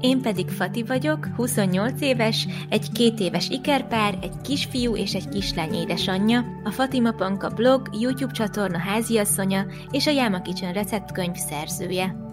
Én 0.00 0.20
pedig 0.20 0.48
Fati 0.48 0.82
vagyok, 0.82 1.26
28 1.36 2.00
éves, 2.00 2.46
egy 2.68 2.92
két 2.92 3.20
éves 3.20 3.48
ikerpár, 3.48 4.18
egy 4.22 4.40
kisfiú 4.42 4.96
és 4.96 5.14
egy 5.14 5.28
kislány 5.28 5.74
édesanyja, 5.74 6.44
a 6.64 6.70
Fatima 6.70 7.12
Panka 7.12 7.48
blog, 7.48 7.90
YouTube 8.00 8.32
csatorna 8.32 8.78
háziasszonya 8.78 9.66
és 9.90 10.06
a 10.06 10.10
Yama 10.10 10.42
Kitchen 10.42 10.72
receptkönyv 10.72 11.34
szerzője. 11.34 12.25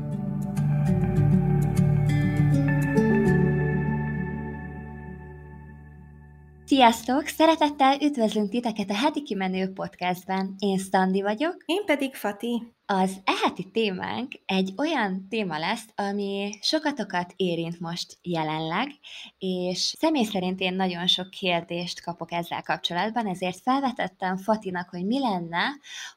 Sziasztok! 6.73 7.27
Szeretettel 7.27 8.02
üdvözlünk 8.02 8.50
titeket 8.50 8.90
a 8.90 8.95
Heti 8.95 9.23
Kimenő 9.23 9.72
podcastben. 9.73 10.55
Én 10.59 10.77
Standi 10.77 11.22
vagyok. 11.22 11.63
Én 11.66 11.86
pedig 11.86 12.16
Fati. 12.16 12.73
Az 12.86 13.18
eheti 13.23 13.72
témánk 13.72 14.32
egy 14.46 14.73
olyan 14.77 15.27
téma 15.30 15.59
lesz, 15.59 15.86
ami 15.96 16.49
sokatokat 16.62 17.34
érint 17.36 17.80
most 17.80 18.18
jelenleg, 18.22 18.91
és 19.38 19.77
személy 19.77 20.23
szerint 20.23 20.59
én 20.59 20.73
nagyon 20.73 21.08
sok 21.08 21.30
kérdést 21.30 22.02
kapok 22.02 22.32
ezzel 22.32 22.62
kapcsolatban, 22.62 23.27
ezért 23.27 23.60
felvetettem 23.62 24.38
Fatinak, 24.38 24.90
hogy 24.90 25.05
mi 25.05 25.20
lenne, 25.20 25.63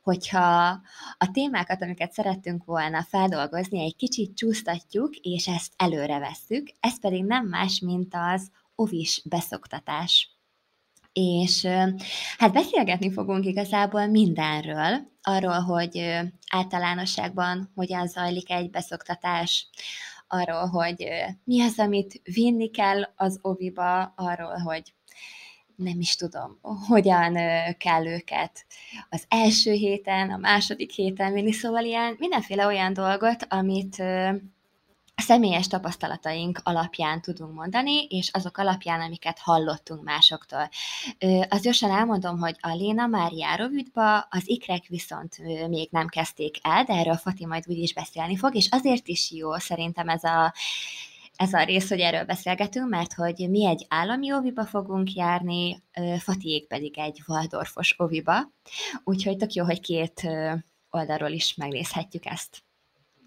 hogyha 0.03 0.81
a 1.19 1.31
témákat, 1.33 1.83
amiket 1.83 2.13
szerettünk 2.13 2.65
volna 2.65 3.03
feldolgozni, 3.03 3.83
egy 3.83 3.97
kicsit 3.97 4.37
csúsztatjuk, 4.37 5.17
és 5.17 5.47
ezt 5.49 5.73
előre 5.77 6.19
vesszük, 6.19 6.71
ez 6.81 7.01
pedig 7.01 7.25
nem 7.25 7.47
más, 7.47 7.81
mint 7.81 8.15
az 8.35 8.51
ovis 8.75 9.23
beszoktatás 9.25 10.36
és 11.21 11.67
hát 12.39 12.53
beszélgetni 12.53 13.13
fogunk 13.13 13.45
igazából 13.45 14.07
mindenről, 14.07 15.13
arról, 15.23 15.61
hogy 15.61 16.21
általánosságban 16.51 17.71
hogyan 17.75 18.07
zajlik 18.07 18.51
egy 18.51 18.71
beszoktatás, 18.71 19.69
arról, 20.29 20.67
hogy 20.67 21.09
mi 21.45 21.63
az, 21.63 21.79
amit 21.79 22.21
vinni 22.25 22.71
kell 22.71 23.03
az 23.17 23.39
oviba, 23.43 24.03
arról, 24.03 24.57
hogy 24.57 24.95
nem 25.77 26.01
is 26.01 26.17
tudom, 26.17 26.59
hogyan 26.89 27.35
kell 27.79 28.07
őket 28.07 28.67
az 29.09 29.25
első 29.29 29.73
héten, 29.73 30.31
a 30.31 30.37
második 30.37 30.91
héten 30.91 31.33
vinni, 31.33 31.53
szóval 31.53 31.85
ilyen 31.85 32.17
mindenféle 32.19 32.67
olyan 32.67 32.93
dolgot, 32.93 33.47
amit 33.49 34.03
személyes 35.23 35.67
tapasztalataink 35.67 36.61
alapján 36.63 37.21
tudunk 37.21 37.55
mondani, 37.55 38.05
és 38.05 38.31
azok 38.33 38.59
alapján, 38.59 39.01
amiket 39.01 39.39
hallottunk 39.39 40.05
másoktól. 40.05 40.69
Az 41.49 41.63
gyorsan 41.63 41.91
elmondom, 41.91 42.39
hogy 42.39 42.57
a 42.61 42.75
Léna 42.75 43.07
már 43.07 43.33
jár 43.33 43.61
Ovidba, 43.61 44.19
az 44.19 44.49
ikrek 44.49 44.87
viszont 44.87 45.39
még 45.69 45.89
nem 45.91 46.07
kezdték 46.07 46.57
el, 46.63 46.85
de 46.85 46.93
erről 46.93 47.15
Fati 47.15 47.47
majd 47.47 47.65
úgyis 47.67 47.95
beszélni 47.95 48.37
fog, 48.37 48.55
és 48.55 48.69
azért 48.71 49.09
is 49.09 49.33
jó 49.33 49.59
szerintem 49.59 50.09
ez 50.09 50.25
a 50.25 50.55
ez 51.37 51.53
a 51.53 51.65
rész, 51.65 51.89
hogy 51.89 52.01
erről 52.01 52.25
beszélgetünk, 52.25 52.89
mert 52.89 53.13
hogy 53.13 53.47
mi 53.51 53.67
egy 53.67 53.87
állami 53.89 54.33
oviba 54.33 54.65
fogunk 54.65 55.13
járni, 55.13 55.83
Fatiék 56.19 56.67
pedig 56.67 56.99
egy 56.99 57.23
Waldorfos 57.27 57.95
oviba, 57.99 58.53
úgyhogy 59.05 59.37
tök 59.37 59.53
jó, 59.53 59.65
hogy 59.65 59.81
két 59.81 60.29
oldalról 60.91 61.31
is 61.31 61.55
megnézhetjük 61.55 62.27
ezt. 62.27 62.66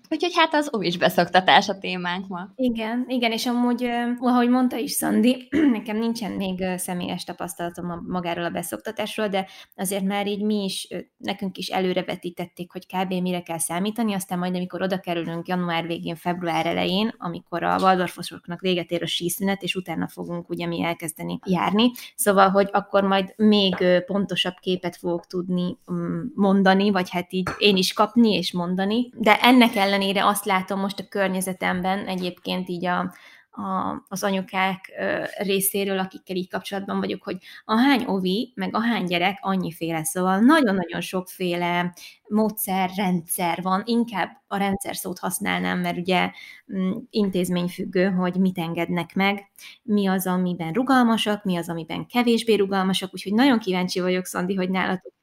Úgyhogy 0.09 0.33
hát 0.35 0.53
az 0.53 0.71
óvis 0.75 0.97
beszoktatás 0.97 1.69
a 1.69 1.77
témánk 1.77 2.27
ma. 2.27 2.49
Igen, 2.55 3.05
igen, 3.07 3.31
és 3.31 3.45
amúgy, 3.45 3.89
ahogy 4.19 4.49
mondta 4.49 4.77
is 4.77 4.91
Szandi, 4.91 5.47
nekem 5.71 5.97
nincsen 5.97 6.31
még 6.31 6.63
személyes 6.78 7.23
tapasztalatom 7.23 8.06
magáról 8.07 8.45
a 8.45 8.50
beszoktatásról, 8.50 9.28
de 9.28 9.47
azért 9.75 10.03
már 10.03 10.28
így 10.28 10.44
mi 10.44 10.63
is, 10.63 10.88
nekünk 11.17 11.57
is 11.57 11.67
előrevetítették, 11.67 12.72
hogy 12.72 12.85
kb. 12.85 13.13
mire 13.13 13.41
kell 13.41 13.57
számítani, 13.57 14.13
aztán 14.13 14.39
majd 14.39 14.56
amikor 14.56 14.81
oda 14.81 15.00
kerülünk 15.00 15.47
január 15.47 15.88
végén, 15.88 16.16
február 16.16 16.66
elején, 16.66 17.13
amikor 17.17 17.63
a 17.63 17.78
Waldorfosoknak 17.79 18.61
véget 18.61 18.91
ér 18.91 19.03
a 19.03 19.07
síszünet, 19.07 19.61
és 19.63 19.75
utána 19.75 20.07
fogunk 20.07 20.50
ugye 20.50 20.67
mi 20.67 20.84
elkezdeni 20.84 21.39
járni. 21.45 21.91
Szóval, 22.16 22.50
hogy 22.50 22.69
akkor 22.72 23.03
majd 23.03 23.34
még 23.38 23.75
pontosabb 24.05 24.55
képet 24.59 24.95
fogok 24.95 25.28
tudni 25.28 25.78
mm, 25.91 26.22
mondani, 26.35 26.91
vagy 26.91 27.09
hát 27.09 27.34
így 27.34 27.50
én 27.57 27.78
is 27.78 27.94
kapni 27.94 28.34
és 28.34 28.53
mondani, 28.53 29.09
de 29.17 29.39
ennek 29.41 29.75
ellen 29.75 29.98
ellenére 29.99 30.25
azt 30.25 30.45
látom 30.45 30.79
most 30.79 30.99
a 30.99 31.07
környezetemben 31.09 32.05
egyébként 32.07 32.69
így 32.69 32.85
a, 32.85 33.13
a, 33.51 34.03
az 34.07 34.23
anyukák 34.23 34.93
ö, 34.99 35.23
részéről, 35.37 35.99
akikkel 35.99 36.35
így 36.35 36.49
kapcsolatban 36.49 36.99
vagyok, 36.99 37.23
hogy 37.23 37.37
a 37.65 37.77
hány 37.77 38.03
ovi, 38.05 38.53
meg 38.55 38.75
a 38.75 38.81
hány 38.81 39.05
gyerek 39.05 39.37
annyiféle, 39.41 40.03
szóval 40.03 40.39
nagyon-nagyon 40.39 41.01
sokféle 41.01 41.93
módszer, 42.27 42.89
rendszer 42.95 43.61
van, 43.61 43.81
inkább 43.85 44.29
a 44.47 44.57
rendszer 44.57 44.95
szót 44.95 45.19
használnám, 45.19 45.79
mert 45.79 45.97
ugye 45.97 46.31
mm, 46.73 46.91
intézményfüggő, 47.09 48.09
hogy 48.09 48.35
mit 48.35 48.57
engednek 48.57 49.13
meg, 49.13 49.49
mi 49.83 50.07
az, 50.07 50.27
amiben 50.27 50.73
rugalmasak, 50.73 51.43
mi 51.43 51.57
az, 51.57 51.69
amiben 51.69 52.05
kevésbé 52.05 52.53
rugalmasak, 52.53 53.13
úgyhogy 53.13 53.33
nagyon 53.33 53.59
kíváncsi 53.59 53.99
vagyok, 53.99 54.25
Szandi, 54.25 54.55
hogy 54.55 54.69
nálatok 54.69 55.13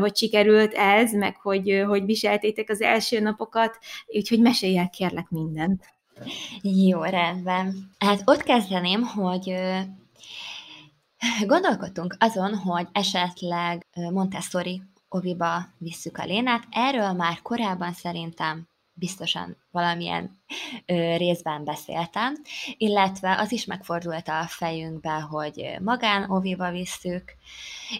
hogy 0.00 0.16
sikerült 0.16 0.72
ez, 0.74 1.12
meg 1.12 1.36
hogy, 1.36 1.84
hogy 1.86 2.04
viseltétek 2.04 2.70
az 2.70 2.80
első 2.80 3.20
napokat, 3.20 3.78
úgyhogy 4.06 4.40
mesélj 4.40 4.78
el 4.78 4.90
kérlek 4.90 5.28
mindent. 5.30 5.84
Jó, 6.62 7.02
rendben. 7.02 7.90
Hát 7.98 8.22
ott 8.24 8.42
kezdeném, 8.42 9.02
hogy 9.02 9.54
gondolkodtunk 11.46 12.16
azon, 12.18 12.54
hogy 12.54 12.86
esetleg 12.92 13.86
Montessori 13.94 14.82
oviba 15.08 15.68
visszük 15.78 16.18
a 16.18 16.24
Lénát. 16.24 16.64
Erről 16.70 17.12
már 17.12 17.42
korábban 17.42 17.92
szerintem 17.92 18.68
biztosan 18.94 19.56
valamilyen 19.70 20.42
ö, 20.86 21.16
részben 21.16 21.64
beszéltem, 21.64 22.34
illetve 22.76 23.38
az 23.38 23.52
is 23.52 23.64
megfordult 23.64 24.28
a 24.28 24.44
fejünkbe, 24.46 25.12
hogy 25.20 25.76
magánoviba 25.80 26.70
visszük, 26.70 27.34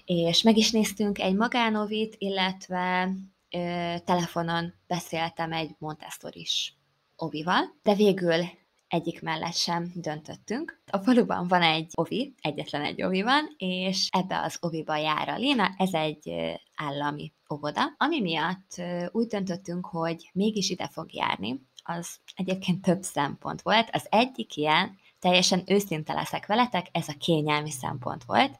és 0.04 0.42
meg 0.42 0.56
is 0.56 0.70
néztünk 0.70 1.18
egy 1.18 1.34
magánovit, 1.34 2.14
illetve 2.18 3.12
ö, 3.50 3.94
telefonon 4.04 4.74
beszéltem 4.86 5.52
egy 5.52 5.70
Montessori-s 5.78 6.72
ovival, 7.16 7.74
de 7.82 7.94
végül 7.94 8.44
egyik 8.92 9.22
mellett 9.22 9.54
sem 9.54 9.90
döntöttünk. 9.94 10.82
A 10.90 10.98
faluban 10.98 11.48
van 11.48 11.62
egy 11.62 11.90
ovi, 11.94 12.34
egyetlen 12.40 12.82
egy 12.82 13.02
ovi 13.02 13.22
van, 13.22 13.54
és 13.56 14.08
ebbe 14.10 14.40
az 14.40 14.56
oviba 14.60 14.96
jár 14.96 15.28
a 15.28 15.36
Léna, 15.36 15.74
ez 15.76 15.92
egy 15.92 16.32
állami 16.74 17.32
óvoda, 17.52 17.82
ami 17.96 18.20
miatt 18.20 18.82
úgy 19.10 19.26
döntöttünk, 19.26 19.86
hogy 19.86 20.30
mégis 20.32 20.70
ide 20.70 20.88
fog 20.88 21.14
járni, 21.14 21.60
az 21.82 22.16
egyébként 22.34 22.82
több 22.82 23.02
szempont 23.02 23.62
volt. 23.62 23.88
Az 23.92 24.06
egyik 24.10 24.56
ilyen, 24.56 24.98
teljesen 25.18 25.62
őszinte 25.66 26.12
leszek 26.12 26.46
veletek, 26.46 26.86
ez 26.92 27.08
a 27.08 27.16
kényelmi 27.18 27.70
szempont 27.70 28.24
volt, 28.24 28.58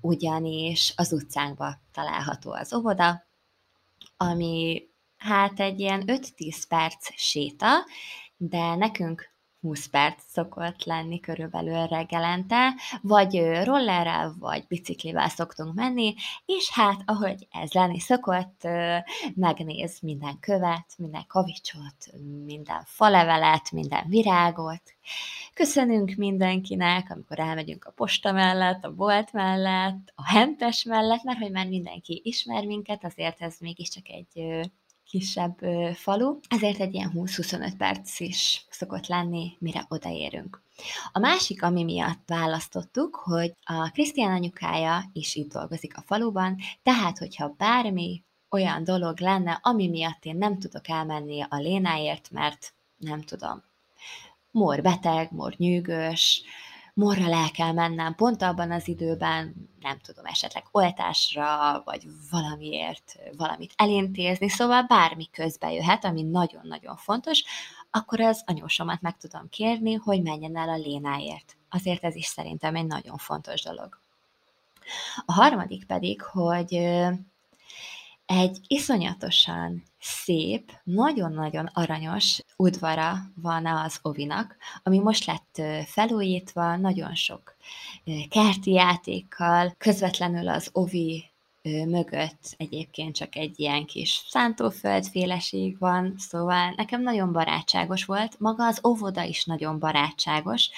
ugyanis 0.00 0.92
az 0.96 1.12
utcánkba 1.12 1.80
található 1.92 2.52
az 2.52 2.74
óvoda, 2.74 3.26
ami 4.16 4.82
hát 5.16 5.60
egy 5.60 5.80
ilyen 5.80 6.02
5-10 6.06 6.62
perc 6.68 7.12
séta, 7.16 7.68
de 8.36 8.74
nekünk 8.74 9.36
20 9.60 9.86
perc 9.86 10.22
szokott 10.26 10.84
lenni 10.84 11.20
körülbelül 11.20 11.86
reggelente, 11.86 12.74
vagy 13.02 13.62
rollerrel, 13.64 14.34
vagy 14.38 14.66
biciklivel 14.68 15.28
szoktunk 15.28 15.74
menni, 15.74 16.14
és 16.46 16.70
hát, 16.72 17.02
ahogy 17.04 17.46
ez 17.50 17.72
lenni 17.72 17.98
szokott, 18.00 18.68
megnéz 19.34 20.00
minden 20.00 20.38
követ, 20.40 20.94
minden 20.96 21.24
kavicsot, 21.26 21.96
minden 22.44 22.82
falevelet, 22.84 23.70
minden 23.70 24.04
virágot. 24.08 24.82
Köszönünk 25.54 26.14
mindenkinek, 26.14 27.10
amikor 27.10 27.38
elmegyünk 27.38 27.84
a 27.84 27.90
posta 27.90 28.32
mellett, 28.32 28.84
a 28.84 28.94
bolt 28.94 29.32
mellett, 29.32 30.12
a 30.14 30.28
hentes 30.28 30.82
mellett, 30.82 31.22
mert 31.22 31.38
hogy 31.38 31.50
már 31.50 31.68
mindenki 31.68 32.20
ismer 32.24 32.64
minket, 32.64 33.04
azért 33.04 33.40
ez 33.40 33.56
mégiscsak 33.60 34.08
egy 34.08 34.68
kisebb 35.08 35.58
falu, 35.94 36.38
ezért 36.48 36.80
egy 36.80 36.94
ilyen 36.94 37.12
20-25 37.14 37.72
perc 37.78 38.20
is 38.20 38.66
szokott 38.70 39.06
lenni, 39.06 39.56
mire 39.58 39.84
odaérünk. 39.88 40.62
A 41.12 41.18
másik, 41.18 41.62
ami 41.62 41.84
miatt 41.84 42.22
választottuk, 42.26 43.14
hogy 43.16 43.54
a 43.62 43.90
Krisztián 43.90 44.32
anyukája 44.32 45.04
is 45.12 45.34
itt 45.34 45.52
dolgozik 45.52 45.96
a 45.96 46.02
faluban, 46.06 46.56
tehát 46.82 47.18
hogyha 47.18 47.54
bármi 47.56 48.22
olyan 48.50 48.84
dolog 48.84 49.20
lenne, 49.20 49.58
ami 49.62 49.88
miatt 49.88 50.24
én 50.24 50.36
nem 50.36 50.58
tudok 50.58 50.88
elmenni 50.88 51.40
a 51.48 51.56
Lénáért, 51.56 52.30
mert 52.30 52.72
nem 52.96 53.22
tudom, 53.22 53.62
mor 54.50 54.82
beteg, 54.82 55.32
mor 55.32 55.54
nyűgös, 55.56 56.42
morral 56.98 57.32
el 57.32 57.50
kell 57.50 57.72
mennem 57.72 58.14
pont 58.14 58.42
abban 58.42 58.70
az 58.70 58.88
időben, 58.88 59.54
nem 59.80 59.98
tudom, 59.98 60.24
esetleg 60.24 60.64
oltásra, 60.70 61.82
vagy 61.84 62.06
valamiért 62.30 63.18
valamit 63.36 63.72
elintézni, 63.76 64.48
szóval 64.48 64.82
bármi 64.82 65.30
közbe 65.30 65.72
jöhet, 65.72 66.04
ami 66.04 66.22
nagyon-nagyon 66.22 66.96
fontos, 66.96 67.44
akkor 67.90 68.20
az 68.20 68.42
anyósomat 68.46 69.00
meg 69.00 69.16
tudom 69.16 69.48
kérni, 69.48 69.94
hogy 69.94 70.22
menjen 70.22 70.56
el 70.56 70.68
a 70.68 70.76
lénáért. 70.76 71.56
Azért 71.70 72.04
ez 72.04 72.14
is 72.14 72.26
szerintem 72.26 72.76
egy 72.76 72.86
nagyon 72.86 73.16
fontos 73.16 73.62
dolog. 73.62 74.00
A 75.26 75.32
harmadik 75.32 75.86
pedig, 75.86 76.22
hogy 76.22 76.74
egy 78.26 78.58
iszonyatosan 78.66 79.82
szép, 79.98 80.72
nagyon-nagyon 80.84 81.70
aranyos 81.72 82.40
udvara 82.56 83.16
van 83.34 83.66
az 83.66 83.98
Ovinak, 84.02 84.56
ami 84.82 84.98
most 84.98 85.26
lett 85.26 85.86
felújítva, 85.86 86.76
nagyon 86.76 87.14
sok 87.14 87.56
kerti 88.28 88.72
játékkal, 88.72 89.74
közvetlenül 89.78 90.48
az 90.48 90.70
Ovi 90.72 91.30
mögött 91.86 92.54
egyébként 92.56 93.14
csak 93.14 93.36
egy 93.36 93.60
ilyen 93.60 93.84
kis 93.84 94.22
szántóföld 94.28 95.06
féleség 95.06 95.78
van, 95.78 96.14
szóval 96.16 96.72
nekem 96.76 97.02
nagyon 97.02 97.32
barátságos 97.32 98.04
volt, 98.04 98.40
maga 98.40 98.66
az 98.66 98.80
óvoda 98.86 99.22
is 99.22 99.44
nagyon 99.44 99.78
barátságos, 99.78 100.70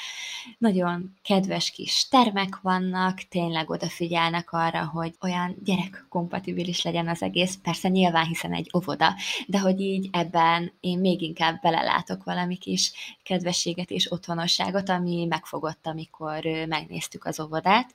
nagyon 0.59 1.15
kedves 1.23 1.71
kis 1.71 2.09
termek 2.09 2.61
vannak, 2.61 3.21
tényleg 3.29 3.71
odafigyelnek 3.71 4.53
arra, 4.53 4.87
hogy 4.87 5.15
olyan 5.21 5.57
gyerekkompatibilis 5.65 6.83
legyen 6.83 7.09
az 7.09 7.23
egész, 7.23 7.59
persze 7.63 7.89
nyilván 7.89 8.27
hiszen 8.27 8.55
egy 8.55 8.71
óvoda, 8.77 9.15
de 9.47 9.59
hogy 9.59 9.81
így 9.81 10.09
ebben 10.13 10.73
én 10.81 10.99
még 10.99 11.23
inkább 11.23 11.61
belelátok 11.61 12.25
valami 12.25 12.57
kis 12.57 12.93
kedvességet 13.23 13.91
és 13.91 14.13
otthonosságot, 14.13 14.89
ami 14.89 15.25
megfogott, 15.25 15.87
amikor 15.87 16.45
megnéztük 16.69 17.25
az 17.25 17.41
óvodát, 17.41 17.95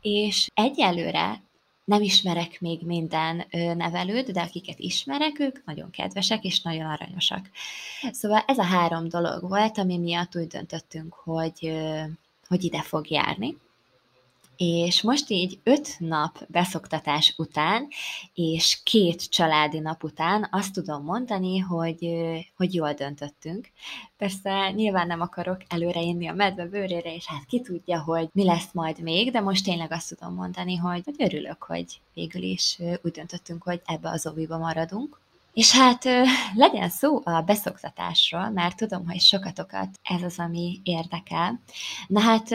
és 0.00 0.50
egyelőre 0.54 1.46
nem 1.88 2.02
ismerek 2.02 2.60
még 2.60 2.80
minden 2.82 3.46
nevelőt, 3.76 4.32
de 4.32 4.40
akiket 4.40 4.78
ismerek, 4.78 5.38
ők 5.38 5.64
nagyon 5.64 5.90
kedvesek 5.90 6.44
és 6.44 6.60
nagyon 6.60 6.86
aranyosak. 6.86 7.50
Szóval 8.12 8.44
ez 8.46 8.58
a 8.58 8.62
három 8.62 9.08
dolog 9.08 9.48
volt, 9.48 9.78
ami 9.78 9.98
miatt 9.98 10.36
úgy 10.36 10.46
döntöttünk, 10.46 11.14
hogy, 11.14 11.78
hogy 12.48 12.64
ide 12.64 12.82
fog 12.82 13.10
járni 13.10 13.56
és 14.60 15.02
most 15.02 15.30
így 15.30 15.58
öt 15.62 15.96
nap 15.98 16.38
beszoktatás 16.48 17.34
után, 17.36 17.88
és 18.34 18.80
két 18.82 19.30
családi 19.30 19.78
nap 19.78 20.04
után 20.04 20.48
azt 20.50 20.72
tudom 20.72 21.04
mondani, 21.04 21.58
hogy, 21.58 22.08
hogy 22.56 22.74
jól 22.74 22.92
döntöttünk. 22.92 23.70
Persze 24.16 24.70
nyilván 24.70 25.06
nem 25.06 25.20
akarok 25.20 25.60
előre 25.68 26.00
inni 26.00 26.26
a 26.26 26.32
medve 26.32 26.66
bőrére, 26.66 27.14
és 27.14 27.26
hát 27.26 27.44
ki 27.46 27.60
tudja, 27.60 28.02
hogy 28.02 28.28
mi 28.32 28.44
lesz 28.44 28.68
majd 28.72 29.02
még, 29.02 29.30
de 29.30 29.40
most 29.40 29.64
tényleg 29.64 29.92
azt 29.92 30.08
tudom 30.08 30.34
mondani, 30.34 30.76
hogy, 30.76 31.02
hogy 31.04 31.16
örülök, 31.18 31.62
hogy 31.62 32.00
végül 32.14 32.42
is 32.42 32.78
úgy 33.02 33.12
döntöttünk, 33.12 33.62
hogy 33.62 33.80
ebbe 33.84 34.10
az 34.10 34.26
oviba 34.26 34.58
maradunk. 34.58 35.20
És 35.52 35.72
hát 35.72 36.04
legyen 36.54 36.88
szó 36.88 37.20
a 37.24 37.40
beszoktatásról, 37.40 38.50
mert 38.50 38.76
tudom, 38.76 39.08
hogy 39.08 39.20
sokatokat 39.20 39.88
ez 40.02 40.22
az, 40.22 40.38
ami 40.38 40.80
érdekel. 40.82 41.60
Na 42.06 42.20
hát 42.20 42.48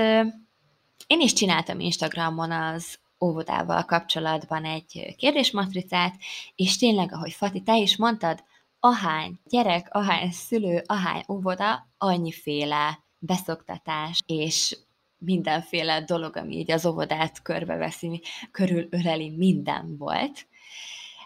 én 1.07 1.19
is 1.19 1.33
csináltam 1.33 1.79
Instagramon 1.79 2.51
az 2.51 2.97
óvodával 3.23 3.83
kapcsolatban 3.83 4.65
egy 4.65 5.15
kérdésmatricát, 5.17 6.15
és 6.55 6.77
tényleg, 6.77 7.13
ahogy 7.13 7.33
Fati, 7.33 7.61
te 7.61 7.77
is 7.77 7.97
mondtad, 7.97 8.43
ahány 8.79 9.39
gyerek, 9.45 9.87
ahány 9.91 10.31
szülő, 10.31 10.83
ahány 10.85 11.23
óvoda, 11.29 11.87
annyiféle 11.97 12.99
beszoktatás 13.19 14.19
és 14.25 14.77
mindenféle 15.17 16.01
dolog, 16.01 16.37
ami 16.37 16.55
így 16.57 16.71
az 16.71 16.85
óvodát 16.85 17.41
körbeveszi, 17.41 18.21
körülöleli, 18.51 19.29
minden 19.29 19.97
volt. 19.97 20.47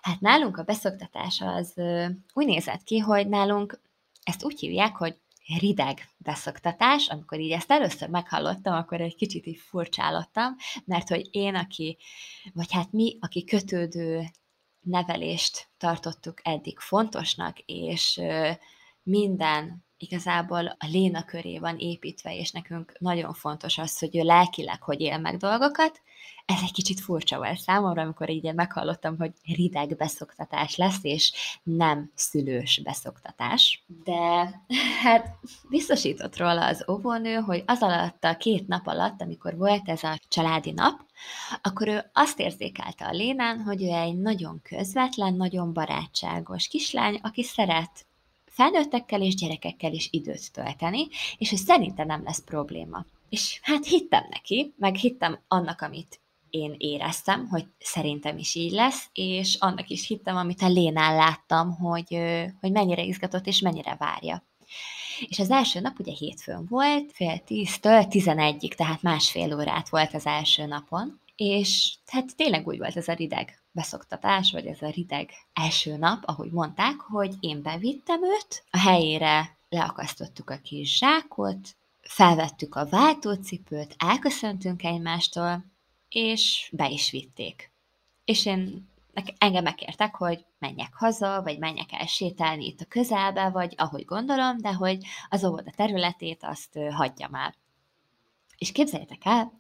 Hát 0.02 0.20
nálunk 0.20 0.58
a 0.58 0.64
beszoktatás 0.64 1.42
az 1.42 1.74
úgy 2.34 2.46
nézett 2.46 2.84
ki, 2.84 2.98
hogy 2.98 3.28
nálunk 3.28 3.80
ezt 4.24 4.44
úgy 4.44 4.60
hívják, 4.60 4.96
hogy 4.96 5.18
rideg 5.60 6.10
beszoktatás, 6.18 7.08
amikor 7.08 7.40
így 7.40 7.52
ezt 7.52 7.72
először 7.72 8.10
meghallottam, 8.10 8.74
akkor 8.74 9.02
egy 9.02 9.16
kicsit 9.16 9.46
így 9.46 9.60
furcsálottam, 9.60 10.56
mert 10.86 11.10
hogy 11.10 11.28
én, 11.32 11.56
aki, 11.56 11.98
vagy 12.54 12.72
hát 12.72 12.92
mi, 12.92 13.18
aki 13.20 13.44
kötődő 13.44 14.24
nevelést 14.82 15.68
tartottuk 15.78 16.40
eddig 16.44 16.80
fontosnak, 16.80 17.60
és 17.66 18.22
minden 19.08 19.86
igazából 19.98 20.66
a 20.66 20.86
Léna 20.92 21.24
köré 21.26 21.60
van 21.60 21.78
építve, 21.78 22.36
és 22.36 22.52
nekünk 22.52 22.94
nagyon 23.00 23.34
fontos 23.34 23.78
az, 23.78 24.00
hogy 24.00 24.18
ő 24.18 24.22
lelkileg 24.22 24.82
hogy 24.82 25.02
él 25.02 25.18
meg 25.18 25.38
dolgokat. 25.38 26.02
Ez 26.46 26.60
egy 26.62 26.72
kicsit 26.72 27.00
furcsa 27.00 27.38
volt 27.38 27.60
számomra, 27.60 28.02
amikor 28.02 28.30
így 28.30 28.54
meghallottam, 28.54 29.18
hogy 29.18 29.32
rideg 29.56 29.96
beszoktatás 29.96 30.76
lesz, 30.76 31.00
és 31.02 31.34
nem 31.64 32.12
szülős 32.16 32.82
beszoktatás. 32.84 33.84
De 34.04 34.22
hát 35.04 35.36
biztosított 35.70 36.38
róla 36.38 36.66
az 36.66 36.86
óvónő, 36.92 37.36
hogy 37.36 37.64
az 37.66 37.82
alatt 37.82 38.24
a 38.24 38.38
két 38.38 38.68
nap 38.68 38.88
alatt, 38.88 39.22
amikor 39.22 39.58
volt 39.58 39.90
ez 39.90 40.04
a 40.04 40.20
családi 40.28 40.72
nap, 40.72 41.06
akkor 41.62 41.88
ő 41.88 42.10
azt 42.14 42.40
érzékelte 42.40 43.06
a 43.06 43.12
Lénán, 43.12 43.62
hogy 43.62 43.84
ő 43.84 43.88
egy 43.88 44.18
nagyon 44.18 44.62
közvetlen, 44.62 45.34
nagyon 45.34 45.74
barátságos 45.74 46.68
kislány, 46.68 47.20
aki 47.24 47.44
szeret 47.44 48.07
felnőttekkel 48.58 49.22
és 49.22 49.36
gyerekekkel 49.36 49.94
is 49.94 50.08
időt 50.12 50.52
tölteni, 50.52 51.08
és 51.38 51.50
hogy 51.50 51.60
szerintem 51.60 52.08
nem 52.08 52.24
lesz 52.24 52.44
probléma. 52.44 53.06
És 53.30 53.60
hát 53.64 53.86
hittem 53.86 54.24
neki, 54.30 54.74
meg 54.78 54.96
hittem 54.96 55.40
annak, 55.48 55.82
amit 55.82 56.20
én 56.50 56.76
éreztem, 56.78 57.48
hogy 57.48 57.66
szerintem 57.80 58.38
is 58.38 58.56
így 58.56 58.72
lesz, 58.72 59.10
és 59.14 59.56
annak 59.60 59.90
is 59.90 60.08
hittem, 60.08 60.36
amit 60.36 60.62
a 60.62 60.68
Lénán 60.68 61.16
láttam, 61.16 61.76
hogy, 61.76 62.18
hogy 62.60 62.72
mennyire 62.72 63.04
izgatott 63.04 63.48
és 63.48 63.60
mennyire 63.62 63.96
várja. 64.00 64.44
És 65.28 65.40
az 65.40 65.50
első 65.50 65.80
nap 65.80 66.00
ugye 66.00 66.12
hétfőn 66.12 66.66
volt, 66.70 67.12
fél 67.14 67.40
tíztől 67.40 68.06
tizenegyig, 68.06 68.76
tehát 68.76 69.02
másfél 69.02 69.56
órát 69.56 69.90
volt 69.90 70.14
az 70.14 70.26
első 70.26 70.66
napon, 70.66 71.20
és 71.36 71.96
hát 72.06 72.36
tényleg 72.36 72.68
úgy 72.68 72.78
volt 72.78 72.98
ez 72.98 73.08
a 73.08 73.14
rideg 73.14 73.62
beszoktatás, 73.78 74.52
vagy 74.52 74.66
ez 74.66 74.82
a 74.82 74.90
rideg 74.90 75.30
első 75.54 75.98
nap, 75.98 76.24
ahogy 76.26 76.52
mondták, 76.52 77.00
hogy 77.00 77.36
én 77.40 77.62
bevittem 77.62 78.24
őt, 78.24 78.64
a 78.72 78.78
helyére 78.78 79.58
leakasztottuk 79.70 80.50
a 80.50 80.58
kis 80.58 80.98
zsákot, 80.98 81.76
felvettük 82.02 82.76
a 82.76 82.86
váltócipőt, 82.86 83.96
elköszöntünk 83.98 84.84
egymástól, 84.84 85.66
és 86.10 86.70
be 86.72 86.90
is 86.90 87.12
vitték. 87.12 87.72
És 88.26 88.46
én 88.46 88.90
engem 89.38 89.64
megkértek, 89.64 90.16
hogy 90.16 90.46
menjek 90.60 90.94
haza, 90.94 91.42
vagy 91.44 91.60
menjek 91.60 91.92
el 91.92 92.06
sétálni 92.06 92.66
itt 92.66 92.82
a 92.82 92.86
közelbe, 92.86 93.50
vagy 93.50 93.74
ahogy 93.78 94.06
gondolom, 94.06 94.58
de 94.58 94.74
hogy 94.74 95.06
az 95.30 95.46
óvoda 95.46 95.72
területét 95.72 96.44
azt 96.44 96.80
hagyjam 96.92 97.36
el. 97.36 97.56
És 98.58 98.72
képzeljétek 98.72 99.26
el, 99.26 99.52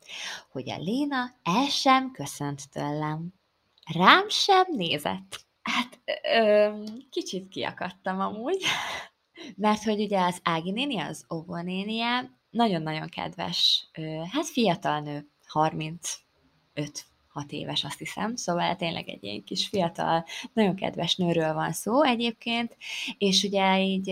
hogy 0.51 0.69
a 0.69 0.77
Léna 0.77 1.35
el 1.43 1.67
sem 1.67 2.11
köszönt 2.11 2.69
tőlem. 2.69 3.36
Rám 3.93 4.29
sem 4.29 4.65
nézett. 4.71 5.45
Hát 5.61 5.99
ö, 6.33 6.69
kicsit 7.09 7.47
kiakadtam 7.47 8.19
amúgy, 8.19 8.63
mert 9.55 9.83
hogy 9.83 10.01
ugye 10.01 10.21
az 10.21 10.39
Ági 10.43 10.71
néni, 10.71 10.99
az 10.99 11.25
óvónénie 11.33 12.37
nagyon-nagyon 12.49 13.09
kedves, 13.09 13.89
ö, 13.93 14.21
hát 14.31 14.45
fiatal 14.45 14.99
nő, 14.99 15.29
35 15.47 15.97
hat 17.27 17.51
éves, 17.51 17.83
azt 17.83 17.99
hiszem, 17.99 18.35
szóval 18.35 18.75
tényleg 18.75 19.09
egy 19.09 19.23
ilyen 19.23 19.43
kis 19.43 19.67
fiatal, 19.67 20.25
nagyon 20.53 20.75
kedves 20.75 21.15
nőről 21.15 21.53
van 21.53 21.71
szó 21.71 22.03
egyébként, 22.03 22.77
és 23.17 23.43
ugye 23.43 23.81
így 23.81 24.09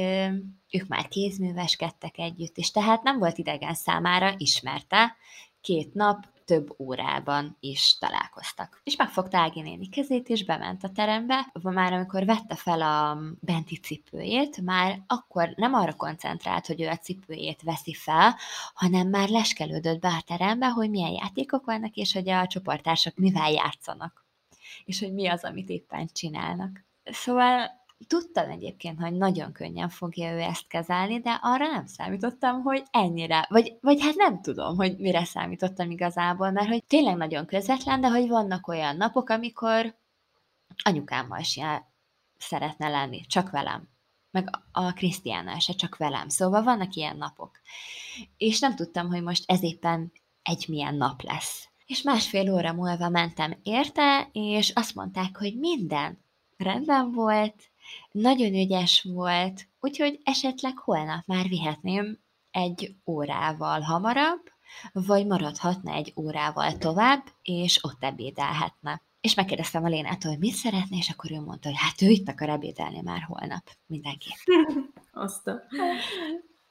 ők 0.72 0.88
már 0.88 1.08
kézműveskedtek 1.08 2.17
együtt, 2.17 2.58
és 2.58 2.72
tehát 2.72 3.03
nem 3.03 3.20
volt 3.20 3.38
idegen 3.38 3.74
számára, 3.74 4.34
ismerte, 4.38 5.15
két 5.62 5.94
nap 5.94 6.35
több 6.46 6.75
órában 6.80 7.58
is 7.60 7.98
találkoztak. 7.98 8.82
És 8.84 8.96
megfogta 8.96 9.38
Ági 9.38 9.62
néni 9.62 9.90
kezét, 9.90 10.30
és 10.30 10.46
bement 10.46 10.84
a 10.84 10.90
terembe. 10.90 11.52
Már 11.62 11.94
amikor 11.94 12.25
vette 12.25 12.56
fel 12.56 12.82
a 12.82 13.18
benti 13.40 13.78
cipőjét, 13.78 14.62
már 14.62 15.04
akkor 15.08 15.54
nem 15.56 15.74
arra 15.74 15.94
koncentrált, 15.94 16.66
hogy 16.66 16.82
ő 16.82 16.88
a 16.88 16.98
cipőjét 16.98 17.62
veszi 17.62 17.94
fel, 17.94 18.36
hanem 18.74 19.08
már 19.08 19.30
leskelődött 19.30 20.00
be 20.00 20.08
a 20.08 20.24
terembe, 20.25 20.68
hogy 20.68 20.90
milyen 20.90 21.12
játékok 21.12 21.66
vannak, 21.66 21.96
és 21.96 22.14
hogy 22.14 22.30
a 22.30 22.48
csoportársak 22.48 23.16
mivel 23.16 23.52
játszanak. 23.52 24.25
És 24.86 25.00
hogy 25.00 25.14
mi 25.14 25.28
az, 25.28 25.44
amit 25.44 25.70
éppen 25.70 26.10
csinálnak. 26.14 26.84
Szóval 27.04 27.85
Tudtam 28.08 28.50
egyébként, 28.50 29.00
hogy 29.00 29.14
nagyon 29.14 29.52
könnyen 29.52 29.90
fogja 29.90 30.34
ő 30.34 30.40
ezt 30.40 30.68
kezelni, 30.68 31.20
de 31.20 31.40
arra 31.42 31.68
nem 31.68 31.86
számítottam, 31.86 32.62
hogy 32.62 32.84
ennyire, 32.92 33.46
vagy, 33.50 33.78
vagy 33.82 34.02
hát 34.02 34.16
nem 34.16 34.42
tudom, 34.42 34.75
hogy 34.75 34.98
mire 34.98 35.25
számítottam 35.25 35.92
igazából, 35.92 36.52
mert 36.52 36.68
hogy 36.68 36.84
tényleg 36.84 37.16
nagyon 37.16 37.46
közvetlen, 37.46 38.02
de 38.02 38.10
hogy 38.10 38.28
vannak 38.28 38.68
olyan 38.68 38.96
napok, 38.96 39.30
amikor 39.30 39.96
anyukámmal 40.84 41.42
sem 41.42 41.86
szeretne 42.38 42.90
lenni, 42.90 43.22
csak 43.22 43.50
velem. 43.50 43.88
meg 44.32 44.50
a 44.72 44.94
Krisztiánnal 44.94 45.60
se, 45.60 45.74
csak 45.74 45.98
velem. 45.98 46.30
Szóval 46.30 46.64
vannak 46.64 46.94
ilyen 46.94 47.18
napok. 47.18 47.60
És 48.38 48.60
nem 48.60 48.75
tudtam, 48.75 49.08
hogy 49.08 49.24
most 49.24 49.44
ez 49.52 49.64
éppen 49.64 50.12
egy 50.44 50.66
milyen 50.68 50.96
nap 50.96 51.22
lesz. 51.22 51.70
És 51.86 52.02
másfél 52.02 52.54
óra 52.54 52.74
múlva 52.74 53.10
mentem 53.10 53.60
érte, 53.64 54.30
és 54.32 54.70
azt 54.70 54.96
mondták, 54.96 55.38
hogy 55.38 55.60
minden 55.60 56.24
rendben 56.58 57.12
volt, 57.12 57.64
nagyon 58.12 58.54
ügyes 58.54 59.08
volt, 59.13 59.68
úgyhogy 59.80 60.20
esetleg 60.24 60.77
holnap 60.77 61.25
már 61.25 61.48
vihetném 61.48 62.20
egy 62.51 62.96
órával 63.06 63.82
hamarabb, 63.82 64.42
vagy 64.94 65.25
maradhatna 65.25 65.94
egy 65.94 66.13
órával 66.15 66.77
tovább, 66.77 67.24
és 67.42 67.84
ott 67.84 68.04
ebédelhetne. 68.04 69.01
És 69.22 69.34
megkérdeztem 69.34 69.84
a 69.84 69.88
Lénától, 69.88 70.32
hogy 70.32 70.39
mit 70.39 70.54
szeretné, 70.54 70.98
és 70.98 71.10
akkor 71.10 71.32
ő 71.32 71.39
mondta, 71.39 71.68
hogy 71.68 71.77
hát 71.77 72.01
ő 72.01 72.10
itt 72.10 72.27
akar 72.27 72.50
ebédelni 72.50 73.01
már 73.01 73.22
holnap. 73.22 73.63
Mindenki. 73.86 74.30
Azt 75.12 75.48
a... 75.48 75.62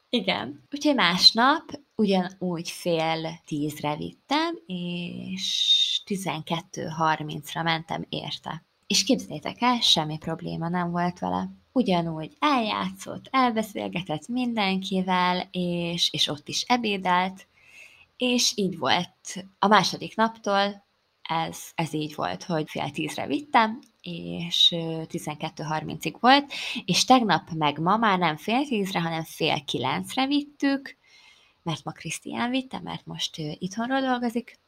Igen. 0.09 0.63
Úgyhogy 0.71 0.95
másnap 0.95 1.63
ugyanúgy 1.95 2.71
fél 2.71 3.41
tízre 3.45 3.97
vittem, 3.97 4.59
és 4.67 6.03
12.30-ra 6.07 7.63
mentem 7.63 8.07
érte. 8.09 8.65
És 8.87 9.05
képzeljétek 9.05 9.57
el, 9.61 9.81
semmi 9.81 10.19
probléma 10.19 10.69
nem 10.69 10.91
volt 10.91 11.19
vele. 11.19 11.51
Ugyanúgy 11.73 12.37
eljátszott, 12.39 13.29
elbeszélgetett 13.31 14.29
mindenkivel, 14.29 15.49
és, 15.51 16.09
és 16.13 16.29
ott 16.29 16.49
is 16.49 16.63
ebédelt, 16.63 17.47
és 18.17 18.53
így 18.55 18.79
volt. 18.79 19.45
A 19.59 19.67
második 19.67 20.17
naptól, 20.17 20.85
ez, 21.23 21.59
ez 21.75 21.93
így 21.93 22.15
volt, 22.15 22.45
hogy 22.45 22.71
fél 22.71 22.91
tízre 22.91 23.27
vittem, 23.27 23.79
és 24.01 24.69
12.30-ig 24.77 26.15
volt, 26.21 26.53
és 26.85 27.05
tegnap 27.05 27.51
meg 27.51 27.79
ma 27.79 27.97
már 27.97 28.19
nem 28.19 28.37
fél 28.37 28.67
tízre, 28.67 29.01
hanem 29.01 29.23
fél 29.25 29.65
kilencre 29.65 30.27
vittük, 30.27 30.97
mert 31.63 31.85
ma 31.85 31.93
Krisztián 31.93 32.51
vitte, 32.51 32.81
mert 32.81 33.07
most 33.07 33.37
itthonról 33.37 34.01
dolgozik, 34.01 34.59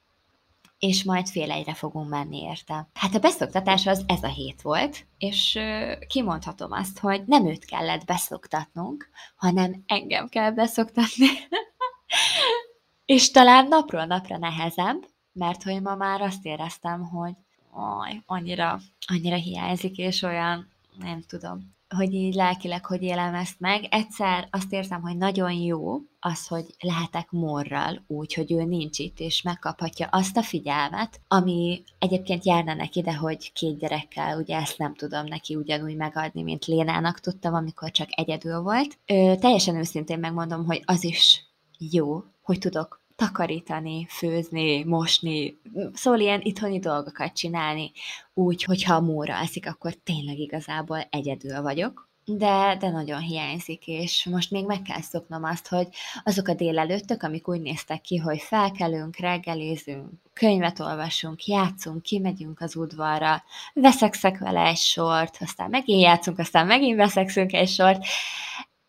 és 0.79 1.05
majd 1.05 1.29
fél 1.29 1.51
egyre 1.51 1.75
fogunk 1.75 2.09
menni 2.09 2.43
érte. 2.43 2.89
Hát 2.95 3.15
a 3.15 3.19
beszoktatás 3.19 3.87
az 3.87 4.05
ez 4.07 4.23
a 4.23 4.29
hét 4.29 4.63
volt, 4.63 5.07
és 5.19 5.59
kimondhatom 6.07 6.73
azt, 6.73 6.99
hogy 6.99 7.23
nem 7.27 7.47
őt 7.47 7.65
kellett 7.65 8.05
beszoktatnunk, 8.05 9.09
hanem 9.37 9.83
engem 9.87 10.29
kell 10.29 10.51
beszoktatni. 10.51 11.27
és 13.05 13.31
talán 13.31 13.69
napról 13.69 14.05
napra 14.05 14.39
nehezebb, 14.39 15.07
mert 15.33 15.63
hogy 15.63 15.83
ma 15.83 15.95
már 15.95 16.21
azt 16.21 16.45
éreztem, 16.45 17.03
hogy 17.09 17.35
aj, 17.71 18.23
annyira, 18.27 18.81
annyira 19.07 19.37
hiányzik, 19.37 19.99
és 19.99 20.23
olyan, 20.23 20.69
nem 20.99 21.23
tudom, 21.23 21.76
hogy 21.97 22.15
így 22.15 22.35
lelkileg, 22.35 22.87
hogy 22.87 23.03
élem 23.03 23.35
ezt 23.35 23.61
meg. 23.61 23.87
Egyszer 23.91 24.49
azt 24.51 24.73
érzem, 24.73 25.01
hogy 25.01 25.17
nagyon 25.17 25.53
jó 25.53 25.99
az, 26.21 26.47
hogy 26.47 26.65
lehetek 26.81 27.31
morral 27.31 28.05
úgy, 28.07 28.35
hogy 28.35 28.53
ő 28.53 28.63
nincs 28.65 28.99
itt, 28.99 29.21
és 29.21 29.43
megkaphatja 29.43 30.09
azt 30.11 30.37
a 30.37 30.43
figyelmet, 30.43 31.21
ami 31.29 31.83
egyébként 31.99 32.45
járna 32.45 32.75
neki, 32.75 33.03
de 33.03 33.15
hogy 33.15 33.53
két 33.53 33.79
gyerekkel, 33.79 34.39
ugye 34.39 34.57
ezt 34.57 34.79
nem 34.79 34.95
tudom 34.95 35.27
neki 35.27 35.55
ugyanúgy 35.55 35.97
megadni, 35.97 36.43
mint 36.43 36.65
Lénának 36.65 37.21
tudtam, 37.21 37.55
amikor 37.55 37.91
csak 37.91 38.09
egyedül 38.11 38.61
volt. 38.61 38.99
Ö, 39.07 39.35
teljesen 39.41 39.77
őszintén 39.77 40.19
megmondom, 40.19 40.65
hogy 40.65 40.83
az 40.85 41.05
is 41.05 41.45
jó, 41.79 42.23
hogy 42.43 42.59
tudok 42.59 43.05
takarítani, 43.17 44.07
főzni, 44.09 44.85
mosni, 44.85 45.59
szóval 45.93 46.21
ilyen 46.21 46.41
itthoni 46.43 46.79
dolgokat 46.79 47.33
csinálni, 47.33 47.93
úgy, 48.35 48.63
hogyha 48.63 48.95
a 48.95 49.01
móra 49.01 49.35
eszik, 49.35 49.67
akkor 49.67 49.95
tényleg 49.95 50.39
igazából 50.39 51.07
egyedül 51.11 51.63
vagyok, 51.63 52.07
de, 52.29 52.77
de 52.81 52.91
nagyon 52.91 53.21
hiányzik, 53.21 53.87
és 53.87 54.25
most 54.25 54.51
még 54.51 54.67
meg 54.67 54.83
kell 54.83 55.01
szoknom 55.01 55.45
azt, 55.45 55.69
hogy 55.69 55.89
azok 56.25 56.49
a 56.49 56.55
délelőttök, 56.55 57.23
amik 57.23 57.49
úgy 57.49 57.61
néztek 57.61 58.01
ki, 58.01 58.17
hogy 58.17 58.41
felkelünk, 58.41 59.17
reggelizünk, 59.17 60.09
könyvet 60.33 60.81
olvasunk, 60.81 61.47
játszunk, 61.47 62.03
kimegyünk 62.03 62.61
az 62.61 62.77
udvarra, 62.77 63.43
veszekszek 63.73 64.39
vele 64.39 64.67
egy 64.67 64.77
sort, 64.77 65.37
aztán 65.41 65.71
megint 65.71 66.03
játszunk, 66.03 66.39
aztán 66.39 66.67
megint 66.67 66.97
veszekszünk 66.97 67.53
egy 67.53 67.69
sort, 67.69 68.05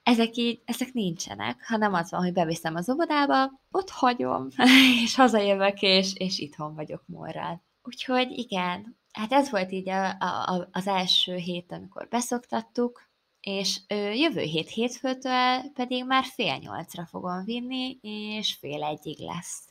ezek 0.07 0.35
így, 0.35 0.61
ezek 0.65 0.93
nincsenek, 0.93 1.65
hanem 1.67 1.93
az 1.93 2.11
van, 2.11 2.21
hogy 2.23 2.33
beviszem 2.33 2.75
az 2.75 2.89
óvodába, 2.89 3.51
ott 3.71 3.89
hagyom, 3.89 4.47
és 5.03 5.15
hazajövök, 5.15 5.81
és, 5.81 6.13
és 6.15 6.39
itthon 6.39 6.75
vagyok 6.75 7.03
morrál. 7.05 7.63
Úgyhogy 7.83 8.31
igen, 8.31 8.97
hát 9.11 9.31
ez 9.31 9.49
volt 9.51 9.71
így 9.71 9.89
a, 9.89 10.09
a, 10.19 10.67
az 10.71 10.87
első 10.87 11.35
hét, 11.35 11.71
amikor 11.71 12.07
beszoktattuk, 12.09 13.09
és 13.39 13.79
ö, 13.87 14.11
jövő 14.11 14.41
hét 14.41 14.69
hétfőtől 14.69 15.71
pedig 15.73 16.05
már 16.05 16.23
fél 16.23 16.57
nyolcra 16.57 17.05
fogom 17.05 17.43
vinni, 17.43 17.97
és 18.01 18.57
fél 18.59 18.83
egyig 18.83 19.19
lesz. 19.19 19.67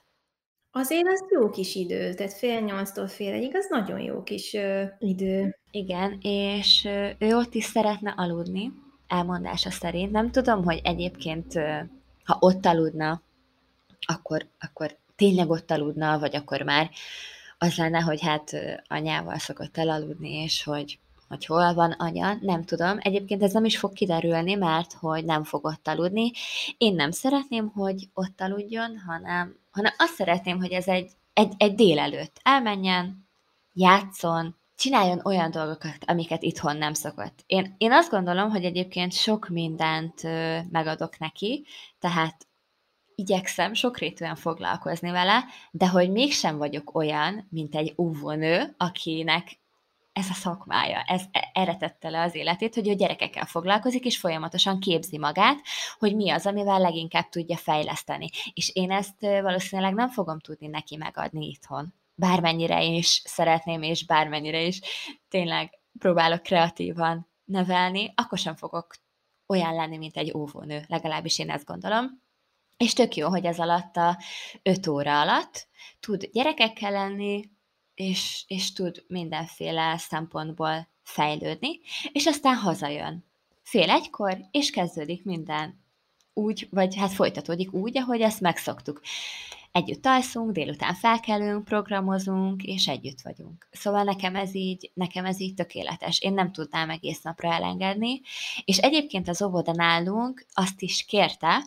Azért 0.71 1.07
az 1.07 1.25
jó 1.31 1.51
kis 1.51 1.75
idő, 1.75 2.15
tehát 2.15 2.33
fél 2.33 2.61
nyolctól 2.61 3.09
fél 3.09 3.33
egyig, 3.33 3.57
az 3.57 3.67
nagyon 3.69 4.01
jó 4.01 4.23
kis 4.23 4.55
ö, 4.55 4.85
idő. 4.99 5.59
Igen, 5.71 6.19
és 6.21 6.85
ö, 6.85 7.09
ő 7.19 7.37
ott 7.37 7.55
is 7.55 7.65
szeretne 7.65 8.15
aludni, 8.17 8.73
elmondása 9.09 9.71
szerint. 9.71 10.13
Nem 10.13 10.31
tudom, 10.31 10.65
hogy 10.65 10.81
egyébként, 10.85 11.53
ha 12.25 12.37
ott 12.41 12.67
aludna, 12.67 13.23
akkor, 14.07 14.47
akkor 14.61 14.97
tényleg 15.17 15.51
ott 15.51 15.71
aludna, 15.71 16.19
vagy 16.19 16.37
akkor 16.37 16.63
már 16.63 16.91
az 17.59 17.77
lenne, 17.77 18.01
hogy 18.01 18.21
hát 18.21 18.53
anyával 18.89 19.39
szokott 19.39 19.79
elaludni, 19.79 20.31
és 20.31 20.63
hogy, 20.63 20.99
hogy 21.29 21.47
hol 21.47 21.75
van 21.75 21.91
anya, 21.91 22.37
nem 22.41 22.65
tudom. 22.65 22.99
Egyébként 23.01 23.43
ez 23.43 23.53
nem 23.53 23.65
is 23.65 23.79
fog 23.79 23.93
kiderülni, 23.93 24.55
mert 24.55 24.93
hogy 24.93 25.25
nem 25.25 25.45
fog 25.45 25.65
ott 25.65 25.89
aludni. 25.89 26.31
Én 26.79 26.95
nem 26.95 27.11
szeretném, 27.11 27.69
hogy 27.69 28.09
ott 28.15 28.41
aludjon, 28.41 28.99
hanem, 29.07 29.57
hanem 29.71 29.93
azt 29.99 30.15
szeretném, 30.15 30.59
hogy 30.59 30.73
ez 30.73 30.87
egy, 30.87 31.11
egy, 31.33 31.53
egy 31.57 31.75
délelőtt 31.75 32.41
elmenjen, 32.43 33.29
játszon, 33.73 34.57
csináljon 34.77 35.21
olyan 35.25 35.51
dolgokat, 35.51 35.99
amiket 36.07 36.43
itthon 36.43 36.77
nem 36.77 36.95
szokott. 36.95 37.43
Én, 37.47 37.75
én 37.79 37.93
azt 37.93 38.11
gondolom, 38.11 38.51
hogy 38.51 38.65
egyébként 38.65 39.13
sok 39.13 39.49
mindent 39.49 40.25
ö, 40.25 40.59
megadok 40.71 41.19
neki, 41.19 41.67
tehát 41.99 42.47
igyekszem 43.15 43.75
sokrétűen 43.75 44.35
foglalkozni 44.35 45.11
vele, 45.11 45.45
de 45.71 45.89
hogy 45.89 46.11
mégsem 46.11 46.57
vagyok 46.57 46.95
olyan, 46.95 47.47
mint 47.51 47.75
egy 47.75 47.95
óvónő, 47.99 48.75
akinek 48.77 49.59
ez 50.13 50.29
a 50.31 50.35
szakmája, 50.35 51.03
ez 51.07 51.23
e, 51.33 51.51
erre 51.53 51.77
tette 51.77 52.09
le 52.09 52.23
az 52.23 52.35
életét, 52.35 52.75
hogy 52.75 52.89
ő 52.89 52.95
gyerekekkel 52.95 53.45
foglalkozik, 53.45 54.05
és 54.05 54.19
folyamatosan 54.19 54.81
képzi 54.81 55.19
magát, 55.19 55.61
hogy 55.99 56.17
mi 56.17 56.31
az, 56.31 56.47
amivel 56.47 56.81
leginkább 56.81 57.29
tudja 57.29 57.57
fejleszteni. 57.57 58.29
És 58.55 58.71
én 58.75 58.91
ezt 58.91 59.21
valószínűleg 59.21 59.95
nem 59.95 60.09
fogom 60.09 60.39
tudni 60.39 60.67
neki 60.67 60.97
megadni 60.97 61.47
itthon 61.47 61.95
bármennyire 62.17 62.83
is 62.83 63.23
szeretném, 63.25 63.83
és 63.83 64.07
bármennyire 64.07 64.63
is 64.63 64.81
tényleg 65.29 65.79
próbálok 65.99 66.43
kreatívan 66.43 67.29
nevelni, 67.45 68.13
akkor 68.17 68.39
sem 68.39 68.57
fogok 68.57 68.95
olyan 69.47 69.75
lenni, 69.75 69.97
mint 69.97 70.17
egy 70.17 70.33
óvónő, 70.35 70.85
legalábbis 70.89 71.39
én 71.39 71.51
ezt 71.51 71.65
gondolom. 71.65 72.23
És 72.77 72.93
tök 72.93 73.15
jó, 73.15 73.29
hogy 73.29 73.45
ez 73.45 73.59
alatt 73.59 73.97
a 73.97 74.19
öt 74.63 74.87
óra 74.87 75.21
alatt 75.21 75.69
tud 76.01 76.29
gyerekekkel 76.33 76.91
lenni, 76.91 77.51
és, 77.95 78.45
és 78.47 78.73
tud 78.73 79.05
mindenféle 79.09 79.97
szempontból 79.99 80.89
fejlődni, 81.03 81.81
és 82.13 82.27
aztán 82.27 82.57
hazajön. 82.57 83.25
Fél 83.63 83.91
egykor, 83.91 84.39
és 84.51 84.71
kezdődik 84.71 85.25
minden 85.25 85.85
úgy, 86.33 86.69
vagy 86.71 86.97
hát 86.97 87.13
folytatódik 87.13 87.73
úgy, 87.73 87.99
ahogy 87.99 88.21
ezt 88.21 88.41
megszoktuk 88.41 89.01
együtt 89.77 90.07
alszunk, 90.07 90.53
délután 90.53 90.95
felkelünk, 90.95 91.65
programozunk, 91.65 92.63
és 92.63 92.87
együtt 92.87 93.21
vagyunk. 93.21 93.69
Szóval 93.71 94.03
nekem 94.03 94.37
ez 94.37 94.55
így, 94.55 94.91
nekem 94.95 95.25
ez 95.25 95.41
így 95.41 95.55
tökéletes. 95.55 96.21
Én 96.21 96.33
nem 96.33 96.53
tudnám 96.53 96.91
egész 96.91 97.23
napra 97.23 97.53
elengedni, 97.53 98.21
és 98.65 98.79
egyébként 98.79 99.29
az 99.29 99.43
óvoda 99.43 99.73
nálunk 99.73 100.47
azt 100.53 100.83
is 100.83 101.05
kérte, 101.05 101.67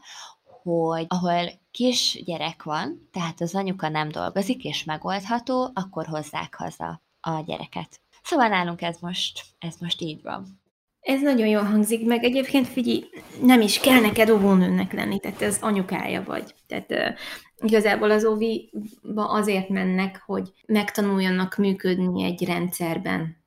hogy 0.61 1.05
ahol 1.07 1.51
kis 1.71 2.21
gyerek 2.25 2.63
van, 2.63 3.09
tehát 3.11 3.41
az 3.41 3.55
anyuka 3.55 3.89
nem 3.89 4.09
dolgozik, 4.09 4.63
és 4.63 4.83
megoldható, 4.83 5.71
akkor 5.73 6.05
hozzák 6.05 6.55
haza 6.55 7.01
a 7.21 7.41
gyereket. 7.45 7.99
Szóval 8.23 8.47
nálunk 8.47 8.81
ez 8.81 8.97
most, 8.99 9.41
ez 9.59 9.75
most 9.79 10.01
így 10.01 10.21
van. 10.21 10.61
Ez 10.99 11.21
nagyon 11.21 11.47
jól 11.47 11.63
hangzik, 11.63 12.05
meg 12.05 12.23
egyébként 12.23 12.67
figyelj, 12.67 13.09
nem 13.41 13.61
is 13.61 13.79
kell 13.79 13.99
neked 13.99 14.29
óvónőnek 14.29 14.93
lenni, 14.93 15.19
tehát 15.19 15.41
ez 15.41 15.57
anyukája 15.61 16.23
vagy. 16.23 16.53
Tehát 16.67 17.17
igazából 17.61 18.11
az 18.11 18.25
óviba 18.25 19.29
azért 19.29 19.69
mennek, 19.69 20.23
hogy 20.25 20.51
megtanuljanak 20.65 21.55
működni 21.55 22.23
egy 22.23 22.45
rendszerben. 22.45 23.37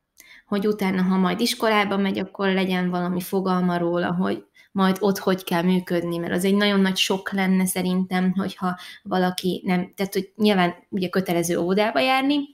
Hogy 0.47 0.67
utána, 0.67 1.03
ha 1.03 1.17
majd 1.17 1.41
iskolába 1.41 1.97
megy, 1.97 2.19
akkor 2.19 2.49
legyen 2.49 2.91
valami 2.91 3.21
fogalma 3.21 3.79
róla, 3.79 4.15
hogy 4.15 4.45
majd 4.73 4.97
ott 5.01 5.19
hogy 5.19 5.45
kell 5.45 5.63
működni, 5.63 6.17
mert 6.17 6.33
az 6.33 6.45
egy 6.45 6.55
nagyon 6.55 6.81
nagy 6.81 6.97
sok 6.97 7.33
lenne 7.33 7.67
szerintem, 7.67 8.33
hogyha 8.33 8.79
valaki 9.03 9.63
nem, 9.65 9.93
tehát 9.97 10.13
hogy 10.13 10.33
nyilván 10.37 10.75
ugye 10.89 11.09
kötelező 11.09 11.59
óvodába 11.59 12.01
járni, 12.01 12.52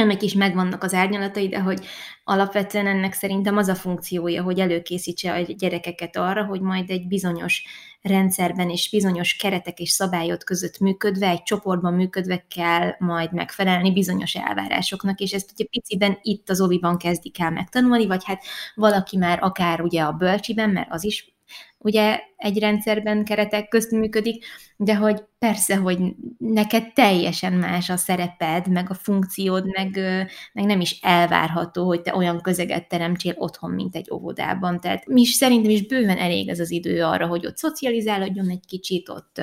ennek 0.00 0.22
is 0.22 0.34
megvannak 0.34 0.82
az 0.82 0.94
árnyalatai, 0.94 1.48
de 1.48 1.60
hogy 1.60 1.86
alapvetően 2.24 2.86
ennek 2.86 3.12
szerintem 3.12 3.56
az 3.56 3.68
a 3.68 3.74
funkciója, 3.74 4.42
hogy 4.42 4.58
előkészítse 4.60 5.32
a 5.32 5.40
gyerekeket 5.40 6.16
arra, 6.16 6.44
hogy 6.44 6.60
majd 6.60 6.90
egy 6.90 7.06
bizonyos 7.06 7.64
rendszerben 8.02 8.70
és 8.70 8.90
bizonyos 8.90 9.36
keretek 9.36 9.78
és 9.78 9.90
szabályok 9.90 10.38
között 10.38 10.78
működve, 10.78 11.28
egy 11.28 11.42
csoportban 11.42 11.94
működve 11.94 12.46
kell 12.54 12.94
majd 12.98 13.32
megfelelni 13.32 13.92
bizonyos 13.92 14.34
elvárásoknak, 14.34 15.20
és 15.20 15.32
ezt 15.32 15.50
ugye 15.52 15.64
piciben 15.64 16.18
itt 16.22 16.50
az 16.50 16.60
oviban 16.60 16.98
kezdik 16.98 17.40
el 17.40 17.50
megtanulni, 17.50 18.06
vagy 18.06 18.24
hát 18.24 18.42
valaki 18.74 19.16
már 19.16 19.38
akár 19.42 19.80
ugye 19.80 20.02
a 20.02 20.12
bölcsiben, 20.12 20.70
mert 20.70 20.92
az 20.92 21.04
is 21.04 21.34
ugye 21.78 22.20
egy 22.36 22.58
rendszerben, 22.58 23.24
keretek 23.24 23.68
közt 23.68 23.90
működik, 23.90 24.44
de 24.76 24.96
hogy 24.96 25.24
persze, 25.38 25.76
hogy 25.76 25.98
neked 26.38 26.92
teljesen 26.92 27.52
más 27.52 27.90
a 27.90 27.96
szereped, 27.96 28.68
meg 28.68 28.90
a 28.90 28.94
funkciód, 28.94 29.64
meg, 29.66 29.98
meg 30.52 30.64
nem 30.64 30.80
is 30.80 30.98
elvárható, 31.02 31.86
hogy 31.86 32.02
te 32.02 32.16
olyan 32.16 32.40
közeget 32.40 32.88
teremtsél 32.88 33.34
otthon, 33.36 33.70
mint 33.70 33.96
egy 33.96 34.10
óvodában. 34.12 34.80
Tehát 34.80 35.06
mi 35.06 35.20
is 35.20 35.32
szerintem 35.32 35.70
is 35.70 35.86
bőven 35.86 36.18
elég 36.18 36.48
ez 36.48 36.60
az 36.60 36.70
idő 36.70 37.04
arra, 37.04 37.26
hogy 37.26 37.46
ott 37.46 37.56
szocializálódjon 37.56 38.48
egy 38.48 38.64
kicsit, 38.66 39.08
ott 39.08 39.42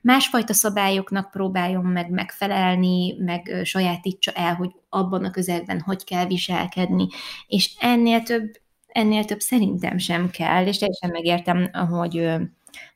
másfajta 0.00 0.52
szabályoknak 0.52 1.30
próbáljon 1.30 1.84
meg 1.84 2.10
megfelelni, 2.10 3.14
meg 3.18 3.60
sajátítsa 3.64 4.30
el, 4.32 4.54
hogy 4.54 4.70
abban 4.88 5.24
a 5.24 5.30
közegben 5.30 5.80
hogy 5.80 6.04
kell 6.04 6.26
viselkedni, 6.26 7.06
és 7.46 7.74
ennél 7.78 8.22
több 8.22 8.50
ennél 8.96 9.24
több 9.24 9.40
szerintem 9.40 9.98
sem 9.98 10.30
kell, 10.30 10.66
és 10.66 10.78
teljesen 10.78 11.10
megértem, 11.10 11.70
hogy, 11.90 12.30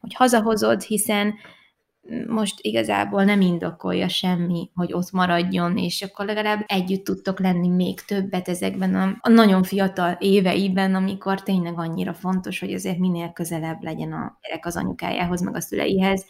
hogy 0.01 0.15
hazahozod, 0.15 0.83
hiszen 0.83 1.35
most 2.27 2.55
igazából 2.61 3.25
nem 3.25 3.41
indokolja 3.41 4.09
semmi, 4.09 4.71
hogy 4.75 4.93
ott 4.93 5.11
maradjon, 5.11 5.77
és 5.77 6.03
akkor 6.03 6.27
legalább 6.27 6.65
együtt 6.67 7.05
tudtok 7.05 7.41
lenni 7.41 7.69
még 7.69 8.01
többet 8.01 8.49
ezekben 8.49 8.95
a, 8.95 9.17
a 9.21 9.29
nagyon 9.29 9.63
fiatal 9.63 10.17
éveiben, 10.21 10.95
amikor 10.95 11.43
tényleg 11.43 11.79
annyira 11.79 12.15
fontos, 12.15 12.61
hogy 12.61 12.73
azért 12.73 12.99
minél 12.99 13.33
közelebb 13.33 13.83
legyen 13.83 14.13
a 14.13 14.39
gyerek 14.43 14.67
az 14.67 14.77
anyukájához, 14.77 15.41
meg 15.41 15.55
a 15.55 15.61
szüleihez. 15.61 16.27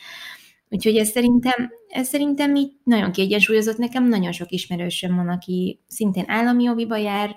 Úgyhogy 0.70 0.96
ez 0.96 1.08
szerintem, 1.08 1.70
ez 1.88 2.08
szerintem 2.08 2.54
így 2.54 2.72
nagyon 2.84 3.12
kiegyensúlyozott. 3.12 3.76
Nekem 3.76 4.08
nagyon 4.08 4.32
sok 4.32 4.50
ismerősöm 4.50 5.16
van, 5.16 5.28
aki 5.28 5.80
szintén 5.86 6.24
állami 6.26 6.68
oviba 6.68 6.96
jár, 6.96 7.36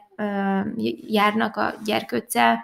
járnak 1.08 1.56
a 1.56 1.74
gyerkőccel, 1.86 2.60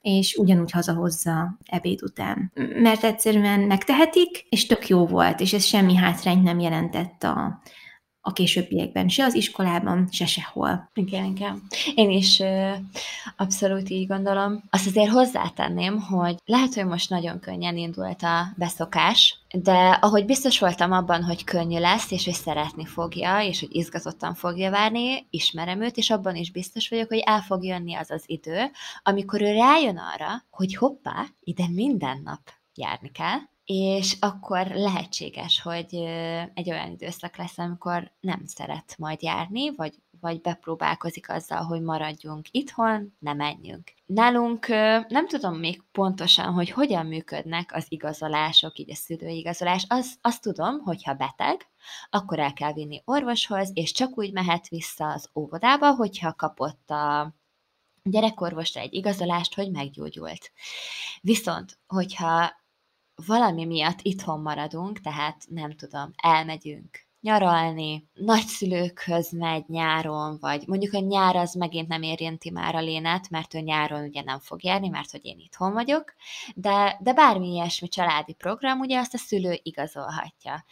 és 0.00 0.34
ugyanúgy 0.34 0.70
hazahozza 0.70 1.58
ebéd 1.64 2.02
után. 2.02 2.52
Mert 2.80 3.04
egyszerűen 3.04 3.60
megtehetik, 3.60 4.46
és 4.48 4.66
tök 4.66 4.88
jó 4.88 5.06
volt, 5.06 5.40
és 5.40 5.52
ez 5.52 5.64
semmi 5.64 5.94
hátrányt 5.94 6.42
nem 6.42 6.58
jelentett 6.58 7.22
a, 7.22 7.62
a 8.26 8.32
későbbiekben, 8.32 9.08
se 9.08 9.24
az 9.24 9.34
iskolában, 9.34 10.08
se 10.10 10.26
sehol. 10.26 10.90
Igen, 10.94 11.24
igen. 11.24 11.62
Én 11.94 12.10
is 12.10 12.40
ö, 12.40 12.70
abszolút 13.36 13.90
így 13.90 14.06
gondolom. 14.06 14.62
Azt 14.70 14.86
azért 14.86 15.10
hozzátenném, 15.10 16.00
hogy 16.00 16.36
lehet, 16.44 16.74
hogy 16.74 16.86
most 16.86 17.10
nagyon 17.10 17.40
könnyen 17.40 17.76
indult 17.76 18.22
a 18.22 18.46
beszokás, 18.56 19.38
de 19.52 19.98
ahogy 20.00 20.24
biztos 20.24 20.58
voltam 20.58 20.92
abban, 20.92 21.24
hogy 21.24 21.44
könnyű 21.44 21.78
lesz, 21.78 22.10
és 22.10 22.24
hogy 22.24 22.34
szeretni 22.34 22.86
fogja, 22.86 23.40
és 23.40 23.60
hogy 23.60 23.74
izgatottan 23.76 24.34
fogja 24.34 24.70
várni, 24.70 25.26
ismerem 25.30 25.82
őt, 25.82 25.96
és 25.96 26.10
abban 26.10 26.36
is 26.36 26.50
biztos 26.50 26.88
vagyok, 26.88 27.08
hogy 27.08 27.22
el 27.24 27.40
fog 27.40 27.64
jönni 27.64 27.94
az 27.94 28.10
az 28.10 28.22
idő, 28.26 28.70
amikor 29.02 29.42
ő 29.42 29.52
rájön 29.52 29.96
arra, 30.14 30.44
hogy 30.50 30.74
hoppá, 30.76 31.26
ide 31.40 31.64
minden 31.68 32.20
nap 32.24 32.40
járni 32.74 33.10
kell, 33.10 33.38
és 33.66 34.16
akkor 34.20 34.66
lehetséges, 34.66 35.60
hogy 35.62 35.94
egy 36.54 36.70
olyan 36.70 36.90
időszak 36.90 37.36
lesz, 37.36 37.58
amikor 37.58 38.12
nem 38.20 38.42
szeret 38.44 38.94
majd 38.98 39.22
járni, 39.22 39.74
vagy, 39.74 39.94
vagy 40.20 40.40
bepróbálkozik 40.40 41.30
azzal, 41.30 41.62
hogy 41.62 41.80
maradjunk 41.82 42.46
itthon, 42.50 43.16
ne 43.18 43.32
menjünk. 43.32 43.92
Nálunk 44.04 44.66
nem 45.08 45.28
tudom 45.28 45.58
még 45.58 45.82
pontosan, 45.92 46.52
hogy 46.52 46.70
hogyan 46.70 47.06
működnek 47.06 47.74
az 47.74 47.86
igazolások, 47.88 48.78
így 48.78 48.90
a 48.90 48.94
szülőigazolás. 48.94 49.84
Az, 49.88 50.14
azt 50.20 50.42
tudom, 50.42 50.78
hogyha 50.78 51.14
beteg, 51.14 51.66
akkor 52.10 52.38
el 52.38 52.52
kell 52.52 52.72
vinni 52.72 53.02
orvoshoz, 53.04 53.70
és 53.74 53.92
csak 53.92 54.18
úgy 54.18 54.32
mehet 54.32 54.68
vissza 54.68 55.12
az 55.12 55.30
óvodába, 55.34 55.94
hogyha 55.94 56.34
kapott 56.34 56.90
a 56.90 57.34
gyerekorvosra 58.02 58.80
egy 58.80 58.94
igazolást, 58.94 59.54
hogy 59.54 59.70
meggyógyult. 59.70 60.52
Viszont, 61.20 61.78
hogyha 61.86 62.64
valami 63.26 63.64
miatt 63.64 63.98
itthon 64.02 64.40
maradunk, 64.40 65.00
tehát 65.00 65.44
nem 65.48 65.76
tudom, 65.76 66.12
elmegyünk 66.16 67.06
nyaralni, 67.20 68.08
nagyszülőkhöz 68.14 69.32
megy 69.32 69.64
nyáron, 69.68 70.38
vagy 70.40 70.66
mondjuk 70.66 70.92
a 70.92 70.98
nyár 70.98 71.36
az 71.36 71.54
megint 71.54 71.88
nem 71.88 72.02
érinti 72.02 72.50
már 72.50 72.74
a 72.74 72.80
lénet, 72.80 73.30
mert 73.30 73.54
ő 73.54 73.58
nyáron 73.58 74.04
ugye 74.04 74.22
nem 74.22 74.38
fog 74.38 74.64
járni, 74.64 74.88
mert 74.88 75.10
hogy 75.10 75.24
én 75.24 75.38
itthon 75.38 75.72
vagyok, 75.72 76.14
de, 76.54 76.98
de 77.00 77.12
bármi 77.12 77.48
ilyesmi 77.52 77.88
családi 77.88 78.32
program, 78.32 78.80
ugye 78.80 78.98
azt 78.98 79.14
a 79.14 79.18
szülő 79.18 79.58
igazolhatja. 79.62 80.64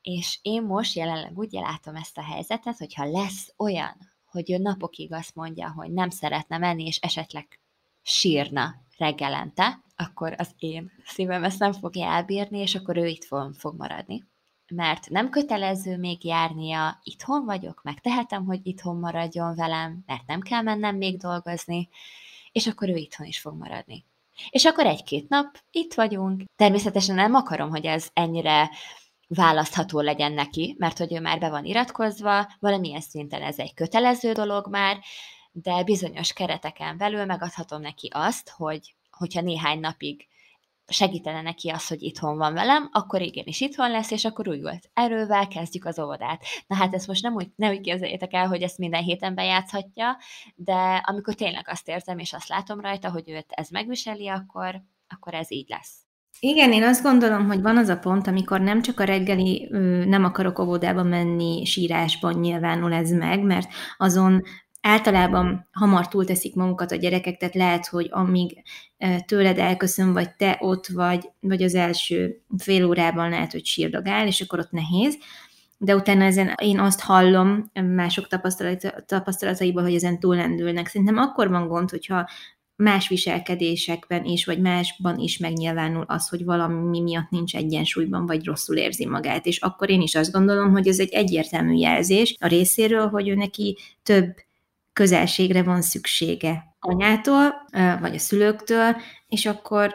És 0.00 0.38
én 0.42 0.62
most 0.62 0.96
jelenleg 0.96 1.38
úgy 1.38 1.52
látom 1.52 1.94
ezt 1.94 2.18
a 2.18 2.22
helyzetet, 2.22 2.78
hogyha 2.78 3.10
lesz 3.10 3.52
olyan, 3.56 3.96
hogy 4.30 4.50
ő 4.52 4.58
napokig 4.58 5.12
azt 5.12 5.34
mondja, 5.34 5.72
hogy 5.76 5.92
nem 5.92 6.10
szeretne 6.10 6.58
menni, 6.58 6.86
és 6.86 6.96
esetleg 6.96 7.60
sírna 8.02 8.74
reggelente, 8.98 9.82
akkor 10.02 10.34
az 10.38 10.50
én 10.58 10.92
szívem 11.04 11.44
ezt 11.44 11.58
nem 11.58 11.72
fogja 11.72 12.06
elbírni, 12.06 12.58
és 12.58 12.74
akkor 12.74 12.96
ő 12.96 13.06
itt 13.06 13.24
fog, 13.24 13.74
maradni. 13.76 14.24
Mert 14.74 15.08
nem 15.08 15.30
kötelező 15.30 15.96
még 15.96 16.24
járnia, 16.24 17.00
itthon 17.02 17.44
vagyok, 17.44 17.82
meg 17.82 18.00
tehetem, 18.00 18.44
hogy 18.44 18.60
itthon 18.62 18.96
maradjon 18.96 19.54
velem, 19.54 20.02
mert 20.06 20.26
nem 20.26 20.40
kell 20.40 20.62
mennem 20.62 20.96
még 20.96 21.18
dolgozni, 21.18 21.88
és 22.52 22.66
akkor 22.66 22.88
ő 22.88 22.94
itthon 22.96 23.26
is 23.26 23.40
fog 23.40 23.54
maradni. 23.58 24.04
És 24.50 24.64
akkor 24.64 24.86
egy-két 24.86 25.28
nap 25.28 25.58
itt 25.70 25.94
vagyunk. 25.94 26.42
Természetesen 26.56 27.14
nem 27.14 27.34
akarom, 27.34 27.70
hogy 27.70 27.84
ez 27.84 28.08
ennyire 28.12 28.70
választható 29.28 30.00
legyen 30.00 30.32
neki, 30.32 30.74
mert 30.78 30.98
hogy 30.98 31.14
ő 31.14 31.20
már 31.20 31.38
be 31.38 31.48
van 31.48 31.64
iratkozva, 31.64 32.52
valamilyen 32.58 33.00
szinten 33.00 33.42
ez 33.42 33.58
egy 33.58 33.74
kötelező 33.74 34.32
dolog 34.32 34.68
már, 34.68 34.98
de 35.52 35.84
bizonyos 35.84 36.32
kereteken 36.32 36.96
belül 36.96 37.24
megadhatom 37.24 37.80
neki 37.80 38.08
azt, 38.12 38.50
hogy 38.50 38.94
hogyha 39.22 39.40
néhány 39.40 39.80
napig 39.80 40.26
segítene 40.86 41.42
neki 41.42 41.68
az, 41.68 41.88
hogy 41.88 42.02
itthon 42.02 42.36
van 42.36 42.54
velem, 42.54 42.88
akkor 42.92 43.20
igenis 43.20 43.60
itthon 43.60 43.90
lesz, 43.90 44.10
és 44.10 44.24
akkor 44.24 44.48
újult 44.48 44.90
erővel 44.94 45.48
kezdjük 45.48 45.84
az 45.84 45.98
óvodát. 45.98 46.44
Na 46.66 46.76
hát 46.76 46.94
ezt 46.94 47.06
most 47.06 47.22
nem 47.22 47.34
úgy, 47.34 47.50
nem 47.56 47.70
úgy 47.70 47.80
képzeljétek 47.80 48.32
el, 48.32 48.48
hogy 48.48 48.62
ezt 48.62 48.78
minden 48.78 49.02
héten 49.02 49.34
bejátszhatja, 49.34 50.16
de 50.54 51.02
amikor 51.04 51.34
tényleg 51.34 51.68
azt 51.68 51.88
érzem, 51.88 52.18
és 52.18 52.32
azt 52.32 52.48
látom 52.48 52.80
rajta, 52.80 53.10
hogy 53.10 53.30
őt 53.30 53.46
ez 53.48 53.68
megviseli, 53.68 54.28
akkor, 54.28 54.82
akkor 55.08 55.34
ez 55.34 55.50
így 55.50 55.68
lesz. 55.68 56.00
Igen, 56.40 56.72
én 56.72 56.82
azt 56.82 57.02
gondolom, 57.02 57.46
hogy 57.46 57.62
van 57.62 57.76
az 57.76 57.88
a 57.88 57.98
pont, 57.98 58.26
amikor 58.26 58.60
nem 58.60 58.82
csak 58.82 59.00
a 59.00 59.04
reggeli 59.04 59.68
nem 60.06 60.24
akarok 60.24 60.58
óvodába 60.58 61.02
menni 61.02 61.64
sírásban 61.64 62.34
nyilvánul 62.34 62.92
ez 62.92 63.10
meg, 63.10 63.42
mert 63.42 63.68
azon 63.96 64.42
általában 64.82 65.68
hamar 65.72 66.08
túlteszik 66.08 66.54
magukat 66.54 66.92
a 66.92 66.96
gyerekek, 66.96 67.36
tehát 67.36 67.54
lehet, 67.54 67.86
hogy 67.86 68.08
amíg 68.10 68.62
tőled 69.26 69.58
elköszön, 69.58 70.12
vagy 70.12 70.34
te 70.34 70.56
ott 70.60 70.86
vagy, 70.86 71.28
vagy 71.40 71.62
az 71.62 71.74
első 71.74 72.42
fél 72.58 72.86
órában 72.86 73.28
lehet, 73.28 73.52
hogy 73.52 73.64
sírdagál, 73.64 74.26
és 74.26 74.40
akkor 74.40 74.58
ott 74.58 74.70
nehéz, 74.70 75.18
de 75.78 75.96
utána 75.96 76.24
ezen 76.24 76.54
én 76.62 76.80
azt 76.80 77.00
hallom 77.00 77.70
mások 77.72 78.26
tapasztalataiból, 79.06 79.82
hogy 79.82 79.94
ezen 79.94 80.20
túlendülnek. 80.20 80.86
Szerintem 80.86 81.18
akkor 81.18 81.48
van 81.48 81.68
gond, 81.68 81.90
hogyha 81.90 82.28
más 82.76 83.08
viselkedésekben 83.08 84.24
is, 84.24 84.44
vagy 84.44 84.60
másban 84.60 85.18
is 85.18 85.38
megnyilvánul 85.38 86.04
az, 86.08 86.28
hogy 86.28 86.44
valami 86.44 87.00
miatt 87.00 87.30
nincs 87.30 87.56
egyensúlyban, 87.56 88.26
vagy 88.26 88.44
rosszul 88.44 88.76
érzi 88.76 89.06
magát. 89.06 89.46
És 89.46 89.58
akkor 89.58 89.90
én 89.90 90.00
is 90.00 90.14
azt 90.14 90.32
gondolom, 90.32 90.70
hogy 90.70 90.88
ez 90.88 90.98
egy 90.98 91.12
egyértelmű 91.12 91.74
jelzés 91.74 92.36
a 92.40 92.46
részéről, 92.46 93.08
hogy 93.08 93.28
ő 93.28 93.34
neki 93.34 93.76
több 94.02 94.34
közelségre 94.92 95.62
van 95.62 95.82
szüksége 95.82 96.76
anyától, 96.80 97.54
vagy 98.00 98.14
a 98.14 98.18
szülőktől, 98.18 98.96
és 99.26 99.46
akkor 99.46 99.94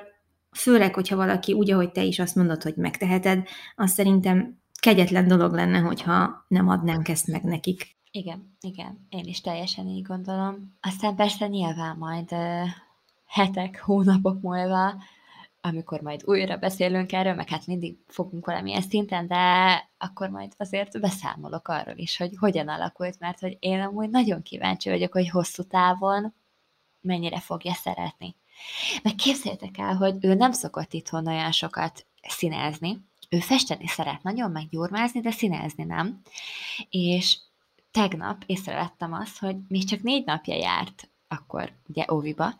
főleg, 0.52 0.94
hogyha 0.94 1.16
valaki 1.16 1.54
úgy, 1.54 1.72
ahogy 1.72 1.92
te 1.92 2.04
is 2.04 2.20
azt 2.20 2.36
mondod, 2.36 2.64
hogy 2.64 2.76
megteheted, 2.76 3.48
az 3.76 3.92
szerintem 3.92 4.62
kegyetlen 4.80 5.28
dolog 5.28 5.54
lenne, 5.54 5.80
hogyha 5.80 6.46
nem 6.48 6.70
adnánk 6.70 7.08
ezt 7.08 7.28
meg 7.28 7.44
nekik. 7.44 7.96
Igen, 8.12 8.58
igen, 8.60 9.08
én 9.10 9.26
is 9.26 9.42
teljesen 9.42 9.88
így 9.88 10.02
gondolom. 10.02 10.78
Aztán 10.82 11.16
persze 11.16 11.48
nyilván 11.48 11.98
majd 11.98 12.36
hetek, 13.26 13.82
hónapok 13.82 14.42
múlva 14.42 14.94
amikor 15.67 16.01
majd 16.01 16.23
újra 16.25 16.58
beszélünk 16.58 17.12
erről, 17.12 17.34
meg 17.34 17.49
hát 17.49 17.67
mindig 17.67 17.97
fogunk 18.08 18.45
valamilyen 18.45 18.82
szinten, 18.82 19.27
de 19.27 19.38
akkor 19.97 20.30
majd 20.30 20.51
azért 20.58 20.99
beszámolok 20.99 21.67
arról 21.67 21.97
is, 21.97 22.17
hogy 22.17 22.32
hogyan 22.39 22.67
alakult, 22.67 23.19
mert 23.19 23.39
hogy 23.39 23.58
én 23.60 23.82
amúgy 23.82 24.10
nagyon 24.10 24.41
kíváncsi 24.41 24.89
vagyok, 24.89 25.12
hogy 25.12 25.30
hosszú 25.30 25.63
távon 25.63 26.34
mennyire 27.01 27.39
fogja 27.39 27.73
szeretni. 27.73 28.36
Meg 29.03 29.15
képzeljétek 29.15 29.77
el, 29.77 29.95
hogy 29.95 30.15
ő 30.21 30.34
nem 30.34 30.51
szokott 30.51 30.93
itthon 30.93 31.27
olyan 31.27 31.51
sokat 31.51 32.06
színezni, 32.21 33.06
ő 33.30 33.39
festeni 33.39 33.88
szeret 33.88 34.23
nagyon, 34.23 34.51
meg 34.51 34.69
gyurmázni, 34.69 35.19
de 35.19 35.32
színezni 35.32 35.84
nem. 35.84 36.21
És 36.89 37.38
tegnap 37.91 38.43
észrevettem 38.45 39.13
azt, 39.13 39.39
hogy 39.39 39.56
még 39.67 39.86
csak 39.86 40.01
négy 40.01 40.25
napja 40.25 40.56
járt 40.56 41.10
akkor 41.27 41.71
ugye 41.88 42.06
óviba, 42.12 42.53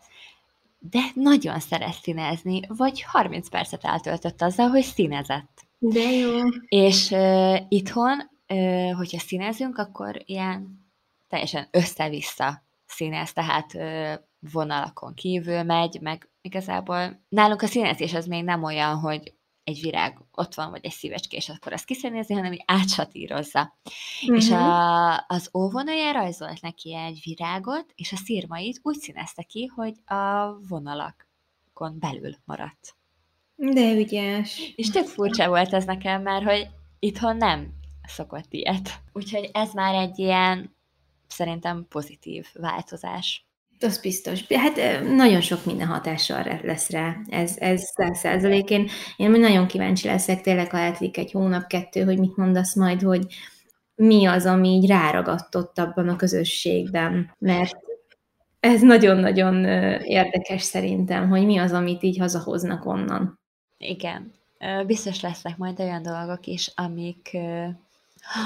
de 0.78 1.00
nagyon 1.14 1.60
szeret 1.60 1.92
színezni, 2.02 2.60
vagy 2.68 3.02
30 3.02 3.48
percet 3.48 3.84
eltöltött 3.84 4.42
azzal, 4.42 4.68
hogy 4.68 4.82
színezett. 4.82 5.66
De 5.78 6.10
jó. 6.10 6.38
És 6.68 7.10
uh, 7.10 7.58
itthon, 7.68 8.30
uh, 8.48 8.92
hogyha 8.92 9.18
színezünk, 9.18 9.78
akkor 9.78 10.22
ilyen 10.24 10.86
teljesen 11.28 11.68
össze-vissza 11.70 12.62
színez, 12.86 13.32
tehát 13.32 13.74
uh, 13.74 14.12
vonalakon 14.52 15.14
kívül 15.14 15.62
megy, 15.62 15.98
meg 16.00 16.28
igazából 16.40 17.24
nálunk 17.28 17.62
a 17.62 17.66
színezés 17.66 18.14
az 18.14 18.26
még 18.26 18.44
nem 18.44 18.62
olyan, 18.62 18.96
hogy 18.96 19.34
egy 19.68 19.80
virág 19.80 20.18
ott 20.34 20.54
van, 20.54 20.70
vagy 20.70 20.84
egy 20.84 20.92
szívecske, 20.92 21.36
és 21.36 21.48
akkor 21.48 21.72
azt 21.72 21.84
kiszínézni, 21.84 22.34
hanem 22.34 22.52
így 22.52 22.62
átsatírozza. 22.66 23.78
Uh-huh. 24.20 24.36
És 24.36 24.48
mhm. 24.48 24.58
a, 24.58 25.24
az 25.26 25.50
óvonője 25.54 26.12
rajzolt 26.12 26.60
neki 26.60 26.94
egy 26.94 27.20
virágot, 27.24 27.92
és 27.94 28.12
a 28.12 28.16
szírmait 28.16 28.80
úgy 28.82 28.98
színezte 28.98 29.42
ki, 29.42 29.66
hogy 29.66 29.94
a 30.04 30.52
vonalakon 30.68 31.98
belül 31.98 32.36
maradt. 32.44 32.96
De 33.54 33.92
ügyes. 33.92 34.72
És 34.76 34.90
tök 34.90 35.06
furcsa 35.06 35.48
volt 35.48 35.72
ez 35.72 35.84
nekem, 35.84 36.22
mert 36.22 36.44
hogy 36.44 36.68
itthon 36.98 37.36
nem 37.36 37.72
szokott 38.06 38.52
ilyet. 38.52 39.00
Úgyhogy 39.12 39.50
ez 39.52 39.72
már 39.72 39.94
egy 39.94 40.18
ilyen 40.18 40.76
szerintem 41.26 41.86
pozitív 41.88 42.46
változás. 42.54 43.47
Az 43.80 44.00
biztos. 44.00 44.44
Hát 44.54 45.02
nagyon 45.16 45.40
sok 45.40 45.64
minden 45.64 45.86
hatással 45.86 46.60
lesz 46.62 46.90
rá. 46.90 47.16
Ez, 47.28 47.56
ez 47.58 47.82
száz 47.82 48.18
százalék. 48.18 48.70
Én, 48.70 48.88
én 49.16 49.30
nagyon 49.30 49.66
kíváncsi 49.66 50.06
leszek, 50.06 50.40
tényleg, 50.40 50.70
ha 50.70 50.78
eltelik 50.78 51.16
egy 51.16 51.32
hónap, 51.32 51.66
kettő, 51.66 52.04
hogy 52.04 52.18
mit 52.18 52.36
mondasz 52.36 52.74
majd, 52.74 53.02
hogy 53.02 53.26
mi 53.94 54.26
az, 54.26 54.46
ami 54.46 54.68
így 54.68 54.86
ráragadtott 54.86 55.78
abban 55.78 56.08
a 56.08 56.16
közösségben. 56.16 57.34
Mert 57.38 57.76
ez 58.60 58.80
nagyon-nagyon 58.80 59.64
érdekes 60.04 60.62
szerintem, 60.62 61.28
hogy 61.28 61.44
mi 61.46 61.58
az, 61.58 61.72
amit 61.72 62.02
így 62.02 62.18
hazahoznak 62.18 62.86
onnan. 62.86 63.40
Igen. 63.78 64.32
Biztos 64.86 65.20
lesznek 65.20 65.56
majd 65.56 65.80
olyan 65.80 66.02
dolgok 66.02 66.46
is, 66.46 66.72
amik 66.74 67.36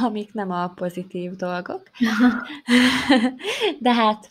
amik 0.03 0.33
nem 0.33 0.51
a 0.51 0.69
pozitív 0.69 1.33
dolgok. 1.37 1.91
De 3.79 3.93
hát 3.93 4.31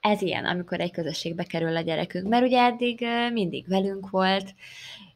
ez 0.00 0.22
ilyen, 0.22 0.44
amikor 0.44 0.80
egy 0.80 0.90
közösségbe 0.90 1.44
kerül 1.44 1.76
a 1.76 1.80
gyerekünk, 1.80 2.28
mert 2.28 2.44
ugye 2.44 2.62
eddig 2.62 3.06
mindig 3.32 3.68
velünk 3.68 4.10
volt, 4.10 4.54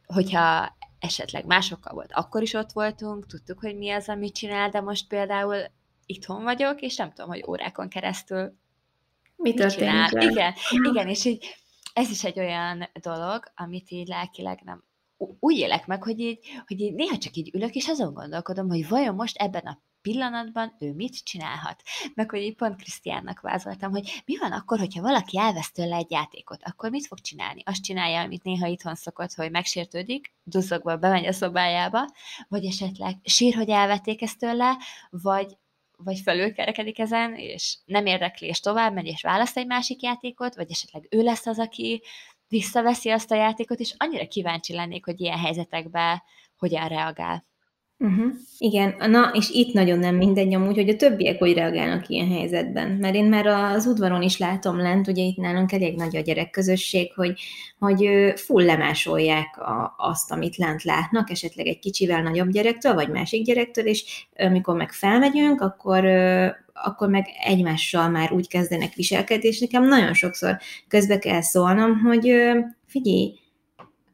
hogyha 0.06 0.76
esetleg 0.98 1.46
másokkal 1.46 1.94
volt, 1.94 2.12
akkor 2.12 2.42
is 2.42 2.54
ott 2.54 2.72
voltunk, 2.72 3.26
tudtuk, 3.26 3.60
hogy 3.60 3.76
mi 3.76 3.90
az, 3.90 4.08
amit 4.08 4.34
csinál, 4.34 4.68
de 4.68 4.80
most 4.80 5.08
például 5.08 5.56
itthon 6.06 6.42
vagyok, 6.42 6.80
és 6.80 6.96
nem 6.96 7.12
tudom, 7.12 7.30
hogy 7.30 7.44
órákon 7.48 7.88
keresztül 7.88 8.56
mi 9.36 9.54
történik. 9.54 10.30
Igen, 10.30 10.54
igen, 10.90 11.08
és 11.08 11.24
így 11.24 11.56
ez 11.92 12.10
is 12.10 12.24
egy 12.24 12.38
olyan 12.38 12.88
dolog, 13.00 13.44
amit 13.54 13.90
így 13.90 14.08
lelkileg 14.08 14.60
nem 14.64 14.84
úgy 15.40 15.58
élek 15.58 15.86
meg, 15.86 16.02
hogy 16.02 16.20
így, 16.20 16.38
hogy 16.66 16.80
így 16.80 16.94
néha 16.94 17.18
csak 17.18 17.34
így 17.34 17.54
ülök, 17.54 17.74
és 17.74 17.88
azon 17.88 18.14
gondolkodom, 18.14 18.68
hogy 18.68 18.88
vajon 18.88 19.14
most 19.14 19.36
ebben 19.36 19.62
a 19.62 19.80
pillanatban 20.04 20.76
ő 20.78 20.92
mit 20.92 21.24
csinálhat. 21.24 21.82
Meg 22.14 22.30
hogy 22.30 22.40
így 22.40 22.54
pont 22.54 22.76
Krisztiánnak 22.76 23.40
vázoltam, 23.40 23.90
hogy 23.90 24.22
mi 24.24 24.38
van 24.38 24.52
akkor, 24.52 24.78
hogyha 24.78 25.02
valaki 25.02 25.38
elvesz 25.38 25.72
tőle 25.72 25.96
egy 25.96 26.10
játékot, 26.10 26.60
akkor 26.62 26.90
mit 26.90 27.06
fog 27.06 27.20
csinálni? 27.20 27.62
Azt 27.64 27.82
csinálja, 27.82 28.20
amit 28.20 28.42
néha 28.42 28.66
itthon 28.66 28.94
szokott, 28.94 29.34
hogy 29.34 29.50
megsértődik, 29.50 30.32
duzzogva 30.42 30.96
bemegy 30.96 31.26
a 31.26 31.32
szobájába, 31.32 32.10
vagy 32.48 32.64
esetleg 32.64 33.16
sír, 33.22 33.54
hogy 33.54 33.68
elvették 33.68 34.22
ezt 34.22 34.38
tőle, 34.38 34.76
vagy 35.10 35.56
vagy 35.96 36.20
felülkerekedik 36.20 36.98
ezen, 36.98 37.34
és 37.34 37.78
nem 37.84 38.06
érdekli, 38.06 38.46
és 38.46 38.60
tovább 38.60 38.94
megy, 38.94 39.06
és 39.06 39.22
választ 39.22 39.56
egy 39.56 39.66
másik 39.66 40.02
játékot, 40.02 40.54
vagy 40.54 40.70
esetleg 40.70 41.06
ő 41.10 41.22
lesz 41.22 41.46
az, 41.46 41.58
aki 41.58 42.02
visszaveszi 42.48 43.10
azt 43.10 43.30
a 43.30 43.34
játékot, 43.34 43.78
és 43.78 43.94
annyira 43.96 44.28
kíváncsi 44.28 44.74
lennék, 44.74 45.04
hogy 45.04 45.20
ilyen 45.20 45.38
helyzetekben 45.38 46.22
hogyan 46.56 46.88
reagál. 46.88 47.46
Uh-huh. 47.98 48.32
Igen, 48.58 48.94
na, 48.98 49.30
és 49.34 49.50
itt 49.50 49.72
nagyon 49.72 49.98
nem 49.98 50.14
mindegy 50.14 50.54
amúgy, 50.54 50.74
hogy 50.74 50.88
a 50.88 50.96
többiek 50.96 51.38
hogy 51.38 51.54
reagálnak 51.54 52.08
ilyen 52.08 52.28
helyzetben. 52.28 52.90
Mert 52.90 53.14
én 53.14 53.24
már 53.24 53.46
az 53.46 53.86
udvaron 53.86 54.22
is 54.22 54.38
látom 54.38 54.76
lent, 54.76 55.08
ugye 55.08 55.22
itt 55.22 55.36
nálunk 55.36 55.72
elég 55.72 55.96
nagy 55.96 56.16
a 56.16 56.20
gyerekközösség, 56.20 57.12
hogy, 57.14 57.40
hogy 57.78 58.08
full 58.36 58.64
lemásolják 58.64 59.58
a, 59.60 59.94
azt, 59.98 60.30
amit 60.30 60.56
lent 60.56 60.82
látnak, 60.82 61.30
esetleg 61.30 61.66
egy 61.66 61.78
kicsivel 61.78 62.22
nagyobb 62.22 62.50
gyerektől, 62.50 62.94
vagy 62.94 63.08
másik 63.08 63.44
gyerektől, 63.44 63.86
és 63.86 64.26
amikor 64.36 64.76
meg 64.76 64.92
felmegyünk, 64.92 65.60
akkor 65.60 66.04
akkor 66.76 67.08
meg 67.08 67.26
egymással 67.44 68.08
már 68.08 68.32
úgy 68.32 68.48
kezdenek 68.48 68.94
viselkedni, 68.94 69.48
és 69.48 69.60
nekem 69.60 69.88
nagyon 69.88 70.14
sokszor 70.14 70.58
közbe 70.88 71.18
kell 71.18 71.40
szólnom, 71.40 71.98
hogy 71.98 72.34
figyelj, 72.86 73.34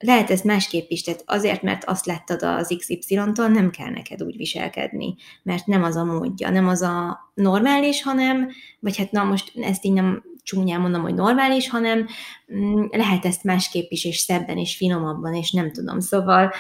lehet 0.03 0.31
ez 0.31 0.41
másképp 0.41 0.91
is, 0.91 1.03
tehát 1.03 1.23
azért, 1.27 1.63
mert 1.63 1.85
azt 1.85 2.07
láttad 2.07 2.43
az 2.43 2.75
XY-tól, 2.79 3.49
nem 3.49 3.71
kell 3.71 3.91
neked 3.91 4.23
úgy 4.23 4.37
viselkedni, 4.37 5.15
mert 5.43 5.67
nem 5.67 5.83
az 5.83 5.97
a 5.97 6.05
módja, 6.05 6.51
nem 6.51 6.69
az 6.69 6.83
a 6.83 7.19
normális, 7.35 8.03
hanem, 8.03 8.49
vagy 8.81 8.97
hát 8.97 9.11
na 9.11 9.25
most 9.25 9.53
ezt 9.57 9.85
így 9.85 9.93
nem 9.93 10.23
csúnyán 10.43 10.81
mondom, 10.81 11.03
hogy 11.03 11.15
normális, 11.15 11.69
hanem 11.69 12.07
mm, 12.55 12.85
lehet 12.91 13.25
ezt 13.25 13.45
másképp 13.45 13.91
is, 13.91 14.05
és 14.05 14.17
szebben, 14.17 14.59
és 14.59 14.77
finomabban, 14.77 15.35
és 15.35 15.51
nem 15.51 15.73
tudom. 15.73 16.01
Szóval, 16.01 16.53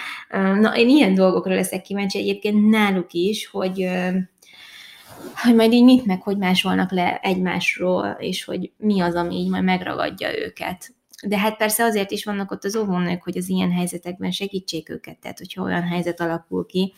na, 0.61 0.76
én 0.76 0.88
ilyen 0.88 1.14
dolgokra 1.14 1.55
leszek 1.55 1.83
kíváncsi 1.83 2.18
egyébként 2.18 2.70
náluk 2.70 3.12
is, 3.12 3.46
hogy 3.46 3.88
hogy 5.42 5.55
majd 5.55 5.72
így 5.72 5.85
mit 5.85 6.07
meg, 6.07 6.22
hogy 6.22 6.37
másolnak 6.37 6.92
le 6.92 7.18
egymásról, 7.22 8.16
és 8.18 8.44
hogy 8.44 8.72
mi 8.76 9.00
az, 9.00 9.14
ami 9.14 9.35
így 9.35 9.48
majd 9.48 9.64
megragadja 9.64 10.38
őket. 10.38 10.94
De 11.27 11.39
hát 11.39 11.57
persze 11.57 11.85
azért 11.85 12.11
is 12.11 12.25
vannak 12.25 12.51
ott 12.51 12.65
az 12.65 12.77
óvónők, 12.77 13.23
hogy 13.23 13.37
az 13.37 13.49
ilyen 13.49 13.73
helyzetekben 13.73 14.31
segítsék 14.31 14.89
őket. 14.89 15.19
Tehát, 15.19 15.39
hogyha 15.39 15.63
olyan 15.63 15.83
helyzet 15.83 16.21
alakul 16.21 16.67
ki, 16.67 16.93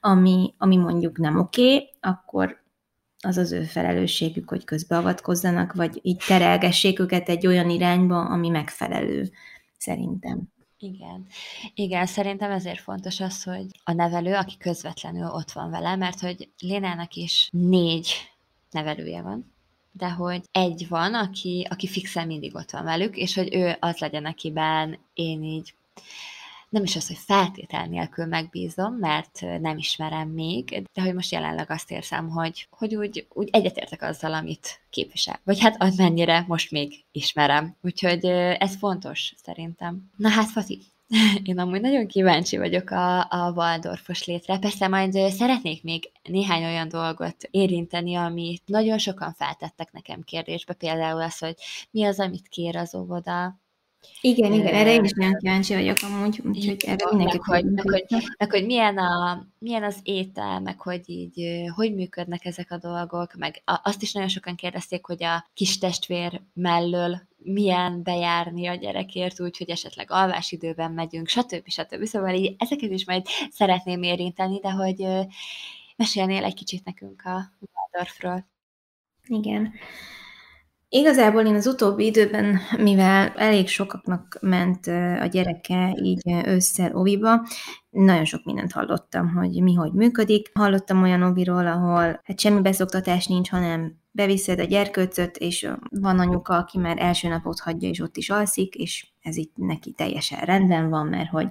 ami, 0.00 0.54
ami 0.58 0.76
mondjuk 0.76 1.18
nem 1.18 1.38
oké, 1.38 1.74
okay, 1.74 1.88
akkor 2.00 2.62
az 3.20 3.36
az 3.36 3.52
ő 3.52 3.62
felelősségük, 3.62 4.48
hogy 4.48 4.64
közbeavatkozzanak, 4.64 5.72
vagy 5.72 5.98
így 6.02 6.22
terelgessék 6.26 6.98
őket 6.98 7.28
egy 7.28 7.46
olyan 7.46 7.70
irányba, 7.70 8.20
ami 8.20 8.48
megfelelő, 8.48 9.30
szerintem. 9.78 10.42
Igen. 10.78 11.26
Igen, 11.74 12.06
szerintem 12.06 12.50
ezért 12.50 12.80
fontos 12.80 13.20
az, 13.20 13.42
hogy 13.42 13.66
a 13.84 13.92
nevelő, 13.92 14.34
aki 14.34 14.56
közvetlenül 14.56 15.26
ott 15.26 15.50
van 15.50 15.70
vele, 15.70 15.96
mert 15.96 16.20
hogy 16.20 16.50
Lénának 16.58 17.14
is 17.14 17.48
négy 17.52 18.12
nevelője 18.70 19.22
van, 19.22 19.54
de 19.98 20.10
hogy 20.10 20.42
egy 20.52 20.88
van, 20.88 21.14
aki, 21.14 21.66
aki 21.70 21.86
fixen 21.86 22.26
mindig 22.26 22.54
ott 22.54 22.70
van 22.70 22.84
velük, 22.84 23.16
és 23.16 23.34
hogy 23.34 23.54
ő 23.54 23.76
az 23.80 23.98
legyen, 23.98 24.24
akiben 24.24 24.98
én 25.14 25.42
így 25.42 25.74
nem 26.68 26.82
is 26.82 26.96
az, 26.96 27.06
hogy 27.06 27.16
feltétel 27.16 27.86
nélkül 27.86 28.26
megbízom, 28.26 28.94
mert 28.94 29.40
nem 29.60 29.78
ismerem 29.78 30.28
még, 30.28 30.82
de 30.94 31.02
hogy 31.02 31.14
most 31.14 31.32
jelenleg 31.32 31.70
azt 31.70 31.90
érzem, 31.90 32.28
hogy, 32.28 32.68
hogy 32.70 32.94
úgy, 32.94 33.26
úgy 33.32 33.48
egyetértek 33.52 34.02
azzal, 34.02 34.34
amit 34.34 34.80
képvisel. 34.90 35.40
Vagy 35.44 35.60
hát 35.60 35.82
az 35.82 35.96
mennyire 35.96 36.44
most 36.46 36.70
még 36.70 37.04
ismerem. 37.12 37.76
Úgyhogy 37.82 38.24
ez 38.58 38.76
fontos 38.76 39.34
szerintem. 39.42 40.10
Na 40.16 40.28
hát, 40.28 40.50
Fati, 40.50 40.80
én 41.44 41.58
amúgy 41.58 41.80
nagyon 41.80 42.06
kíváncsi 42.06 42.56
vagyok 42.56 42.90
a, 42.90 43.20
a 43.20 43.52
Waldorfos 43.54 44.24
létre. 44.24 44.58
Persze 44.58 44.88
majd 44.88 45.12
szeretnék 45.12 45.82
még 45.82 46.10
néhány 46.22 46.64
olyan 46.64 46.88
dolgot 46.88 47.36
érinteni, 47.50 48.14
amit 48.14 48.62
nagyon 48.66 48.98
sokan 48.98 49.32
feltettek 49.32 49.92
nekem 49.92 50.22
kérdésbe, 50.22 50.72
például 50.72 51.20
az, 51.20 51.38
hogy 51.38 51.54
mi 51.90 52.04
az, 52.04 52.20
amit 52.20 52.48
kér 52.48 52.76
az 52.76 52.94
óvoda, 52.94 53.60
igen, 54.20 54.52
igen, 54.52 54.74
erre 54.74 54.92
én 54.92 55.04
is 55.04 55.12
nagyon 55.12 55.36
kíváncsi 55.36 55.74
vagyok 55.74 55.96
amúgy, 56.02 56.40
úgyhogy 56.44 56.84
erre 56.86 57.06
mindenki 57.10 57.38
hogy, 57.40 57.64
meg, 57.64 57.90
hogy, 57.90 58.04
meg, 58.38 58.50
hogy 58.50 58.66
milyen, 58.66 58.98
a, 58.98 59.46
milyen 59.58 59.82
az 59.82 59.98
étel, 60.02 60.60
meg 60.60 60.80
hogy 60.80 61.02
így, 61.06 61.42
hogy 61.74 61.94
működnek 61.94 62.44
ezek 62.44 62.70
a 62.70 62.78
dolgok, 62.78 63.34
meg 63.34 63.62
azt 63.64 64.02
is 64.02 64.12
nagyon 64.12 64.28
sokan 64.28 64.54
kérdezték, 64.54 65.06
hogy 65.06 65.24
a 65.24 65.46
kis 65.54 65.78
testvér 65.78 66.42
mellől 66.54 67.20
milyen 67.36 68.02
bejárni 68.02 68.66
a 68.66 68.74
gyerekért, 68.74 69.40
úgy, 69.40 69.56
hogy 69.58 69.70
esetleg 69.70 70.10
alvásidőben 70.10 70.92
megyünk, 70.92 71.28
stb. 71.28 71.68
stb. 71.68 72.04
Szóval 72.04 72.34
így 72.34 72.54
ezeket 72.58 72.90
is 72.90 73.06
majd 73.06 73.26
szeretném 73.50 74.02
érinteni, 74.02 74.58
de 74.60 74.70
hogy 74.70 75.06
mesélnél 75.96 76.44
egy 76.44 76.54
kicsit 76.54 76.84
nekünk 76.84 77.22
a 77.24 77.52
Waldorfról. 77.92 78.46
Igen. 79.26 79.72
Igazából 80.90 81.42
én 81.42 81.54
az 81.54 81.66
utóbbi 81.66 82.04
időben, 82.04 82.58
mivel 82.78 83.32
elég 83.36 83.68
sokaknak 83.68 84.38
ment 84.40 84.86
a 85.20 85.26
gyereke 85.26 85.98
így 86.02 86.22
ősszel 86.46 86.94
oviba, 86.94 87.46
nagyon 87.90 88.24
sok 88.24 88.44
mindent 88.44 88.72
hallottam, 88.72 89.28
hogy 89.34 89.62
mi 89.62 89.74
hogy 89.74 89.92
működik. 89.92 90.50
Hallottam 90.54 91.02
olyan 91.02 91.22
oviról, 91.22 91.66
ahol 91.66 92.20
hát 92.24 92.40
semmi 92.40 92.60
beszoktatás 92.60 93.26
nincs, 93.26 93.50
hanem 93.50 93.96
beviszed 94.10 94.58
a 94.58 94.64
gyerkőcöt, 94.64 95.36
és 95.36 95.68
van 95.90 96.18
anyuka, 96.18 96.56
aki 96.56 96.78
már 96.78 96.96
első 96.98 97.28
napot 97.28 97.60
hagyja, 97.60 97.88
és 97.88 98.00
ott 98.00 98.16
is 98.16 98.30
alszik, 98.30 98.74
és 98.74 99.06
ez 99.22 99.36
itt 99.36 99.52
neki 99.56 99.92
teljesen 99.92 100.40
rendben 100.40 100.88
van, 100.88 101.06
mert 101.06 101.30
hogy 101.30 101.48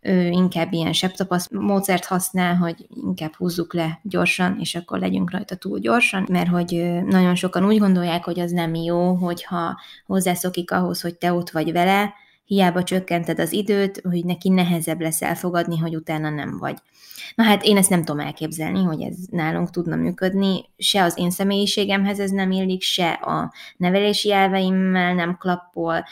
ő 0.00 0.26
inkább 0.26 0.72
ilyen 0.72 0.92
sebtapasz 0.92 1.48
módszert 1.50 2.04
használ, 2.04 2.54
hogy 2.56 2.86
inkább 3.04 3.34
húzzuk 3.34 3.74
le 3.74 4.00
gyorsan, 4.02 4.56
és 4.60 4.74
akkor 4.74 4.98
legyünk 4.98 5.30
rajta 5.30 5.54
túl 5.54 5.78
gyorsan, 5.78 6.26
mert 6.30 6.48
hogy 6.48 7.00
nagyon 7.04 7.34
sokan 7.34 7.66
úgy 7.66 7.78
gondolják, 7.78 8.24
hogy 8.24 8.40
az 8.40 8.50
nem 8.50 8.74
jó, 8.74 9.14
hogyha 9.14 9.80
hozzászokik 10.06 10.72
ahhoz, 10.72 11.00
hogy 11.00 11.14
te 11.14 11.32
ott 11.32 11.50
vagy 11.50 11.72
vele, 11.72 12.14
hiába 12.50 12.82
csökkented 12.82 13.38
az 13.38 13.52
időt, 13.52 14.00
hogy 14.08 14.24
neki 14.24 14.48
nehezebb 14.48 15.00
lesz 15.00 15.22
elfogadni, 15.22 15.78
hogy 15.78 15.96
utána 15.96 16.30
nem 16.30 16.58
vagy. 16.58 16.76
Na 17.34 17.44
hát 17.44 17.64
én 17.64 17.76
ezt 17.76 17.90
nem 17.90 18.04
tudom 18.04 18.20
elképzelni, 18.20 18.82
hogy 18.82 19.02
ez 19.02 19.16
nálunk 19.30 19.70
tudna 19.70 19.96
működni, 19.96 20.64
se 20.76 21.02
az 21.02 21.18
én 21.18 21.30
személyiségemhez 21.30 22.20
ez 22.20 22.30
nem 22.30 22.50
illik, 22.50 22.82
se 22.82 23.10
a 23.10 23.52
nevelési 23.76 24.32
elveimmel 24.32 25.14
nem 25.14 25.36
klappol, 25.36 26.04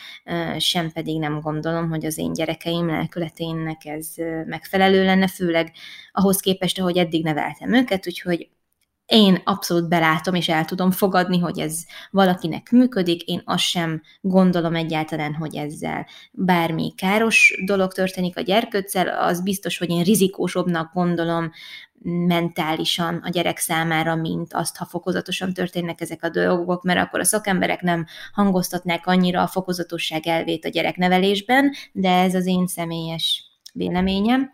sem 0.58 0.90
pedig 0.90 1.18
nem 1.18 1.40
gondolom, 1.40 1.88
hogy 1.88 2.04
az 2.04 2.18
én 2.18 2.32
gyerekeim 2.32 2.86
lelkületének 2.86 3.84
ez 3.84 4.08
megfelelő 4.46 5.04
lenne, 5.04 5.26
főleg 5.26 5.72
ahhoz 6.12 6.40
képest, 6.40 6.80
ahogy 6.80 6.96
eddig 6.96 7.24
neveltem 7.24 7.72
őket, 7.72 8.06
úgyhogy 8.06 8.48
én 9.08 9.40
abszolút 9.44 9.88
belátom 9.88 10.34
és 10.34 10.48
el 10.48 10.64
tudom 10.64 10.90
fogadni, 10.90 11.38
hogy 11.38 11.58
ez 11.58 11.84
valakinek 12.10 12.70
működik, 12.70 13.22
én 13.22 13.42
azt 13.44 13.62
sem 13.62 14.02
gondolom 14.20 14.74
egyáltalán, 14.74 15.34
hogy 15.34 15.56
ezzel 15.56 16.06
bármi 16.32 16.92
káros 16.96 17.62
dolog 17.64 17.92
történik 17.92 18.36
a 18.36 18.40
gyerkőccel, 18.40 19.08
az 19.08 19.42
biztos, 19.42 19.78
hogy 19.78 19.90
én 19.90 20.02
rizikósabbnak 20.02 20.92
gondolom 20.92 21.50
mentálisan 22.02 23.20
a 23.24 23.28
gyerek 23.28 23.58
számára, 23.58 24.14
mint 24.14 24.54
azt, 24.54 24.76
ha 24.76 24.84
fokozatosan 24.84 25.52
történnek 25.52 26.00
ezek 26.00 26.22
a 26.22 26.28
dolgok, 26.28 26.82
mert 26.82 27.00
akkor 27.00 27.20
a 27.20 27.24
szakemberek 27.24 27.80
nem 27.80 28.06
hangoztatnák 28.32 29.06
annyira 29.06 29.42
a 29.42 29.46
fokozatosság 29.46 30.26
elvét 30.26 30.64
a 30.64 30.68
gyereknevelésben, 30.68 31.72
de 31.92 32.10
ez 32.10 32.34
az 32.34 32.46
én 32.46 32.66
személyes 32.66 33.47
véleményem. 33.78 34.50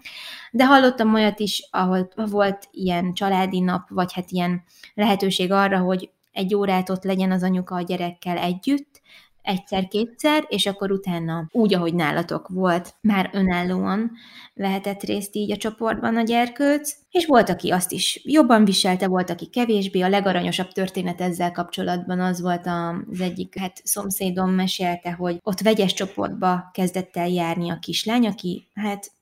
De 0.51 0.67
hallottam 0.67 1.15
olyat 1.15 1.41
is, 1.41 1.69
ahol 1.71 2.09
volt 2.15 2.69
ilyen 2.71 3.15
családi 3.15 3.61
nap, 3.61 3.89
vagy 3.89 4.13
hát 4.13 4.31
ilyen 4.31 4.63
lehetőség 4.95 5.53
arra, 5.53 5.79
hogy 5.79 6.11
egy 6.33 6.55
órát 6.55 6.91
ott 6.91 7.05
legyen 7.05 7.31
az 7.31 7.43
anyuka 7.43 7.75
a 7.75 7.83
gyerekkel 7.83 8.37
együtt, 8.37 9.03
egyszer-kétszer, 9.45 10.45
és 10.49 10.67
akkor 10.67 10.91
utána 10.91 11.49
úgy, 11.51 11.75
ahogy 11.75 11.95
nálatok 11.95 12.49
volt, 12.49 12.95
már 13.01 13.31
önállóan 13.33 14.13
vehetett 14.55 15.03
részt 15.03 15.35
így 15.35 15.53
a 15.53 15.57
csoportban 15.57 16.17
a 16.17 16.23
gyerkőc, 16.23 16.95
és 17.11 17.27
volt, 17.27 17.49
aki 17.49 17.71
azt 17.71 17.93
is 17.93 18.21
jobban 18.25 18.65
viselte, 18.65 19.09
volt, 19.09 19.31
aki 19.31 19.47
kevésbé. 19.47 20.01
A 20.01 20.09
legaranyosabb 20.09 20.73
történet 20.73 21.21
ezzel 21.21 21.53
kapcsolatban 21.53 22.21
az 22.21 22.41
volt 22.41 22.67
az 22.67 23.21
egyik 23.21 23.59
hát 23.59 23.81
szomszédom 23.85 24.51
mesélte, 24.51 25.13
hogy 25.13 25.39
ott 25.43 25.61
vegyes 25.61 25.93
csoportba 25.93 26.71
kezdett 26.73 27.17
el 27.17 27.29
járni 27.29 27.71
a 27.71 27.79
kislány, 27.79 28.27
aki 28.27 28.69
hát 28.75 29.13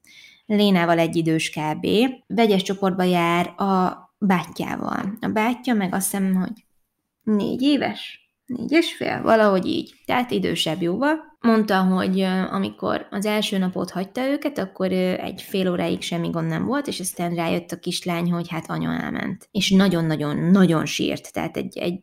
Lénával 0.57 0.99
egy 0.99 1.17
idős 1.17 1.51
kb. 1.51 1.87
Vegyes 2.27 2.63
csoportba 2.63 3.03
jár 3.03 3.47
a 3.47 3.99
bátyjával. 4.19 5.19
A 5.21 5.29
bátyja 5.29 5.75
meg 5.75 5.95
azt 5.95 6.11
hiszem, 6.11 6.35
hogy 6.35 6.65
négy 7.23 7.63
éves, 7.63 8.31
négy 8.47 8.73
és 8.73 8.95
fél, 8.95 9.23
valahogy 9.23 9.67
így, 9.67 9.95
tehát 10.05 10.31
idősebb 10.31 10.83
jóval. 10.83 11.15
Mondta, 11.41 11.83
hogy 11.83 12.21
amikor 12.51 13.07
az 13.11 13.27
első 13.27 13.59
napot 13.59 13.91
hagyta 13.91 14.29
őket, 14.29 14.59
akkor 14.59 14.93
egy 14.93 15.43
fél 15.43 15.71
óráig 15.71 16.03
semmi 16.03 16.29
gond 16.31 16.49
nem 16.49 16.65
volt, 16.65 16.87
és 16.87 17.01
aztán 17.01 17.35
rájött 17.35 17.73
a 17.73 17.79
kislány, 17.79 18.33
hogy 18.33 18.49
hát 18.49 18.71
anya 18.71 18.91
elment. 19.03 19.49
És 19.51 19.71
nagyon-nagyon-nagyon 19.71 20.87
sírt, 20.87 21.33
tehát 21.33 21.57
egy, 21.57 21.79
egy 21.79 22.03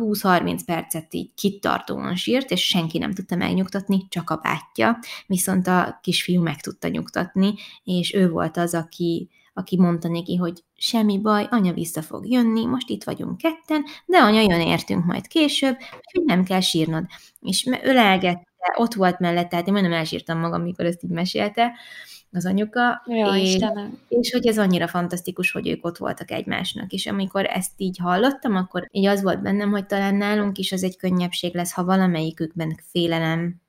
20-30 0.00 0.60
percet 0.66 1.14
így 1.14 1.34
kitartóan 1.34 2.16
sírt, 2.16 2.50
és 2.50 2.66
senki 2.66 2.98
nem 2.98 3.12
tudta 3.12 3.36
megnyugtatni, 3.36 4.06
csak 4.08 4.30
a 4.30 4.40
bátyja, 4.42 4.98
viszont 5.26 5.66
a 5.66 5.98
kisfiú 6.02 6.42
meg 6.42 6.60
tudta 6.60 6.88
nyugtatni, 6.88 7.54
és 7.84 8.14
ő 8.14 8.28
volt 8.28 8.56
az, 8.56 8.74
aki, 8.74 9.30
aki 9.54 9.76
mondta 9.76 10.08
neki, 10.08 10.36
hogy 10.36 10.64
semmi 10.76 11.20
baj, 11.20 11.46
anya 11.50 11.72
vissza 11.72 12.02
fog 12.02 12.28
jönni, 12.28 12.66
most 12.66 12.88
itt 12.88 13.04
vagyunk 13.04 13.36
ketten, 13.36 13.84
de 14.06 14.18
anya 14.18 14.40
jön 14.40 14.60
értünk 14.60 15.04
majd 15.04 15.26
később, 15.26 15.76
hogy 16.12 16.24
nem 16.24 16.44
kell 16.44 16.60
sírnod. 16.60 17.04
És 17.40 17.68
ölelgette, 17.82 18.44
ott 18.76 18.94
volt 18.94 19.18
mellett, 19.18 19.48
tehát 19.48 19.66
én 19.66 19.72
majdnem 19.72 19.98
elsírtam 19.98 20.38
magam, 20.38 20.62
mikor 20.62 20.84
ezt 20.84 21.04
így 21.04 21.10
mesélte, 21.10 21.72
az 22.36 22.46
anyuka, 22.46 23.02
Jó, 23.06 23.34
és, 23.34 23.58
és 24.08 24.32
hogy 24.32 24.46
ez 24.46 24.58
annyira 24.58 24.88
fantasztikus, 24.88 25.50
hogy 25.50 25.68
ők 25.68 25.84
ott 25.84 25.96
voltak 25.96 26.30
egymásnak, 26.30 26.92
és 26.92 27.06
amikor 27.06 27.44
ezt 27.44 27.72
így 27.76 27.98
hallottam, 27.98 28.54
akkor 28.54 28.88
így 28.90 29.06
az 29.06 29.22
volt 29.22 29.42
bennem, 29.42 29.70
hogy 29.70 29.86
talán 29.86 30.14
nálunk 30.14 30.58
is 30.58 30.72
az 30.72 30.82
egy 30.82 30.96
könnyebbség 30.96 31.54
lesz, 31.54 31.72
ha 31.72 31.84
valamelyikükben 31.84 32.80
félelem 32.90 33.60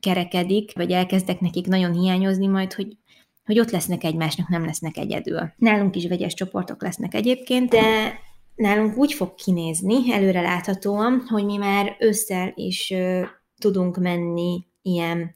kerekedik, 0.00 0.72
vagy 0.74 0.90
elkezdek 0.90 1.40
nekik 1.40 1.66
nagyon 1.66 1.92
hiányozni 1.92 2.46
majd, 2.46 2.72
hogy 2.72 2.96
hogy 3.44 3.58
ott 3.58 3.70
lesznek 3.70 4.04
egymásnak, 4.04 4.48
nem 4.48 4.64
lesznek 4.64 4.96
egyedül. 4.96 5.52
Nálunk 5.56 5.96
is 5.96 6.06
vegyes 6.06 6.34
csoportok 6.34 6.82
lesznek 6.82 7.14
egyébként, 7.14 7.70
de 7.70 8.18
nálunk 8.54 8.96
úgy 8.96 9.12
fog 9.12 9.34
kinézni, 9.34 10.12
előre 10.12 10.40
láthatóan, 10.40 11.24
hogy 11.28 11.44
mi 11.44 11.56
már 11.56 11.96
ősszel 11.98 12.52
is 12.54 12.90
ö, 12.90 13.22
tudunk 13.60 13.96
menni 13.96 14.66
ilyen 14.82 15.34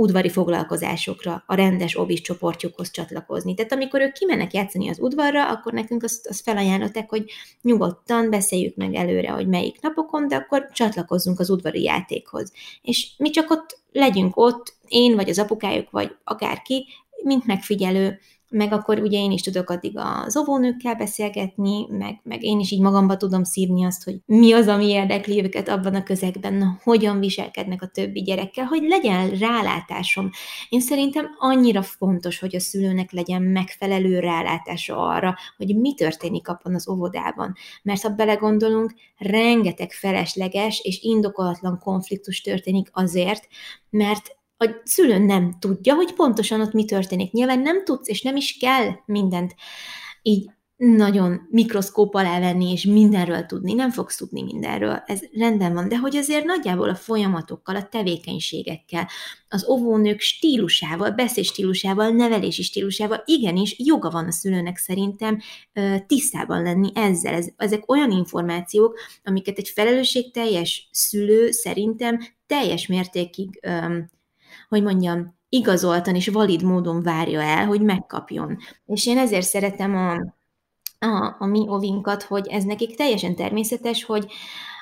udvari 0.00 0.28
foglalkozásokra, 0.28 1.42
a 1.46 1.54
rendes 1.54 1.98
obis 1.98 2.20
csoportjukhoz 2.20 2.90
csatlakozni. 2.90 3.54
Tehát 3.54 3.72
amikor 3.72 4.00
ők 4.00 4.12
kimennek 4.12 4.52
játszani 4.52 4.88
az 4.88 4.98
udvarra, 5.00 5.48
akkor 5.48 5.72
nekünk 5.72 6.02
azt, 6.02 6.26
azt 6.26 6.42
felajánlották, 6.42 7.10
hogy 7.10 7.30
nyugodtan 7.62 8.30
beszéljük 8.30 8.76
meg 8.76 8.94
előre, 8.94 9.30
hogy 9.30 9.48
melyik 9.48 9.80
napokon, 9.80 10.28
de 10.28 10.36
akkor 10.36 10.68
csatlakozzunk 10.72 11.40
az 11.40 11.50
udvari 11.50 11.82
játékhoz. 11.82 12.52
És 12.82 13.08
mi 13.18 13.30
csak 13.30 13.50
ott 13.50 13.78
legyünk 13.92 14.36
ott, 14.36 14.76
én 14.88 15.14
vagy 15.14 15.28
az 15.28 15.38
apukájuk, 15.38 15.90
vagy 15.90 16.16
akárki, 16.24 16.86
mint 17.22 17.46
megfigyelő, 17.46 18.18
meg 18.50 18.72
akkor 18.72 18.98
ugye 18.98 19.18
én 19.18 19.30
is 19.30 19.42
tudok 19.42 19.70
addig 19.70 19.92
az 19.96 20.36
óvónőkkel 20.36 20.94
beszélgetni, 20.94 21.86
meg, 21.88 22.20
meg 22.22 22.42
én 22.42 22.60
is 22.60 22.70
így 22.70 22.80
magamba 22.80 23.16
tudom 23.16 23.44
szívni 23.44 23.84
azt, 23.84 24.04
hogy 24.04 24.16
mi 24.26 24.52
az, 24.52 24.68
ami 24.68 24.88
érdekli 24.88 25.42
őket 25.42 25.68
abban 25.68 25.94
a 25.94 26.02
közegben, 26.02 26.80
hogyan 26.82 27.20
viselkednek 27.20 27.82
a 27.82 27.86
többi 27.86 28.20
gyerekkel, 28.20 28.64
hogy 28.64 28.82
legyen 28.82 29.30
rálátásom. 29.30 30.30
Én 30.68 30.80
szerintem 30.80 31.26
annyira 31.38 31.82
fontos, 31.82 32.38
hogy 32.38 32.56
a 32.56 32.60
szülőnek 32.60 33.12
legyen 33.12 33.42
megfelelő 33.42 34.18
rálátása 34.18 34.96
arra, 34.96 35.36
hogy 35.56 35.76
mi 35.76 35.94
történik 35.94 36.48
abban 36.48 36.74
az 36.74 36.88
óvodában. 36.88 37.54
Mert 37.82 38.02
ha 38.02 38.08
belegondolunk, 38.08 38.94
rengeteg 39.16 39.90
felesleges 39.92 40.80
és 40.80 41.02
indokolatlan 41.02 41.78
konfliktus 41.78 42.40
történik 42.40 42.88
azért, 42.92 43.48
mert 43.90 44.38
a 44.62 44.80
szülő 44.84 45.18
nem 45.18 45.56
tudja, 45.58 45.94
hogy 45.94 46.12
pontosan 46.12 46.60
ott 46.60 46.72
mi 46.72 46.84
történik. 46.84 47.32
Nyilván 47.32 47.60
nem 47.60 47.84
tudsz, 47.84 48.08
és 48.08 48.22
nem 48.22 48.36
is 48.36 48.56
kell 48.56 48.90
mindent 49.06 49.54
így 50.22 50.50
nagyon 50.76 51.46
mikroszkóp 51.50 52.14
alá 52.14 52.40
venni, 52.40 52.72
és 52.72 52.84
mindenről 52.84 53.46
tudni, 53.46 53.72
nem 53.72 53.90
fogsz 53.90 54.16
tudni 54.16 54.42
mindenről, 54.42 55.02
ez 55.06 55.20
rendben 55.32 55.74
van, 55.74 55.88
de 55.88 55.98
hogy 55.98 56.16
azért 56.16 56.44
nagyjából 56.44 56.88
a 56.88 56.94
folyamatokkal, 56.94 57.76
a 57.76 57.88
tevékenységekkel, 57.88 59.08
az 59.48 59.68
óvónők 59.68 60.20
stílusával, 60.20 61.10
beszélstílusával, 61.10 62.10
nevelési 62.10 62.62
stílusával, 62.62 63.22
igenis 63.24 63.74
joga 63.78 64.10
van 64.10 64.26
a 64.26 64.32
szülőnek 64.32 64.76
szerintem 64.76 65.38
tisztában 66.06 66.62
lenni 66.62 66.90
ezzel. 66.94 67.34
Ez, 67.34 67.46
ezek 67.56 67.90
olyan 67.90 68.10
információk, 68.10 68.98
amiket 69.24 69.58
egy 69.58 69.68
felelősségteljes 69.68 70.88
szülő 70.92 71.50
szerintem 71.50 72.18
teljes 72.46 72.86
mértékig 72.86 73.60
hogy 74.70 74.82
mondjam, 74.82 75.38
igazoltan 75.48 76.14
és 76.14 76.28
valid 76.28 76.62
módon 76.62 77.02
várja 77.02 77.42
el, 77.42 77.66
hogy 77.66 77.80
megkapjon. 77.80 78.58
És 78.86 79.06
én 79.06 79.18
ezért 79.18 79.46
szeretem 79.46 79.96
a, 79.96 80.12
a, 81.06 81.36
a 81.38 81.46
mi 81.46 81.64
ovinkat, 81.68 82.22
hogy 82.22 82.46
ez 82.46 82.64
nekik 82.64 82.96
teljesen 82.96 83.34
természetes, 83.34 84.04
hogy, 84.04 84.32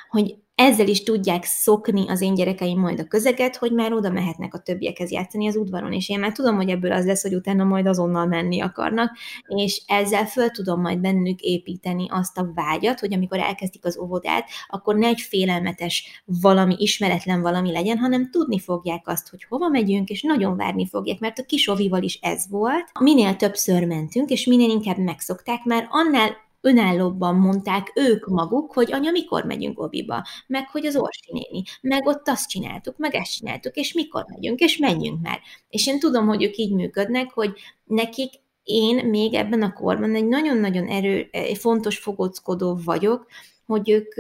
hogy 0.08 0.36
ezzel 0.58 0.88
is 0.88 1.02
tudják 1.02 1.44
szokni 1.44 2.08
az 2.08 2.20
én 2.20 2.34
gyerekeim 2.34 2.78
majd 2.78 3.00
a 3.00 3.04
közeget, 3.04 3.56
hogy 3.56 3.72
már 3.72 3.92
oda 3.92 4.10
mehetnek 4.10 4.54
a 4.54 4.58
többiekhez 4.58 5.10
játszani 5.10 5.48
az 5.48 5.56
udvaron, 5.56 5.92
és 5.92 6.08
én 6.08 6.18
már 6.18 6.32
tudom, 6.32 6.56
hogy 6.56 6.68
ebből 6.68 6.92
az 6.92 7.06
lesz, 7.06 7.22
hogy 7.22 7.34
utána 7.34 7.64
majd 7.64 7.86
azonnal 7.86 8.26
menni 8.26 8.60
akarnak, 8.60 9.16
és 9.46 9.82
ezzel 9.86 10.26
föl 10.26 10.50
tudom 10.50 10.80
majd 10.80 10.98
bennük 10.98 11.40
építeni 11.40 12.06
azt 12.10 12.38
a 12.38 12.52
vágyat, 12.54 13.00
hogy 13.00 13.14
amikor 13.14 13.38
elkezdik 13.38 13.84
az 13.84 13.98
óvodát, 13.98 14.48
akkor 14.68 14.96
ne 14.96 15.06
egy 15.06 15.20
félelmetes 15.20 16.22
valami, 16.24 16.74
ismeretlen 16.78 17.40
valami 17.40 17.72
legyen, 17.72 17.98
hanem 17.98 18.30
tudni 18.30 18.58
fogják 18.58 19.08
azt, 19.08 19.28
hogy 19.28 19.44
hova 19.48 19.68
megyünk, 19.68 20.08
és 20.08 20.22
nagyon 20.22 20.56
várni 20.56 20.86
fogják, 20.86 21.18
mert 21.18 21.38
a 21.38 21.44
kis 21.44 21.68
ovival 21.68 22.02
is 22.02 22.18
ez 22.22 22.44
volt. 22.50 22.90
Minél 23.00 23.36
többször 23.36 23.84
mentünk, 23.84 24.30
és 24.30 24.46
minél 24.46 24.70
inkább 24.70 24.98
megszokták, 24.98 25.64
már 25.64 25.86
annál 25.90 26.46
önállóbban 26.68 27.34
mondták 27.34 27.92
ők 27.94 28.26
maguk, 28.26 28.72
hogy 28.72 28.92
anya, 28.92 29.10
mikor 29.10 29.44
megyünk 29.44 29.80
obiba, 29.80 30.26
meg 30.46 30.68
hogy 30.70 30.86
az 30.86 30.96
Orsi 30.96 31.32
néni, 31.32 31.62
meg 31.80 32.06
ott 32.06 32.28
azt 32.28 32.48
csináltuk, 32.48 32.96
meg 32.96 33.14
ezt 33.14 33.32
csináltuk, 33.32 33.74
és 33.74 33.92
mikor 33.92 34.24
megyünk, 34.28 34.58
és 34.58 34.76
menjünk 34.76 35.22
már. 35.22 35.40
És 35.68 35.86
én 35.86 35.98
tudom, 35.98 36.26
hogy 36.26 36.42
ők 36.42 36.56
így 36.56 36.74
működnek, 36.74 37.30
hogy 37.32 37.52
nekik 37.84 38.32
én 38.62 39.06
még 39.06 39.34
ebben 39.34 39.62
a 39.62 39.72
korban 39.72 40.14
egy 40.14 40.26
nagyon-nagyon 40.26 40.86
erő, 40.86 41.28
egy 41.30 41.58
fontos 41.58 41.98
fogockodó 41.98 42.80
vagyok, 42.84 43.26
hogy 43.68 43.90
ők 43.90 44.14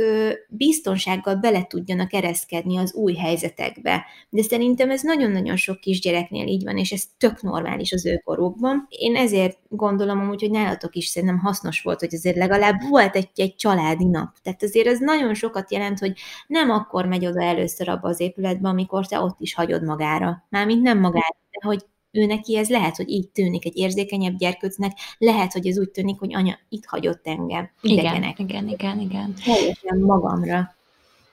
biztonsággal 0.48 1.34
bele 1.34 1.66
tudjanak 1.66 2.12
ereszkedni 2.12 2.76
az 2.76 2.94
új 2.94 3.14
helyzetekbe. 3.14 4.04
De 4.28 4.42
szerintem 4.42 4.90
ez 4.90 5.02
nagyon-nagyon 5.02 5.56
sok 5.56 5.80
kisgyereknél 5.80 6.46
így 6.46 6.64
van, 6.64 6.76
és 6.76 6.92
ez 6.92 7.04
tök 7.18 7.42
normális 7.42 7.92
az 7.92 8.06
ő 8.06 8.20
korukban. 8.24 8.86
Én 8.88 9.16
ezért 9.16 9.58
gondolom 9.68 10.20
amúgy, 10.20 10.40
hogy 10.40 10.50
nálatok 10.50 10.94
is 10.94 11.06
szerintem 11.06 11.38
hasznos 11.38 11.82
volt, 11.82 12.00
hogy 12.00 12.14
azért 12.14 12.36
legalább 12.36 12.80
volt 12.88 13.16
egy, 13.16 13.28
egy 13.34 13.54
családi 13.54 14.04
nap. 14.04 14.36
Tehát 14.42 14.62
azért 14.62 14.86
ez 14.86 14.98
nagyon 14.98 15.34
sokat 15.34 15.72
jelent, 15.72 15.98
hogy 15.98 16.12
nem 16.46 16.70
akkor 16.70 17.06
megy 17.06 17.26
oda 17.26 17.42
először 17.42 17.88
abba 17.88 18.08
az 18.08 18.20
épületbe, 18.20 18.68
amikor 18.68 19.06
te 19.06 19.20
ott 19.20 19.40
is 19.40 19.54
hagyod 19.54 19.84
magára. 19.84 20.46
Mármint 20.48 20.82
nem 20.82 20.98
magára, 20.98 21.36
de 21.50 21.66
hogy 21.66 21.84
ő 22.10 22.26
neki 22.26 22.56
ez 22.56 22.68
lehet, 22.68 22.96
hogy 22.96 23.08
így 23.08 23.28
tűnik 23.28 23.64
egy 23.64 23.76
érzékenyebb 23.76 24.36
gyerkőcnek, 24.36 24.92
lehet, 25.18 25.52
hogy 25.52 25.66
ez 25.66 25.78
úgy 25.78 25.90
tűnik, 25.90 26.18
hogy 26.18 26.34
anya, 26.34 26.58
itt 26.68 26.84
hagyott 26.84 27.26
engem, 27.26 27.70
idegenek. 27.80 28.38
Igen, 28.38 28.68
igen, 28.68 28.68
igen, 28.68 29.00
igen. 29.00 29.34
Teljesen 29.44 29.98
magamra. 29.98 30.76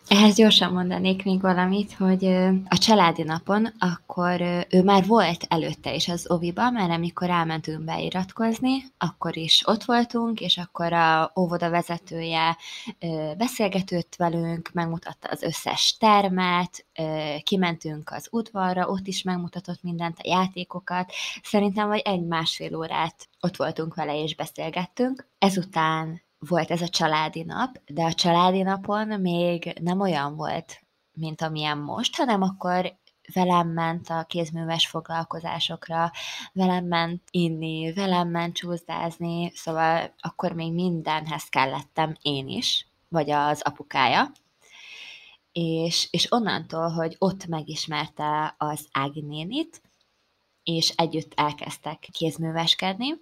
Ehhez 0.07 0.35
gyorsan 0.35 0.73
mondanék 0.73 1.23
még 1.23 1.41
valamit, 1.41 1.93
hogy 1.93 2.25
a 2.67 2.77
családi 2.77 3.23
napon 3.23 3.73
akkor 3.79 4.41
ő 4.69 4.83
már 4.83 5.05
volt 5.05 5.45
előtte 5.47 5.93
is 5.93 6.07
az 6.07 6.29
oviba, 6.29 6.69
mert 6.69 6.91
amikor 6.91 7.29
elmentünk 7.29 7.83
beiratkozni, 7.83 8.83
akkor 8.97 9.37
is 9.37 9.67
ott 9.67 9.83
voltunk, 9.83 10.41
és 10.41 10.57
akkor 10.57 10.93
a 10.93 11.31
óvoda 11.39 11.69
vezetője 11.69 12.57
beszélgetőtt 13.37 14.15
velünk, 14.15 14.69
megmutatta 14.73 15.27
az 15.31 15.41
összes 15.41 15.97
termet, 15.99 16.85
kimentünk 17.43 18.09
az 18.11 18.27
udvarra, 18.31 18.87
ott 18.87 19.07
is 19.07 19.23
megmutatott 19.23 19.83
mindent, 19.83 20.17
a 20.19 20.27
játékokat. 20.27 21.11
Szerintem 21.43 21.87
vagy 21.87 22.01
egy-másfél 22.05 22.75
órát 22.75 23.27
ott 23.39 23.55
voltunk 23.55 23.95
vele 23.95 24.21
és 24.21 24.35
beszélgettünk. 24.35 25.27
Ezután 25.37 26.23
volt 26.39 26.71
ez 26.71 26.81
a 26.81 26.87
családi 26.87 27.43
nap, 27.43 27.81
de 27.85 28.03
a 28.03 28.13
családi 28.13 28.61
napon 28.61 29.07
még 29.21 29.79
nem 29.81 29.99
olyan 29.99 30.35
volt, 30.35 30.81
mint 31.13 31.41
amilyen 31.41 31.77
most, 31.77 32.15
hanem 32.15 32.41
akkor 32.41 32.97
velem 33.33 33.67
ment 33.67 34.09
a 34.09 34.23
kézműves 34.23 34.87
foglalkozásokra, 34.87 36.11
velem 36.53 36.85
ment 36.85 37.21
inni, 37.31 37.93
velem 37.93 38.29
ment 38.29 38.55
csúszdázni, 38.55 39.51
szóval 39.55 40.13
akkor 40.19 40.51
még 40.51 40.73
mindenhez 40.73 41.43
kellettem 41.43 42.15
én 42.21 42.47
is, 42.47 42.87
vagy 43.07 43.29
az 43.31 43.61
apukája. 43.61 44.31
És, 45.51 46.07
és 46.11 46.31
onnantól, 46.31 46.89
hogy 46.89 47.15
ott 47.17 47.45
megismerte 47.45 48.55
az 48.57 48.87
Ági 48.91 49.21
nénit, 49.21 49.81
és 50.63 50.89
együtt 50.89 51.33
elkezdtek 51.35 51.99
kézműveskedni, 52.11 53.13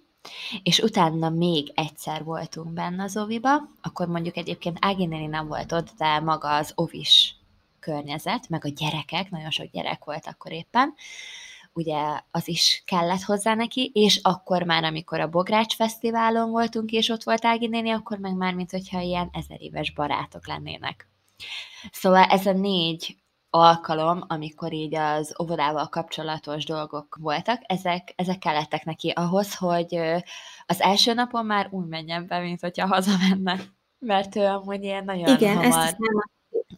és 0.62 0.78
utána 0.78 1.28
még 1.28 1.72
egyszer 1.74 2.24
voltunk 2.24 2.72
benne 2.72 3.02
az 3.02 3.16
oviba, 3.16 3.50
akkor 3.82 4.06
mondjuk 4.06 4.36
egyébként 4.36 4.78
Ági 4.80 5.06
néni 5.06 5.26
nem 5.26 5.46
volt 5.46 5.72
ott, 5.72 5.88
de 5.98 6.20
maga 6.20 6.56
az 6.56 6.72
ovis 6.74 7.36
környezet, 7.80 8.48
meg 8.48 8.64
a 8.64 8.68
gyerekek, 8.68 9.30
nagyon 9.30 9.50
sok 9.50 9.70
gyerek 9.70 10.04
volt 10.04 10.26
akkor 10.26 10.52
éppen, 10.52 10.94
ugye 11.72 12.20
az 12.30 12.48
is 12.48 12.82
kellett 12.86 13.22
hozzá 13.22 13.54
neki, 13.54 13.90
és 13.94 14.20
akkor 14.22 14.62
már, 14.62 14.84
amikor 14.84 15.20
a 15.20 15.28
Bogrács 15.28 15.74
Fesztiválon 15.74 16.50
voltunk, 16.50 16.90
és 16.90 17.08
ott 17.08 17.22
volt 17.22 17.44
Ági 17.44 17.66
néni, 17.66 17.90
akkor 17.90 18.18
meg 18.18 18.34
már, 18.34 18.54
mint 18.54 18.72
ilyen 18.90 19.28
ezer 19.32 19.62
éves 19.62 19.92
barátok 19.92 20.46
lennének. 20.46 21.08
Szóval 21.92 22.22
ez 22.22 22.46
a 22.46 22.52
négy 22.52 23.16
alkalom, 23.54 24.24
amikor 24.26 24.72
így 24.72 24.94
az 24.94 25.34
óvodával 25.42 25.88
kapcsolatos 25.88 26.64
dolgok 26.64 27.16
voltak, 27.20 27.60
ezek, 27.66 28.12
ezek 28.16 28.38
kellettek 28.38 28.84
neki 28.84 29.10
ahhoz, 29.10 29.54
hogy 29.54 29.98
az 30.66 30.80
első 30.80 31.12
napon 31.14 31.46
már 31.46 31.68
úgy 31.70 31.86
menjen 31.86 32.26
be, 32.26 32.40
mint 32.40 32.60
hogyha 32.60 32.86
hazamenne. 32.86 33.60
Mert 33.98 34.36
ő 34.36 34.44
amúgy 34.44 34.82
ilyen 34.82 35.04
nagyon 35.04 35.36
Igen, 35.36 35.56
hamar 35.56 35.86
ezt 35.86 35.98
nem 35.98 36.24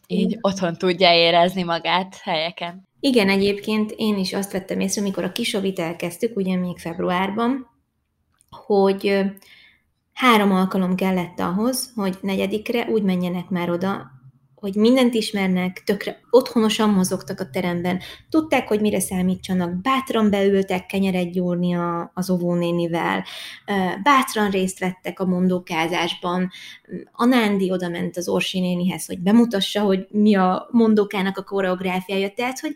így 0.06 0.38
otthon 0.40 0.76
tudja 0.76 1.12
érezni 1.12 1.62
magát 1.62 2.16
helyeken. 2.16 2.88
Igen, 3.00 3.28
egyébként 3.28 3.92
én 3.96 4.16
is 4.16 4.32
azt 4.32 4.52
vettem 4.52 4.80
észre, 4.80 5.00
amikor 5.00 5.24
a 5.24 5.32
kisovit 5.32 5.78
elkezdtük, 5.78 6.36
ugye 6.36 6.56
még 6.56 6.78
februárban, 6.78 7.70
hogy 8.50 9.24
három 10.12 10.52
alkalom 10.52 10.94
kellett 10.94 11.40
ahhoz, 11.40 11.92
hogy 11.94 12.18
negyedikre 12.20 12.86
úgy 12.88 13.02
menjenek 13.02 13.48
már 13.48 13.70
oda, 13.70 14.15
hogy 14.66 14.74
mindent 14.74 15.14
ismernek, 15.14 15.82
tökre 15.84 16.20
otthonosan 16.30 16.90
mozogtak 16.90 17.40
a 17.40 17.50
teremben, 17.50 18.00
tudták, 18.28 18.68
hogy 18.68 18.80
mire 18.80 19.00
számítsanak, 19.00 19.80
bátran 19.80 20.30
beültek 20.30 20.86
kenyeret 20.86 21.32
gyúrni 21.32 21.74
a, 21.74 22.10
az 22.14 22.30
óvónénivel, 22.30 23.24
bátran 24.02 24.50
részt 24.50 24.78
vettek 24.78 25.20
a 25.20 25.24
mondókázásban, 25.24 26.50
a 27.12 27.24
Nándi 27.24 27.70
oda 27.70 27.88
ment 27.88 28.16
az 28.16 28.28
Orsi 28.28 28.60
nénihez, 28.60 29.06
hogy 29.06 29.20
bemutassa, 29.20 29.80
hogy 29.80 30.06
mi 30.10 30.34
a 30.34 30.68
mondókának 30.70 31.38
a 31.38 31.42
koreográfiája, 31.42 32.30
tehát, 32.30 32.60
hogy 32.60 32.74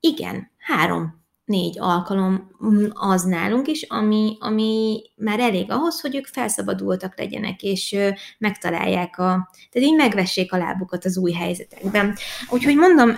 igen, 0.00 0.50
három 0.58 1.23
négy 1.44 1.78
alkalom 1.78 2.50
mm, 2.64 2.86
az 2.92 3.22
nálunk 3.22 3.66
is, 3.66 3.82
ami, 3.82 4.36
ami 4.40 5.02
már 5.16 5.40
elég 5.40 5.70
ahhoz, 5.70 6.00
hogy 6.00 6.16
ők 6.16 6.26
felszabadultak 6.26 7.18
legyenek, 7.18 7.62
és 7.62 7.96
megtalálják 8.38 9.18
a, 9.18 9.50
tehát 9.70 9.88
így 9.88 9.96
megvessék 9.96 10.52
a 10.52 10.56
lábukat 10.56 11.04
az 11.04 11.16
új 11.16 11.32
helyzetekben. 11.32 12.16
Úgyhogy 12.50 12.76
mondom, 12.76 13.16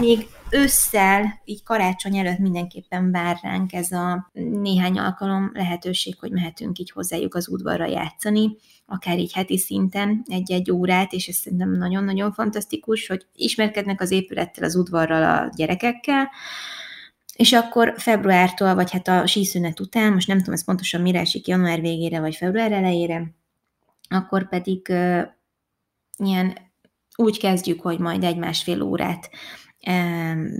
még 0.00 0.26
ősszel, 0.50 1.40
így 1.44 1.62
karácsony 1.62 2.16
előtt 2.16 2.38
mindenképpen 2.38 3.10
vár 3.10 3.38
ránk 3.42 3.72
ez 3.72 3.92
a 3.92 4.30
néhány 4.32 4.98
alkalom 4.98 5.50
lehetőség, 5.54 6.16
hogy 6.18 6.30
mehetünk 6.30 6.78
így 6.78 6.90
hozzájuk 6.90 7.34
az 7.34 7.48
udvarra 7.48 7.86
játszani, 7.86 8.56
akár 8.86 9.18
így 9.18 9.32
heti 9.32 9.58
szinten 9.58 10.22
egy-egy 10.26 10.70
órát, 10.70 11.12
és 11.12 11.28
ez 11.28 11.34
szerintem 11.34 11.70
nagyon-nagyon 11.70 12.32
fantasztikus, 12.32 13.06
hogy 13.06 13.26
ismerkednek 13.34 14.00
az 14.00 14.10
épülettel, 14.10 14.64
az 14.64 14.76
udvarral 14.76 15.22
a 15.22 15.50
gyerekekkel, 15.56 16.30
és 17.40 17.52
akkor 17.52 17.94
februártól, 17.96 18.74
vagy 18.74 18.90
hát 18.90 19.08
a 19.08 19.26
síszünet 19.26 19.80
után, 19.80 20.12
most 20.12 20.26
nem 20.26 20.38
tudom, 20.38 20.54
ez 20.54 20.64
pontosan 20.64 21.00
mire 21.00 21.20
esik, 21.20 21.46
január 21.46 21.80
végére, 21.80 22.20
vagy 22.20 22.34
február 22.34 22.72
elejére, 22.72 23.34
akkor 24.08 24.48
pedig 24.48 24.86
uh, 24.90 25.22
ilyen 26.16 26.58
úgy 27.16 27.38
kezdjük, 27.38 27.80
hogy 27.80 27.98
majd 27.98 28.24
egy-másfél 28.24 28.82
órát 28.82 29.30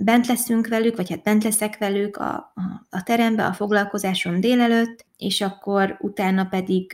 bent 0.03 0.27
leszünk 0.27 0.67
velük, 0.67 0.95
vagy 0.95 1.09
hát 1.09 1.23
bent 1.23 1.43
leszek 1.43 1.77
velük 1.77 2.17
a, 2.17 2.33
a, 2.33 2.87
a 2.89 3.03
terembe, 3.03 3.45
a 3.45 3.53
foglalkozáson 3.53 4.39
délelőtt, 4.39 5.05
és 5.17 5.41
akkor 5.41 5.97
utána 5.99 6.45
pedig 6.45 6.93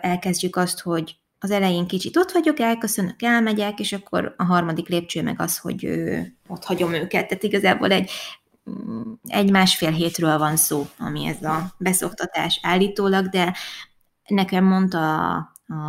elkezdjük 0.00 0.56
azt, 0.56 0.80
hogy 0.80 1.16
az 1.38 1.50
elején 1.50 1.86
kicsit 1.86 2.16
ott 2.16 2.30
vagyok, 2.30 2.60
elköszönök, 2.60 3.22
elmegyek, 3.22 3.80
és 3.80 3.92
akkor 3.92 4.34
a 4.36 4.44
harmadik 4.44 4.88
lépcső 4.88 5.22
meg 5.22 5.40
az, 5.40 5.58
hogy 5.58 5.86
ö, 5.86 6.18
ott 6.46 6.64
hagyom 6.64 6.92
őket. 6.92 7.28
Tehát 7.28 7.42
igazából 7.42 7.90
egy 7.90 8.10
egy-másfél 9.28 9.90
hétről 9.90 10.38
van 10.38 10.56
szó, 10.56 10.86
ami 10.98 11.26
ez 11.26 11.42
a 11.42 11.74
beszoktatás 11.78 12.60
állítólag, 12.62 13.26
de 13.26 13.54
nekem 14.28 14.64
mondta 14.64 15.36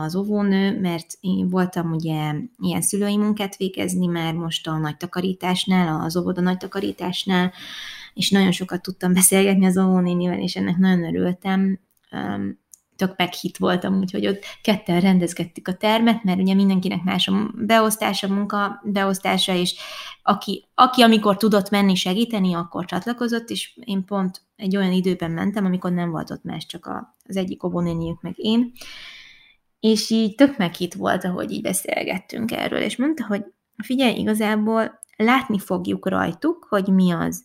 az 0.03 0.15
óvónő, 0.15 0.79
mert 0.79 1.05
én 1.19 1.49
voltam 1.49 1.91
ugye 1.91 2.33
ilyen 2.57 2.81
szülői 2.81 3.17
munkát 3.17 3.55
végezni 3.57 4.07
már 4.07 4.33
most 4.33 4.67
a 4.67 4.77
nagy 4.77 4.97
takarításnál, 4.97 6.01
az 6.01 6.17
óvoda 6.17 6.41
nagy 6.41 6.57
takarításnál, 6.57 7.53
és 8.13 8.29
nagyon 8.29 8.51
sokat 8.51 8.81
tudtam 8.81 9.13
beszélgetni 9.13 9.65
az 9.65 9.77
óvónénivel, 9.77 10.39
és 10.39 10.55
ennek 10.55 10.77
nagyon 10.77 11.03
örültem 11.03 11.79
tök 12.99 13.13
meghit 13.17 13.57
voltam, 13.57 13.97
úgyhogy 13.97 14.27
ott 14.27 14.43
ketten 14.61 14.99
rendezkedtük 14.99 15.67
a 15.67 15.73
termet, 15.73 16.23
mert 16.23 16.39
ugye 16.39 16.53
mindenkinek 16.53 17.03
más 17.03 17.27
a 17.27 17.51
beosztása, 17.55 18.27
munka 18.27 18.81
beosztása, 18.83 19.53
és 19.53 19.75
aki, 20.23 20.67
aki 20.75 21.01
amikor 21.01 21.37
tudott 21.37 21.69
menni 21.69 21.95
segíteni, 21.95 22.53
akkor 22.53 22.85
csatlakozott, 22.85 23.49
és 23.49 23.79
én 23.83 24.05
pont 24.05 24.41
egy 24.55 24.77
olyan 24.77 24.91
időben 24.91 25.31
mentem, 25.31 25.65
amikor 25.65 25.91
nem 25.91 26.09
volt 26.09 26.31
ott 26.31 26.43
más, 26.43 26.65
csak 26.65 26.89
az 27.23 27.35
egyik 27.35 27.63
obonéniük 27.63 28.21
meg 28.21 28.33
én, 28.35 28.71
és 29.79 30.09
így 30.09 30.35
tök 30.35 30.57
meghit 30.57 30.93
volt, 30.93 31.23
ahogy 31.23 31.51
így 31.51 31.61
beszélgettünk 31.61 32.51
erről, 32.51 32.81
és 32.81 32.97
mondta, 32.97 33.25
hogy 33.25 33.43
figyelj, 33.83 34.19
igazából 34.19 34.99
látni 35.15 35.59
fogjuk 35.59 36.09
rajtuk, 36.09 36.65
hogy 36.69 36.87
mi 36.87 37.11
az, 37.11 37.43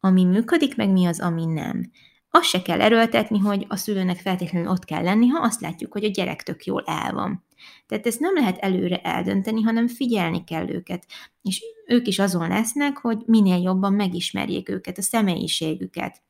ami 0.00 0.24
működik, 0.24 0.76
meg 0.76 0.90
mi 0.90 1.06
az, 1.06 1.20
ami 1.20 1.44
nem 1.44 1.90
azt 2.36 2.48
se 2.48 2.62
kell 2.62 2.80
erőltetni, 2.80 3.38
hogy 3.38 3.64
a 3.68 3.76
szülőnek 3.76 4.18
feltétlenül 4.18 4.68
ott 4.68 4.84
kell 4.84 5.02
lenni, 5.02 5.26
ha 5.26 5.42
azt 5.42 5.60
látjuk, 5.60 5.92
hogy 5.92 6.04
a 6.04 6.08
gyerek 6.08 6.42
tök 6.42 6.64
jól 6.64 6.82
el 6.86 7.12
van. 7.12 7.44
Tehát 7.86 8.06
ezt 8.06 8.20
nem 8.20 8.34
lehet 8.34 8.58
előre 8.58 9.00
eldönteni, 9.00 9.62
hanem 9.62 9.88
figyelni 9.88 10.44
kell 10.44 10.68
őket. 10.68 11.06
És 11.42 11.62
ők 11.86 12.06
is 12.06 12.18
azon 12.18 12.48
lesznek, 12.48 12.96
hogy 12.96 13.22
minél 13.26 13.62
jobban 13.62 13.92
megismerjék 13.92 14.68
őket, 14.68 14.98
a 14.98 15.02
személyiségüket. 15.02 16.22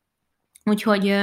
Úgyhogy 0.63 1.13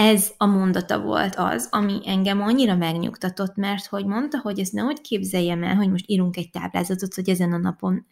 ez 0.00 0.30
a 0.36 0.46
mondata 0.46 1.00
volt 1.00 1.34
az, 1.34 1.68
ami 1.70 2.00
engem 2.04 2.40
annyira 2.40 2.76
megnyugtatott, 2.76 3.56
mert 3.56 3.86
hogy 3.86 4.06
mondta, 4.06 4.38
hogy 4.38 4.58
ezt 4.58 4.72
nehogy 4.72 5.00
képzeljem 5.00 5.62
el, 5.62 5.74
hogy 5.74 5.90
most 5.90 6.04
írunk 6.06 6.36
egy 6.36 6.50
táblázatot, 6.50 7.14
hogy 7.14 7.28
ezen 7.28 7.52
a 7.52 7.58
napon 7.58 8.06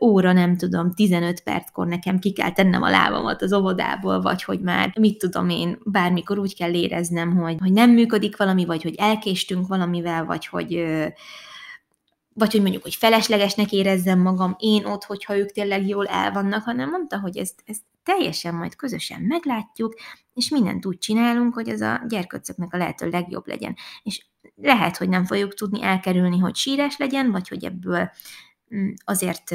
óra, 0.00 0.32
nem 0.32 0.56
tudom, 0.56 0.92
15 0.92 1.40
perckor 1.40 1.86
nekem 1.86 2.18
ki 2.18 2.32
kell 2.32 2.52
tennem 2.52 2.82
a 2.82 2.90
lábamat 2.90 3.42
az 3.42 3.52
óvodából, 3.52 4.20
vagy 4.20 4.42
hogy 4.42 4.60
már, 4.60 4.92
mit 4.98 5.18
tudom 5.18 5.48
én, 5.48 5.78
bármikor 5.84 6.38
úgy 6.38 6.56
kell 6.56 6.74
éreznem, 6.74 7.36
hogy, 7.36 7.56
hogy 7.58 7.72
nem 7.72 7.90
működik 7.90 8.36
valami, 8.36 8.64
vagy 8.64 8.82
hogy 8.82 8.94
elkéstünk 8.98 9.66
valamivel, 9.66 10.24
vagy 10.24 10.46
hogy 10.46 10.84
vagy 12.34 12.52
hogy 12.52 12.60
mondjuk, 12.60 12.82
hogy 12.82 12.94
feleslegesnek 12.94 13.72
érezzem 13.72 14.18
magam 14.18 14.56
én 14.58 14.84
ott, 14.84 15.04
hogyha 15.04 15.36
ők 15.36 15.50
tényleg 15.50 15.88
jól 15.88 16.06
el 16.06 16.32
vannak, 16.32 16.62
hanem 16.62 16.90
mondta, 16.90 17.18
hogy 17.18 17.36
ezt, 17.36 17.62
ezt 17.66 17.82
teljesen 18.02 18.54
majd 18.54 18.76
közösen 18.76 19.20
meglátjuk, 19.20 19.94
és 20.34 20.48
mindent 20.48 20.86
úgy 20.86 20.98
csinálunk, 20.98 21.54
hogy 21.54 21.68
ez 21.68 21.80
a 21.80 22.04
gyerköcöknek 22.08 22.74
a 22.74 22.76
lehető 22.76 23.08
legjobb 23.08 23.46
legyen. 23.46 23.76
És 24.02 24.26
lehet, 24.56 24.96
hogy 24.96 25.08
nem 25.08 25.24
fogjuk 25.24 25.54
tudni 25.54 25.82
elkerülni, 25.82 26.38
hogy 26.38 26.56
sírás 26.56 26.96
legyen, 26.96 27.30
vagy 27.30 27.48
hogy 27.48 27.64
ebből 27.64 28.10
mm, 28.74 28.90
azért 29.04 29.50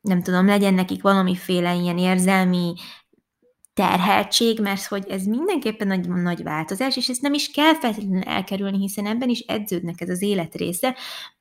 nem 0.00 0.22
tudom, 0.22 0.46
legyen 0.46 0.74
nekik 0.74 1.02
valamiféle 1.02 1.74
ilyen 1.74 1.98
érzelmi 1.98 2.74
terheltség, 3.74 4.60
mert 4.60 4.84
hogy 4.84 5.08
ez 5.08 5.24
mindenképpen 5.24 5.86
nagy, 5.86 6.08
nagy 6.08 6.42
változás, 6.42 6.96
és 6.96 7.08
ezt 7.08 7.22
nem 7.22 7.32
is 7.32 7.50
kell 7.50 7.74
feltétlenül 7.74 8.22
elkerülni, 8.22 8.78
hiszen 8.78 9.06
ebben 9.06 9.28
is 9.28 9.40
edződnek 9.40 10.00
ez 10.00 10.08
az 10.08 10.22
élet 10.22 10.54
része, 10.54 10.96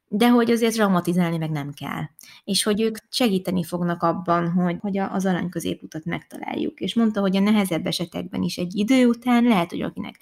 de 0.10 0.30
hogy 0.30 0.52
azért 0.52 0.74
dramatizálni 0.74 1.38
meg 1.38 1.50
nem 1.50 1.72
kell. 1.72 2.04
És 2.44 2.64
hogy 2.64 2.82
ők 2.82 2.98
segíteni 3.10 3.64
fognak 3.64 4.04
abban, 4.04 4.52
hogy, 4.52 4.78
hogy 4.80 4.98
az 4.98 5.26
arany 5.26 5.50
középutat 5.50 6.06
megtaláljuk. 6.06 6.80
És 6.80 6.96
mondta, 6.96 7.22
hogy 7.22 7.36
a 7.36 7.40
nehezebb 7.40 7.86
esetekben 7.86 8.42
is 8.42 8.58
egy 8.58 8.76
idő 8.76 9.08
után 9.08 9.44
lehet, 9.44 9.70
hogy 9.70 9.82
akinek 9.82 10.16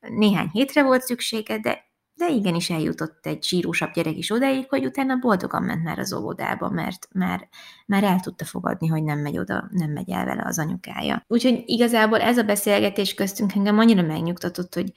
néhány 0.00 0.48
hétre 0.52 0.82
volt 0.82 1.02
szüksége, 1.02 1.58
de 1.58 1.90
de 2.14 2.28
igenis 2.28 2.70
eljutott 2.70 3.26
egy 3.26 3.42
sírósabb 3.42 3.92
gyerek 3.92 4.16
is 4.16 4.30
odáig, 4.30 4.68
hogy 4.68 4.84
utána 4.84 5.16
boldogan 5.16 5.62
ment 5.62 5.82
már 5.84 5.98
az 5.98 6.12
óvodába, 6.12 6.70
mert 6.70 7.08
már, 7.12 7.48
már 7.86 8.04
el 8.04 8.20
tudta 8.20 8.44
fogadni, 8.44 8.86
hogy 8.86 9.02
nem 9.02 9.18
megy 9.18 9.38
oda, 9.38 9.68
nem 9.70 9.90
megy 9.90 10.10
el 10.10 10.24
vele 10.24 10.42
az 10.44 10.58
anyukája. 10.58 11.24
Úgyhogy 11.26 11.62
igazából 11.66 12.20
ez 12.20 12.38
a 12.38 12.42
beszélgetés 12.42 13.14
köztünk 13.14 13.54
engem 13.54 13.78
annyira 13.78 14.02
megnyugtatott, 14.02 14.74
hogy, 14.74 14.92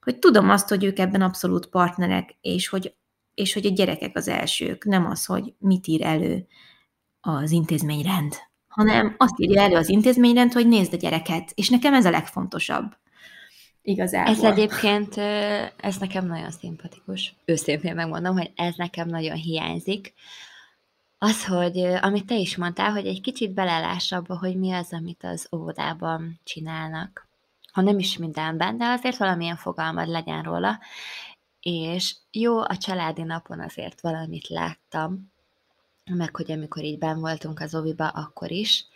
hogy 0.00 0.18
tudom 0.18 0.50
azt, 0.50 0.68
hogy 0.68 0.84
ők 0.84 0.98
ebben 0.98 1.22
abszolút 1.22 1.66
partnerek, 1.66 2.36
és 2.40 2.68
hogy 2.68 2.94
és 3.34 3.52
hogy 3.52 3.66
a 3.66 3.70
gyerekek 3.70 4.16
az 4.16 4.28
elsők, 4.28 4.84
nem 4.84 5.06
az, 5.06 5.24
hogy 5.24 5.54
mit 5.58 5.86
ír 5.86 6.02
elő 6.02 6.46
az 7.20 7.50
intézményrend, 7.50 8.34
hanem 8.68 9.14
azt 9.18 9.40
írja 9.40 9.62
elő 9.62 9.74
az 9.74 9.88
intézményrend, 9.88 10.52
hogy 10.52 10.68
nézd 10.68 10.92
a 10.92 10.96
gyereket, 10.96 11.52
és 11.54 11.68
nekem 11.68 11.94
ez 11.94 12.04
a 12.04 12.10
legfontosabb. 12.10 12.96
Igazából. 13.82 14.32
Ez 14.32 14.42
egyébként, 14.42 15.16
ez 15.76 15.96
nekem 15.96 16.26
nagyon 16.26 16.50
szimpatikus. 16.50 17.34
Őszintén 17.44 17.94
megmondom, 17.94 18.36
hogy 18.36 18.50
ez 18.54 18.74
nekem 18.76 19.08
nagyon 19.08 19.36
hiányzik. 19.36 20.14
Az, 21.18 21.46
hogy 21.46 21.78
amit 21.78 22.26
te 22.26 22.34
is 22.34 22.56
mondtál, 22.56 22.90
hogy 22.92 23.06
egy 23.06 23.20
kicsit 23.20 23.54
beleláss 23.54 24.12
abba, 24.12 24.38
hogy 24.38 24.56
mi 24.56 24.72
az, 24.72 24.92
amit 24.92 25.24
az 25.24 25.48
óvodában 25.56 26.40
csinálnak. 26.44 27.28
Ha 27.72 27.80
nem 27.80 27.98
is 27.98 28.18
mindenben, 28.18 28.78
de 28.78 28.84
azért 28.84 29.16
valamilyen 29.16 29.56
fogalmad 29.56 30.08
legyen 30.08 30.42
róla 30.42 30.78
és 31.64 32.16
jó, 32.30 32.58
a 32.60 32.76
családi 32.76 33.22
napon 33.22 33.60
azért 33.60 34.00
valamit 34.00 34.48
láttam, 34.48 35.32
meg 36.10 36.36
hogy 36.36 36.52
amikor 36.52 36.82
így 36.82 36.98
ben 36.98 37.20
voltunk 37.20 37.60
az 37.60 37.74
oviba, 37.74 38.08
akkor 38.08 38.50
is, 38.50 38.86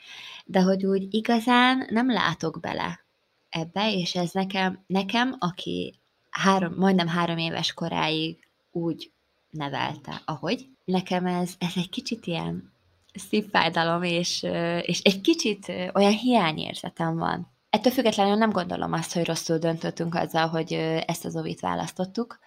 de 0.45 0.63
hogy 0.63 0.87
úgy 0.87 1.15
igazán 1.15 1.87
nem 1.91 2.13
látok 2.13 2.61
bele 2.61 3.01
ebbe, 3.49 3.93
és 3.93 4.15
ez 4.15 4.31
nekem, 4.31 4.85
nekem 4.87 5.37
aki 5.39 5.95
három, 6.31 6.75
majdnem 6.77 7.09
három 7.09 7.39
éves 7.39 7.73
koráig 7.73 8.49
úgy 8.71 9.11
nevelte, 9.51 10.23
ahogy. 10.25 10.69
Nekem 10.85 11.27
ez, 11.27 11.55
ez 11.59 11.73
egy 11.77 11.91
kicsit 11.91 12.27
ilyen 12.27 12.73
szívfájdalom, 13.15 14.03
és, 14.03 14.43
és 14.83 15.01
egy 15.01 15.21
kicsit 15.21 15.69
olyan 15.69 16.13
hiányérzetem 16.13 17.17
van. 17.17 17.49
Ettől 17.71 17.93
függetlenül 17.93 18.35
nem 18.35 18.51
gondolom 18.51 18.93
azt, 18.93 19.13
hogy 19.13 19.27
rosszul 19.27 19.59
döntöttünk 19.59 20.15
azzal, 20.15 20.49
hogy 20.49 20.73
ezt 21.07 21.25
az 21.25 21.37
ovit 21.37 21.61
választottuk, 21.61 22.39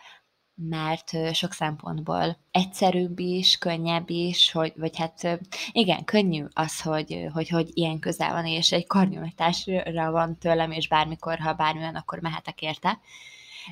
mert 0.56 1.34
sok 1.34 1.54
szempontból 1.54 2.38
egyszerűbb 2.52 3.20
is, 3.20 3.58
könnyebb 3.58 4.10
is, 4.10 4.52
hogy, 4.52 4.74
vagy 4.76 4.98
hát 4.98 5.40
igen, 5.72 6.04
könnyű 6.04 6.46
az, 6.54 6.82
hogy, 6.82 7.28
hogy, 7.34 7.50
hogy 7.50 7.70
ilyen 7.74 8.00
közel 8.00 8.32
van, 8.32 8.46
és 8.46 8.72
egy 8.72 8.88
karnyújtásra 8.88 10.12
van 10.12 10.38
tőlem, 10.38 10.72
és 10.72 10.88
bármikor, 10.88 11.40
ha 11.40 11.54
bármilyen, 11.54 11.96
akkor 11.96 12.20
mehetek 12.20 12.62
érte. 12.62 13.00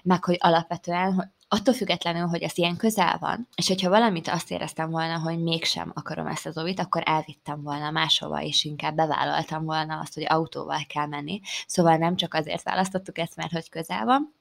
Meg, 0.04 0.24
hogy 0.24 0.38
alapvetően, 0.40 1.14
hogy 1.14 1.28
attól 1.48 1.74
függetlenül, 1.74 2.28
hogy 2.28 2.42
ez 2.42 2.58
ilyen 2.58 2.78
közel 2.78 3.18
van, 3.20 3.48
és 3.56 3.68
hogyha 3.68 3.90
valamit 3.90 4.28
azt 4.28 4.52
éreztem 4.52 4.90
volna, 4.90 5.20
hogy 5.20 5.40
mégsem 5.40 5.92
akarom 5.96 6.28
ezt 6.28 6.46
az 6.46 6.58
ovit, 6.58 6.80
akkor 6.80 7.02
elvittem 7.06 7.62
volna 7.62 7.92
máshova, 7.92 8.42
és 8.42 8.64
inkább 8.64 8.96
bevállaltam 8.96 9.66
volna 9.66 10.00
azt, 10.00 10.14
hogy 10.14 10.26
autóval 10.28 10.86
kell 10.88 11.08
menni. 11.08 11.40
Szóval 11.68 11.98
nem 11.98 12.16
csak 12.16 12.34
azért 12.34 12.64
választottuk 12.64 13.18
ezt, 13.18 13.36
mert 13.36 13.52
hogy 13.52 13.70
közel 13.70 14.06
van, 14.06 14.39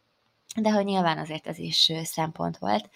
de 0.56 0.70
hogy 0.70 0.84
nyilván 0.84 1.18
azért 1.18 1.46
ez 1.46 1.58
is 1.58 1.92
szempont 2.02 2.58
volt. 2.58 2.90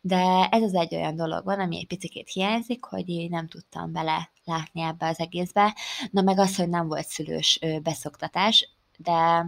De 0.00 0.48
ez 0.50 0.62
az 0.62 0.74
egy 0.74 0.94
olyan 0.94 1.16
dolog 1.16 1.44
van, 1.44 1.60
ami 1.60 1.76
egy 1.76 1.86
picit 1.86 2.28
hiányzik, 2.28 2.84
hogy 2.84 3.08
én 3.08 3.28
nem 3.30 3.48
tudtam 3.48 3.92
bele 3.92 4.30
látni 4.44 4.80
ebbe 4.82 5.06
az 5.08 5.18
egészbe. 5.18 5.76
Na 6.10 6.22
meg 6.22 6.38
az, 6.38 6.56
hogy 6.56 6.68
nem 6.68 6.86
volt 6.86 7.06
szülős 7.06 7.60
beszoktatás, 7.82 8.76
de, 8.96 9.46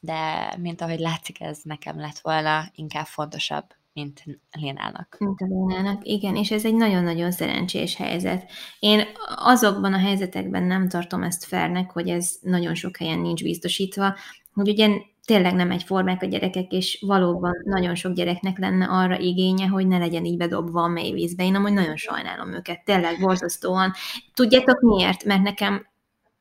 de 0.00 0.52
mint 0.58 0.80
ahogy 0.80 0.98
látszik, 0.98 1.40
ez 1.40 1.60
nekem 1.62 2.00
lett 2.00 2.18
volna 2.18 2.70
inkább 2.74 3.06
fontosabb, 3.06 3.64
mint 3.92 4.24
Lénának. 4.50 5.16
Mint 5.18 5.40
a 5.40 5.44
Lénának, 5.44 6.06
igen, 6.06 6.36
és 6.36 6.50
ez 6.50 6.64
egy 6.64 6.74
nagyon-nagyon 6.74 7.30
szerencsés 7.30 7.96
helyzet. 7.96 8.50
Én 8.78 9.04
azokban 9.36 9.92
a 9.92 9.98
helyzetekben 9.98 10.62
nem 10.62 10.88
tartom 10.88 11.22
ezt 11.22 11.44
fernek, 11.44 11.90
hogy 11.90 12.08
ez 12.08 12.36
nagyon 12.40 12.74
sok 12.74 12.96
helyen 12.96 13.18
nincs 13.18 13.42
biztosítva, 13.42 14.16
hogy 14.52 14.68
ugye 14.68 14.88
tényleg 15.26 15.54
nem 15.54 15.70
egyformák 15.70 16.22
a 16.22 16.26
gyerekek, 16.26 16.72
és 16.72 16.98
valóban 17.06 17.52
nagyon 17.64 17.94
sok 17.94 18.12
gyereknek 18.12 18.58
lenne 18.58 18.84
arra 18.84 19.18
igénye, 19.18 19.66
hogy 19.66 19.86
ne 19.86 19.98
legyen 19.98 20.24
így 20.24 20.36
bedobva 20.36 20.82
a 20.82 20.88
mély 20.88 21.12
vízbe. 21.12 21.44
Én 21.44 21.54
amúgy 21.54 21.72
nagyon 21.72 21.96
sajnálom 21.96 22.52
őket, 22.52 22.84
tényleg 22.84 23.20
borzasztóan. 23.20 23.92
Tudjátok 24.34 24.80
miért? 24.80 25.24
Mert 25.24 25.42
nekem 25.42 25.86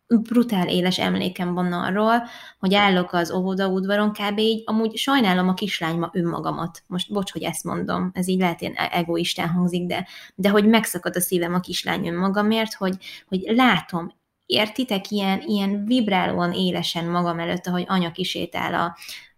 brutál 0.07 0.67
éles 0.67 0.99
emlékem 0.99 1.53
van 1.53 1.73
arról, 1.73 2.23
hogy 2.59 2.73
állok 2.73 3.13
az 3.13 3.31
óvoda 3.31 3.67
udvaron, 3.67 4.11
kb. 4.11 4.37
így 4.37 4.63
amúgy 4.65 4.95
sajnálom 4.95 5.47
a 5.47 5.53
kislányma 5.53 6.09
önmagamat. 6.13 6.83
Most 6.87 7.11
bocs, 7.11 7.31
hogy 7.31 7.43
ezt 7.43 7.63
mondom, 7.63 8.11
ez 8.13 8.27
így 8.27 8.39
lehet 8.39 8.61
ilyen 8.61 8.73
egoistán 8.73 9.49
hangzik, 9.49 9.85
de, 9.85 10.07
de 10.35 10.49
hogy 10.49 10.67
megszakad 10.67 11.15
a 11.15 11.21
szívem 11.21 11.53
a 11.53 11.59
kislány 11.59 12.07
önmagamért, 12.07 12.73
hogy, 12.73 12.97
hogy 13.27 13.39
látom 13.47 14.11
értitek, 14.45 15.11
ilyen, 15.11 15.41
ilyen 15.45 15.85
vibrálóan 15.85 16.51
élesen 16.51 17.05
magam 17.05 17.39
előtt, 17.39 17.67
ahogy 17.67 17.83
anya 17.87 18.11
kisétál 18.11 18.73
a, 18.73 18.97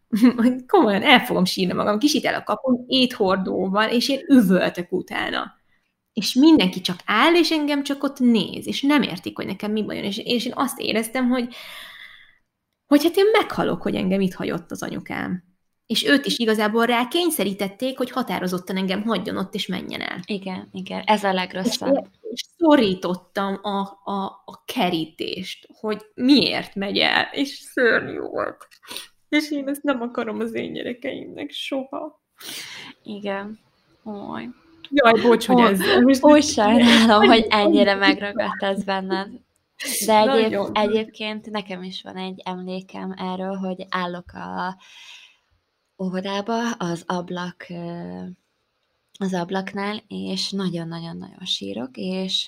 komolyan 0.68 1.03
el 1.03 1.20
fogom 1.20 1.45
sírni 1.45 1.74
magam, 1.74 1.99
kisétál 1.99 2.34
a 2.34 2.43
kapun 2.43 2.84
éthordóval, 2.88 3.89
és 3.89 4.10
én 4.10 4.20
üvöltök 4.28 4.91
utána. 4.91 5.55
És 6.14 6.34
mindenki 6.34 6.82
csak 6.82 6.99
áll, 7.05 7.36
és 7.36 7.51
engem 7.51 7.84
csak 7.84 8.03
ott 8.03 8.20
néz, 8.20 8.68
és 8.68 8.82
nem 8.82 9.01
értik, 9.01 9.36
hogy 9.36 9.45
nekem 9.45 9.72
mi 9.72 9.84
bajom. 9.84 10.03
És, 10.03 10.18
és 10.18 10.45
én 10.45 10.53
azt 10.55 10.80
éreztem, 10.80 11.30
hogy, 11.30 11.55
hogy 12.88 13.03
hát 13.03 13.16
én 13.16 13.26
meghalok, 13.32 13.82
hogy 13.82 13.95
engem 13.95 14.22
itt 14.22 14.34
hagyott 14.34 14.72
az 14.72 14.84
anyukám. 14.84 15.43
És 15.86 16.05
őt 16.05 16.26
is 16.26 16.38
igazából 16.38 16.86
rá 16.86 17.08
kényszerítették, 17.08 17.97
hogy 17.97 18.12
határozottan 18.12 18.78
engem 18.78 19.03
hagyjon 19.03 19.38
ott, 19.38 19.53
és 19.53 19.68
menjen 19.68 20.01
el. 20.01 20.20
Igen, 20.26 20.70
igen, 20.72 21.01
ez 21.05 21.24
a 21.24 21.34
legrosszabb. 21.34 22.08
És 22.22 22.26
és 22.38 22.45
szorítottam 22.57 23.59
a, 23.61 23.79
a, 24.03 24.25
a 24.45 24.63
kerítést, 24.65 25.67
hogy 25.79 26.05
miért 26.13 26.75
megy 26.75 26.97
el, 26.97 27.29
és 27.31 27.49
szörnyű 27.49 28.19
volt. 28.19 28.67
És 29.29 29.51
én 29.51 29.67
ezt 29.67 29.83
nem 29.83 30.01
akarom 30.01 30.39
az 30.39 30.53
én 30.53 30.73
gyerekeimnek 30.73 31.51
soha. 31.51 32.21
Igen. 33.03 33.59
Oly. 34.03 34.49
Jaj, 34.89 35.21
bocs, 35.21 35.45
hogy 35.45 35.59
ez... 35.59 35.81
Úgy 36.21 36.43
sajnálom, 36.43 37.27
hogy 37.33 37.45
ennyire 37.49 37.95
megragadt 37.95 38.63
ez 38.63 38.83
benned. 38.83 39.29
De 40.05 40.31
egyéb, 40.31 40.69
egyébként 40.73 41.49
nekem 41.49 41.83
is 41.83 42.01
van 42.01 42.15
egy 42.15 42.41
emlékem 42.45 43.13
erről, 43.17 43.55
hogy 43.55 43.85
állok 43.89 44.33
a 44.33 44.77
óvodába, 46.03 46.71
az 46.71 47.03
ablak 47.05 47.65
az 49.18 49.34
ablaknál, 49.34 50.03
és 50.07 50.51
nagyon-nagyon-nagyon 50.51 51.45
sírok, 51.45 51.89
és 51.93 52.47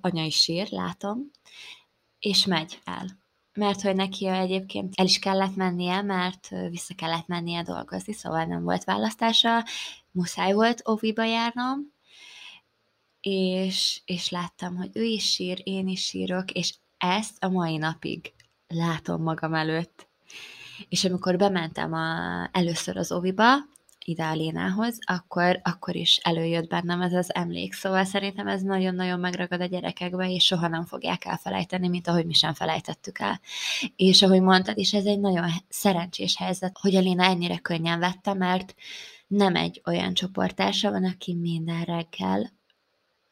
anya 0.00 0.24
is 0.24 0.40
sír, 0.40 0.68
látom, 0.70 1.30
és 2.18 2.46
megy 2.46 2.78
el. 2.84 3.20
Mert 3.54 3.80
hogy 3.80 3.94
neki 3.94 4.26
egyébként 4.26 4.92
el 4.96 5.04
is 5.04 5.18
kellett 5.18 5.56
mennie, 5.56 6.02
mert 6.02 6.48
vissza 6.70 6.94
kellett 6.94 7.26
mennie 7.26 7.62
dolgozni, 7.62 8.12
szóval 8.12 8.44
nem 8.44 8.62
volt 8.62 8.84
választása, 8.84 9.64
muszáj 10.10 10.52
volt 10.52 10.88
óviba 10.88 11.24
járnom, 11.24 11.92
és, 13.20 14.00
és 14.04 14.30
láttam, 14.30 14.76
hogy 14.76 14.90
ő 14.92 15.02
is 15.02 15.32
sír, 15.32 15.60
én 15.64 15.88
is 15.88 16.04
sírok, 16.04 16.50
és 16.50 16.74
ezt 16.98 17.44
a 17.44 17.48
mai 17.48 17.76
napig 17.76 18.32
látom 18.68 19.22
magam 19.22 19.54
előtt. 19.54 20.08
És 20.88 21.04
amikor 21.04 21.36
bementem 21.36 21.92
a, 21.92 22.48
először 22.52 22.96
az 22.96 23.12
oviba, 23.12 23.46
ide 24.04 24.24
a 24.24 24.34
Lénához, 24.34 24.98
akkor, 25.00 25.60
akkor 25.62 25.96
is 25.96 26.16
előjött 26.22 26.68
bennem 26.68 27.00
ez 27.00 27.12
az 27.12 27.34
emlék. 27.34 27.72
Szóval 27.72 28.04
szerintem 28.04 28.46
ez 28.46 28.62
nagyon-nagyon 28.62 29.20
megragad 29.20 29.60
a 29.60 29.66
gyerekekbe, 29.66 30.30
és 30.30 30.44
soha 30.44 30.68
nem 30.68 30.84
fogják 30.84 31.24
elfelejteni, 31.24 31.88
mint 31.88 32.08
ahogy 32.08 32.26
mi 32.26 32.32
sem 32.32 32.54
felejtettük 32.54 33.18
el. 33.18 33.40
És 33.96 34.22
ahogy 34.22 34.40
mondtad 34.40 34.78
is, 34.78 34.92
ez 34.92 35.04
egy 35.04 35.20
nagyon 35.20 35.50
szerencsés 35.68 36.36
helyzet, 36.36 36.78
hogy 36.80 36.94
a 36.94 37.00
Léna 37.00 37.24
ennyire 37.24 37.58
könnyen 37.58 37.98
vette, 37.98 38.34
mert 38.34 38.74
nem 39.26 39.56
egy 39.56 39.82
olyan 39.84 40.14
csoporttársa 40.14 40.90
van, 40.90 41.04
aki 41.04 41.34
minden 41.34 41.82
reggel 41.82 42.50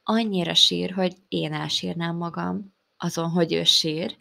annyira 0.02 0.54
sír, 0.54 0.92
hogy 0.92 1.16
én 1.28 1.52
elsírnám 1.52 2.16
magam 2.16 2.78
azon, 3.02 3.30
hogy 3.30 3.52
ő 3.52 3.64
sír, 3.64 4.18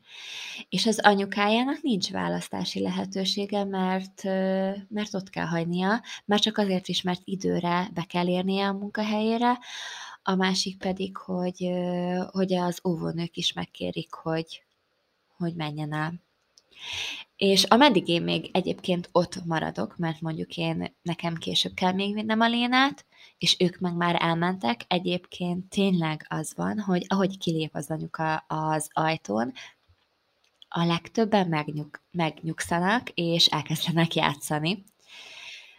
és 0.69 0.85
az 0.85 0.99
anyukájának 0.99 1.81
nincs 1.81 2.11
választási 2.11 2.81
lehetősége, 2.81 3.63
mert, 3.63 4.23
mert 4.89 5.13
ott 5.13 5.29
kell 5.29 5.45
hagynia, 5.45 6.01
már 6.25 6.39
csak 6.39 6.57
azért 6.57 6.87
is, 6.87 7.01
mert 7.01 7.21
időre 7.23 7.89
be 7.93 8.03
kell 8.03 8.27
érnie 8.27 8.67
a 8.67 8.73
munkahelyére, 8.73 9.59
a 10.23 10.35
másik 10.35 10.77
pedig, 10.77 11.17
hogy, 11.17 11.69
hogy 12.31 12.53
az 12.53 12.79
óvónők 12.87 13.35
is 13.37 13.53
megkérik, 13.53 14.13
hogy, 14.13 14.63
hogy 15.37 15.55
menjen 15.55 15.93
el. 15.93 16.13
És 17.39 17.63
ameddig 17.63 18.07
én 18.07 18.21
még 18.21 18.49
egyébként 18.53 19.09
ott 19.11 19.45
maradok, 19.45 19.97
mert 19.97 20.21
mondjuk 20.21 20.57
én, 20.57 20.95
nekem 21.01 21.35
később 21.35 21.73
kell 21.73 21.91
még 21.91 22.13
vinnem 22.13 22.39
a 22.39 22.47
Lénát, 22.47 23.05
és 23.37 23.55
ők 23.59 23.79
meg 23.79 23.95
már 23.95 24.15
elmentek, 24.19 24.81
egyébként 24.87 25.69
tényleg 25.69 26.25
az 26.29 26.53
van, 26.55 26.79
hogy 26.79 27.05
ahogy 27.07 27.37
kilép 27.37 27.75
az 27.75 27.89
anyuka 27.89 28.35
az 28.35 28.89
ajtón, 28.91 29.53
a 30.67 30.85
legtöbben 30.85 31.47
megnyug, 31.47 32.01
megnyugszanak, 32.11 33.09
és 33.09 33.45
elkezdenek 33.45 34.15
játszani. 34.15 34.83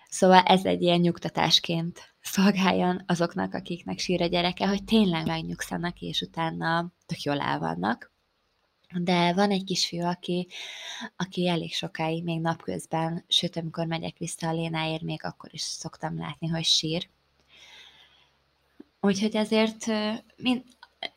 Szóval 0.08 0.40
ez 0.40 0.64
egy 0.64 0.82
ilyen 0.82 1.00
nyugtatásként 1.00 2.14
szolgáljon 2.20 3.02
azoknak, 3.06 3.54
akiknek 3.54 3.98
sír 3.98 4.22
a 4.22 4.26
gyereke, 4.26 4.68
hogy 4.68 4.84
tényleg 4.84 5.26
megnyugszanak, 5.26 6.00
és 6.00 6.20
utána 6.20 6.92
tök 7.06 7.22
jól 7.22 7.40
el 7.40 7.58
vannak. 7.58 8.12
De 8.94 9.32
van 9.32 9.50
egy 9.50 9.64
kisfiú, 9.64 10.04
aki, 10.04 10.48
aki 11.16 11.48
elég 11.48 11.74
sokáig, 11.74 12.24
még 12.24 12.40
napközben, 12.40 13.24
sőt, 13.28 13.56
amikor 13.56 13.86
megyek 13.86 14.18
vissza 14.18 14.48
a 14.48 14.52
Lénáért, 14.52 15.02
még 15.02 15.24
akkor 15.24 15.50
is 15.52 15.60
szoktam 15.60 16.18
látni, 16.18 16.48
hogy 16.48 16.64
sír. 16.64 17.08
Úgyhogy 19.00 19.36
ezért 19.36 19.86
mind, 20.36 20.62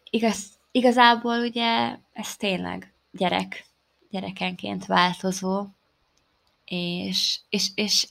igaz, 0.09 0.59
igazából 0.71 1.39
ugye 1.39 1.97
ez 2.13 2.36
tényleg 2.36 2.93
gyerek, 3.11 3.65
gyerekenként 4.09 4.86
változó, 4.86 5.65
és, 6.65 7.39
és, 7.49 7.67
és 7.76 8.07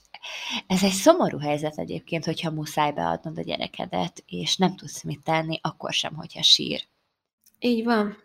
ez 0.66 0.82
egy 0.82 0.92
szomorú 0.92 1.38
helyzet 1.38 1.78
egyébként, 1.78 2.24
hogyha 2.24 2.50
muszáj 2.50 2.92
beadnod 2.92 3.38
a 3.38 3.42
gyerekedet, 3.42 4.22
és 4.26 4.56
nem 4.56 4.76
tudsz 4.76 5.02
mit 5.02 5.22
tenni, 5.22 5.58
akkor 5.62 5.92
sem, 5.92 6.14
hogyha 6.14 6.42
sír. 6.42 6.86
Így 7.58 7.84
van. 7.84 8.16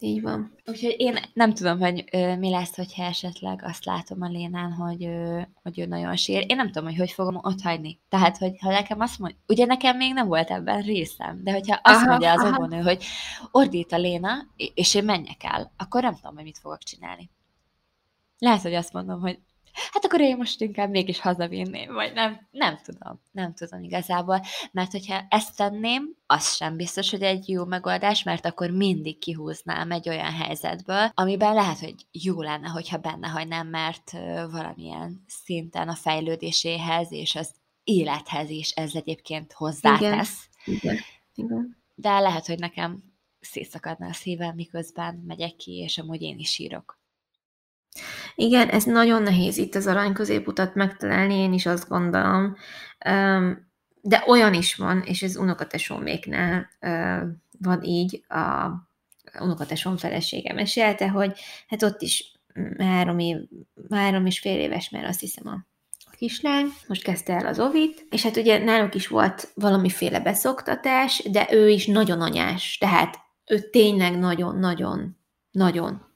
Így 0.00 0.22
van. 0.22 0.52
Úgyhogy 0.66 0.94
én 0.98 1.18
nem 1.32 1.54
tudom, 1.54 1.78
hogy 1.78 2.04
ö, 2.12 2.36
mi 2.36 2.50
lesz, 2.50 2.76
hogyha 2.76 3.04
esetleg 3.04 3.62
azt 3.64 3.84
látom 3.84 4.22
a 4.22 4.28
Lénán, 4.28 4.72
hogy, 4.72 5.04
ö, 5.04 5.40
hogy 5.62 5.78
ő 5.78 5.86
nagyon 5.86 6.16
sír. 6.16 6.44
Én 6.48 6.56
nem 6.56 6.66
tudom, 6.66 6.84
hogy 6.84 6.96
hogy 6.96 7.10
fogom 7.10 7.38
ott 7.42 7.60
hagyni. 7.60 8.00
Tehát, 8.08 8.36
hogy 8.36 8.58
ha 8.60 8.70
nekem 8.70 9.00
azt 9.00 9.18
mondja, 9.18 9.38
ugye 9.46 9.64
nekem 9.64 9.96
még 9.96 10.12
nem 10.12 10.26
volt 10.26 10.50
ebben 10.50 10.82
részem, 10.82 11.40
de 11.44 11.52
hogyha 11.52 11.80
azt 11.82 11.96
aha, 11.96 12.08
mondja 12.08 12.32
az 12.32 12.44
óvónő, 12.44 12.80
hogy 12.80 13.04
ordít 13.50 13.92
a 13.92 13.96
Léna, 13.96 14.46
és 14.74 14.94
én 14.94 15.04
menjek 15.04 15.44
el, 15.44 15.72
akkor 15.76 16.02
nem 16.02 16.14
tudom, 16.14 16.34
hogy 16.34 16.44
mit 16.44 16.58
fogok 16.58 16.82
csinálni. 16.82 17.30
Lehet, 18.38 18.62
hogy 18.62 18.74
azt 18.74 18.92
mondom, 18.92 19.20
hogy 19.20 19.38
hát 19.92 20.04
akkor 20.04 20.20
én 20.20 20.36
most 20.36 20.60
inkább 20.60 20.90
mégis 20.90 21.20
hazavinném, 21.20 21.92
vagy 21.92 22.12
nem, 22.12 22.48
nem 22.50 22.78
tudom, 22.84 23.20
nem 23.30 23.54
tudom 23.54 23.82
igazából, 23.82 24.40
mert 24.72 24.90
hogyha 24.92 25.26
ezt 25.28 25.56
tenném, 25.56 26.16
az 26.26 26.54
sem 26.54 26.76
biztos, 26.76 27.10
hogy 27.10 27.22
egy 27.22 27.48
jó 27.48 27.64
megoldás, 27.64 28.22
mert 28.22 28.46
akkor 28.46 28.70
mindig 28.70 29.18
kihúznám 29.18 29.90
egy 29.90 30.08
olyan 30.08 30.32
helyzetből, 30.32 31.10
amiben 31.14 31.54
lehet, 31.54 31.78
hogy 31.78 31.94
jó 32.10 32.42
lenne, 32.42 32.68
hogyha 32.68 32.96
benne 32.98 33.28
hagynám, 33.28 33.66
mert 33.66 34.12
valamilyen 34.50 35.24
szinten 35.26 35.88
a 35.88 35.94
fejlődéséhez 35.94 37.12
és 37.12 37.34
az 37.34 37.54
élethez 37.84 38.50
is 38.50 38.70
ez 38.70 38.94
egyébként 38.94 39.52
hozzátesz. 39.52 40.48
Igen, 40.64 40.80
igen, 40.80 40.96
igen. 41.34 41.76
De 41.94 42.18
lehet, 42.18 42.46
hogy 42.46 42.58
nekem 42.58 43.02
szétszakadna 43.40 44.06
a 44.06 44.12
szívem, 44.12 44.54
miközben 44.54 45.22
megyek 45.26 45.56
ki, 45.56 45.76
és 45.76 45.98
amúgy 45.98 46.22
én 46.22 46.38
is 46.38 46.58
írok. 46.58 46.97
Igen, 48.34 48.68
ez 48.68 48.84
nagyon 48.84 49.22
nehéz 49.22 49.56
itt 49.56 49.74
az 49.74 49.86
arany 49.86 50.12
középutat 50.12 50.74
megtalálni, 50.74 51.34
én 51.34 51.52
is 51.52 51.66
azt 51.66 51.88
gondolom. 51.88 52.56
De 54.00 54.24
olyan 54.26 54.54
is 54.54 54.74
van, 54.74 55.02
és 55.04 55.22
ez 55.22 55.36
unokatesóméknál 55.36 56.68
van 57.60 57.82
így, 57.82 58.24
a 58.28 58.68
unokatesom 59.40 59.96
felesége 59.96 60.52
mesélte, 60.52 61.08
hogy 61.08 61.38
hát 61.68 61.82
ott 61.82 62.02
is 62.02 62.32
három, 62.78 63.18
év, 63.18 63.36
három 63.90 64.26
és 64.26 64.38
fél 64.38 64.58
éves, 64.60 64.90
mert 64.90 65.08
azt 65.08 65.20
hiszem 65.20 65.46
a 65.46 65.66
kislány, 66.16 66.66
most 66.88 67.02
kezdte 67.02 67.32
el 67.32 67.46
az 67.46 67.60
ovit, 67.60 68.06
és 68.10 68.22
hát 68.22 68.36
ugye 68.36 68.64
náluk 68.64 68.94
is 68.94 69.08
volt 69.08 69.48
valamiféle 69.54 70.20
beszoktatás, 70.20 71.22
de 71.30 71.48
ő 71.50 71.68
is 71.68 71.86
nagyon 71.86 72.20
anyás, 72.20 72.78
tehát 72.78 73.18
ő 73.46 73.70
tényleg 73.70 74.18
nagyon-nagyon 74.18 75.16
nagyon 75.50 76.07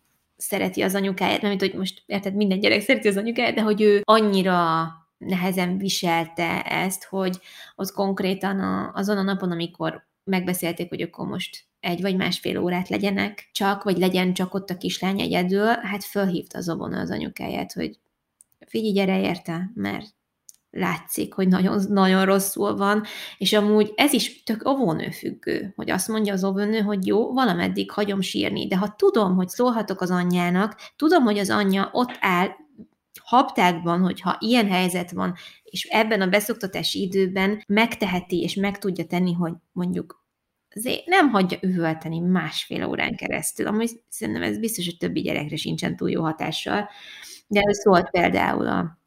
szereti 0.43 0.83
az 0.83 0.95
anyukáját, 0.95 1.43
mint 1.43 1.61
hogy 1.61 1.75
most 1.75 2.03
érted, 2.07 2.35
minden 2.35 2.61
gyerek 2.61 2.81
szereti 2.81 3.09
az 3.09 3.17
anyukáját, 3.17 3.55
de 3.55 3.63
hogy 3.63 3.81
ő 3.81 4.01
annyira 4.05 4.89
nehezen 5.19 5.79
viselte 5.79 6.63
ezt, 6.63 7.05
hogy 7.05 7.39
az 7.75 7.93
konkrétan 7.93 8.61
a, 8.61 8.93
azon 8.95 9.19
a 9.19 9.23
napon, 9.23 9.51
amikor 9.51 10.07
megbeszélték, 10.25 10.89
hogy 10.89 11.03
akkor 11.03 11.27
most 11.27 11.65
egy 11.81 12.01
vagy 12.01 12.17
másfél 12.17 12.59
órát 12.59 12.89
legyenek 12.89 13.49
csak, 13.53 13.83
vagy 13.83 13.99
legyen 13.99 14.35
csak 14.35 14.55
ott 14.55 14.71
a 14.71 14.77
kislány 14.77 15.21
egyedül, 15.21 15.67
hát 15.67 16.05
fölhívta 16.05 16.59
az 16.59 16.69
obona 16.69 17.01
az 17.01 17.11
anyukáját, 17.11 17.73
hogy 17.73 17.99
figyelj, 18.67 18.93
gyere 18.93 19.21
érte, 19.21 19.71
mert 19.75 20.07
látszik, 20.73 21.35
hogy 21.35 21.49
nagyon, 21.49 21.83
nagyon 21.89 22.25
rosszul 22.25 22.77
van, 22.77 23.03
és 23.39 23.53
amúgy 23.53 23.93
ez 23.95 24.13
is 24.13 24.43
tök 24.43 24.69
óvónő 24.69 25.11
függő, 25.11 25.73
hogy 25.77 25.91
azt 25.91 26.09
mondja 26.09 26.33
az 26.33 26.45
óvónő, 26.45 26.81
hogy 26.81 27.07
jó, 27.07 27.33
valameddig 27.33 27.91
hagyom 27.91 28.21
sírni, 28.21 28.67
de 28.67 28.77
ha 28.77 28.95
tudom, 28.99 29.35
hogy 29.35 29.49
szólhatok 29.49 30.01
az 30.01 30.11
anyjának, 30.11 30.77
tudom, 30.97 31.25
hogy 31.25 31.39
az 31.39 31.51
anyja 31.51 31.89
ott 31.93 32.17
áll 32.21 32.49
haptákban, 33.25 34.01
hogyha 34.01 34.37
ilyen 34.41 34.69
helyzet 34.69 35.11
van, 35.11 35.35
és 35.63 35.85
ebben 35.85 36.21
a 36.21 36.27
beszoktatási 36.27 37.01
időben 37.01 37.65
megteheti 37.67 38.41
és 38.41 38.55
meg 38.55 38.79
tudja 38.79 39.05
tenni, 39.05 39.33
hogy 39.33 39.53
mondjuk 39.73 40.25
azért 40.75 41.07
nem 41.07 41.29
hagyja 41.29 41.59
üvölteni 41.61 42.19
másfél 42.19 42.85
órán 42.85 43.17
keresztül. 43.17 43.67
Amúgy 43.67 43.91
szerintem 44.09 44.43
ez 44.43 44.59
biztos, 44.59 44.85
hogy 44.85 44.97
többi 44.97 45.21
gyerekre 45.21 45.57
sincsen 45.57 45.97
túl 45.97 46.11
jó 46.11 46.23
hatással. 46.23 46.89
De 47.47 47.61
ez 47.61 47.79
szólt 47.79 48.11
például 48.11 48.67
a, 48.67 49.02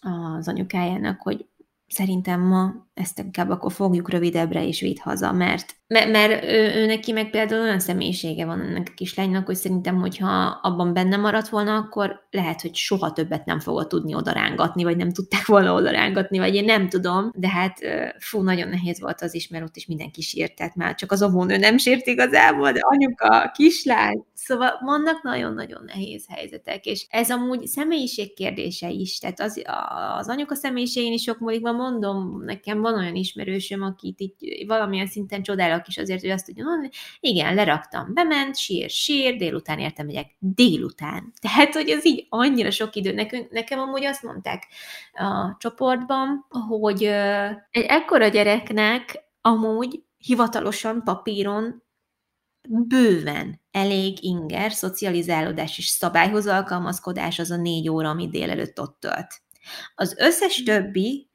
az 0.00 0.48
anyukájának, 0.48 1.22
hogy 1.22 1.46
szerintem 1.86 2.40
ma 2.40 2.83
ezt 2.94 3.18
inkább 3.18 3.50
akkor 3.50 3.72
fogjuk 3.72 4.10
rövidebbre 4.10 4.66
és 4.66 4.80
vidd 4.80 4.98
haza, 5.00 5.32
mert, 5.32 5.74
mert, 5.86 6.10
mert 6.10 6.44
ő, 6.44 6.74
ő 6.74 6.86
neki 6.86 7.12
meg 7.12 7.30
például 7.30 7.62
olyan 7.62 7.80
személyisége 7.80 8.44
van 8.44 8.60
ennek 8.60 8.86
a 8.90 8.94
kislánynak, 8.94 9.46
hogy 9.46 9.54
szerintem, 9.54 9.96
hogyha 9.96 10.58
abban 10.62 10.92
benne 10.92 11.16
maradt 11.16 11.48
volna, 11.48 11.76
akkor 11.76 12.26
lehet, 12.30 12.60
hogy 12.60 12.74
soha 12.74 13.12
többet 13.12 13.44
nem 13.44 13.60
fogod 13.60 13.86
tudni 13.86 14.14
odarángatni, 14.14 14.84
vagy 14.84 14.96
nem 14.96 15.12
tudták 15.12 15.46
volna 15.46 15.74
odarángatni, 15.74 16.38
vagy 16.38 16.54
én 16.54 16.64
nem 16.64 16.88
tudom, 16.88 17.30
de 17.34 17.48
hát 17.48 17.78
fú, 18.18 18.42
nagyon 18.42 18.68
nehéz 18.68 19.00
volt 19.00 19.22
az 19.22 19.34
is, 19.34 19.48
mert 19.48 19.64
ott 19.64 19.76
is 19.76 19.86
mindenki 19.86 20.22
sírt, 20.22 20.54
tehát 20.54 20.74
már 20.74 20.94
csak 20.94 21.12
az 21.12 21.22
óvónő 21.22 21.56
nem 21.56 21.78
sírt 21.78 22.06
igazából, 22.06 22.72
de 22.72 22.80
anyuka, 22.82 23.50
kislány, 23.54 24.24
Szóval 24.46 24.78
vannak 24.84 25.22
nagyon-nagyon 25.22 25.82
nehéz 25.86 26.24
helyzetek, 26.28 26.86
és 26.86 27.06
ez 27.08 27.30
amúgy 27.30 27.66
személyiség 27.66 28.34
kérdése 28.34 28.88
is, 28.88 29.18
tehát 29.18 29.40
az, 29.40 29.62
az 30.18 30.28
anyuka 30.28 30.54
személyiségén 30.54 31.12
is 31.12 31.22
sok 31.22 31.38
múlik, 31.38 31.60
mondom, 31.60 32.42
nekem 32.44 32.80
van 32.84 32.98
olyan 32.98 33.14
ismerősöm, 33.14 33.82
akit 33.82 34.20
így 34.20 34.64
valamilyen 34.66 35.06
szinten 35.06 35.42
csodálok 35.42 35.88
is 35.88 35.98
azért, 35.98 36.20
hogy 36.20 36.30
azt 36.30 36.46
tudja 36.46 36.64
mondani, 36.64 36.90
igen, 37.20 37.54
leraktam, 37.54 38.14
bement, 38.14 38.56
sír, 38.56 38.90
sír, 38.90 39.36
délután 39.36 39.78
értem, 39.78 40.06
megyek, 40.06 40.36
délután. 40.38 41.32
Tehát, 41.40 41.74
hogy 41.74 41.88
ez 41.88 42.04
így 42.04 42.26
annyira 42.28 42.70
sok 42.70 42.94
idő. 42.94 43.12
Nekünk, 43.12 43.50
nekem 43.50 43.78
amúgy 43.78 44.04
azt 44.04 44.22
mondták 44.22 44.66
a 45.12 45.56
csoportban, 45.58 46.46
hogy 46.68 47.02
egy 47.70 47.84
ekkora 47.88 48.28
gyereknek 48.28 49.24
amúgy 49.40 50.02
hivatalosan 50.16 51.02
papíron 51.04 51.82
bőven 52.68 53.60
elég 53.70 54.22
inger, 54.22 54.72
szocializálódás 54.72 55.78
és 55.78 55.86
szabályhoz 55.86 56.46
alkalmazkodás 56.46 57.38
az 57.38 57.50
a 57.50 57.56
négy 57.56 57.88
óra, 57.88 58.08
amit 58.08 58.30
délelőtt 58.30 58.80
ott 58.80 59.00
tölt. 59.00 59.42
Az 59.94 60.16
összes 60.18 60.62
többi 60.62 61.28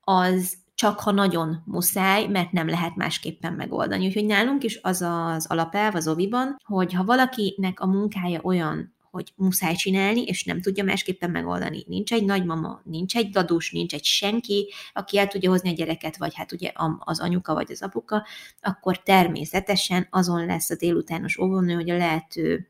az 0.00 0.56
csak 0.76 1.00
ha 1.00 1.10
nagyon 1.10 1.62
muszáj, 1.64 2.26
mert 2.26 2.52
nem 2.52 2.68
lehet 2.68 2.96
másképpen 2.96 3.52
megoldani. 3.52 4.06
Úgyhogy 4.06 4.26
nálunk 4.26 4.64
is 4.64 4.78
az 4.82 5.02
az 5.02 5.46
alapelv 5.46 5.94
az 5.94 6.08
oviban, 6.08 6.56
hogy 6.64 6.92
ha 6.92 7.04
valakinek 7.04 7.80
a 7.80 7.86
munkája 7.86 8.40
olyan, 8.42 8.94
hogy 9.10 9.32
muszáj 9.36 9.74
csinálni, 9.74 10.22
és 10.22 10.44
nem 10.44 10.60
tudja 10.60 10.84
másképpen 10.84 11.30
megoldani. 11.30 11.84
Nincs 11.86 12.12
egy 12.12 12.24
nagymama, 12.24 12.80
nincs 12.84 13.16
egy 13.16 13.30
dadus, 13.30 13.70
nincs 13.70 13.94
egy 13.94 14.04
senki, 14.04 14.72
aki 14.92 15.18
el 15.18 15.26
tudja 15.26 15.50
hozni 15.50 15.68
a 15.68 15.74
gyereket, 15.74 16.16
vagy 16.16 16.34
hát 16.34 16.52
ugye 16.52 16.72
az 16.98 17.20
anyuka 17.20 17.54
vagy 17.54 17.70
az 17.70 17.82
apuka, 17.82 18.26
akkor 18.60 19.02
természetesen 19.02 20.06
azon 20.10 20.46
lesz 20.46 20.70
a 20.70 20.76
délutános 20.76 21.38
óvónő, 21.38 21.74
hogy 21.74 21.90
a 21.90 21.96
lehető 21.96 22.68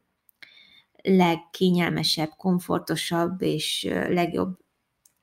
legkényelmesebb, 1.02 2.30
komfortosabb 2.36 3.42
és 3.42 3.88
legjobb 4.09 4.59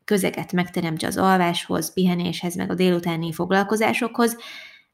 közeget 0.06 0.52
megteremtse 0.52 1.08
az 1.08 1.18
alváshoz, 1.18 1.94
pihenéshez, 1.94 2.56
meg 2.56 2.70
a 2.70 2.76
délutáni 2.76 3.34
foglalkozásokhoz, 3.34 4.38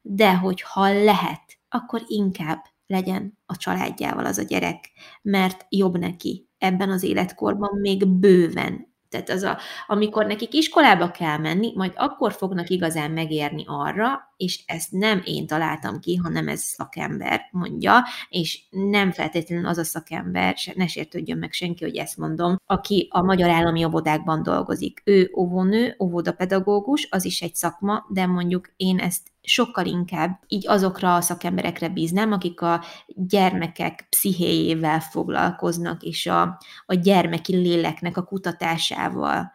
de 0.01 0.35
hogyha 0.35 1.03
lehet, 1.03 1.59
akkor 1.69 2.03
inkább 2.07 2.63
legyen 2.87 3.37
a 3.45 3.57
családjával 3.57 4.25
az 4.25 4.37
a 4.37 4.43
gyerek, 4.43 4.91
mert 5.21 5.65
jobb 5.69 5.97
neki 5.97 6.49
ebben 6.57 6.89
az 6.89 7.03
életkorban 7.03 7.79
még 7.79 8.07
bőven 8.07 8.88
tehát 9.09 9.29
az 9.29 9.43
a, 9.43 9.57
amikor 9.87 10.25
nekik 10.25 10.53
iskolába 10.53 11.11
kell 11.11 11.37
menni, 11.37 11.71
majd 11.75 11.93
akkor 11.95 12.33
fognak 12.33 12.69
igazán 12.69 13.11
megérni 13.11 13.63
arra, 13.67 14.33
és 14.37 14.63
ezt 14.65 14.91
nem 14.91 15.21
én 15.25 15.47
találtam 15.47 15.99
ki, 15.99 16.15
hanem 16.15 16.47
ez 16.47 16.61
szakember 16.61 17.41
mondja, 17.51 18.03
és 18.29 18.61
nem 18.69 19.11
feltétlenül 19.11 19.65
az 19.65 19.77
a 19.77 19.83
szakember, 19.83 20.55
ne 20.75 20.87
sértődjön 20.87 21.37
meg 21.37 21.51
senki, 21.51 21.83
hogy 21.83 21.95
ezt 21.95 22.17
mondom, 22.17 22.55
aki 22.65 23.07
a 23.11 23.21
magyar 23.21 23.49
állami 23.49 23.83
óvodákban 23.83 24.43
dolgozik. 24.43 25.01
Ő 25.03 25.31
óvónő, 25.35 25.95
óvodapedagógus, 25.99 27.07
az 27.11 27.25
is 27.25 27.41
egy 27.41 27.55
szakma, 27.55 28.05
de 28.09 28.25
mondjuk 28.25 28.73
én 28.77 28.99
ezt 28.99 29.27
sokkal 29.49 29.85
inkább 29.85 30.39
így 30.47 30.67
azokra 30.67 31.15
a 31.15 31.21
szakemberekre 31.21 31.89
bíznám, 31.89 32.31
akik 32.31 32.61
a 32.61 32.83
gyermekek 33.07 34.07
pszichéjével 34.09 34.99
foglalkoznak, 34.99 36.03
és 36.03 36.25
a, 36.25 36.41
a 36.85 36.93
gyermeki 36.93 37.55
léleknek 37.55 38.17
a 38.17 38.23
kutatásával. 38.23 39.51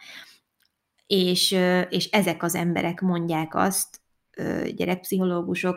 És, 1.07 1.57
és 1.89 2.11
ezek 2.11 2.43
az 2.43 2.55
emberek 2.55 3.01
mondják 3.01 3.55
azt, 3.55 4.01
gyerekpszichológusok, 4.75 5.77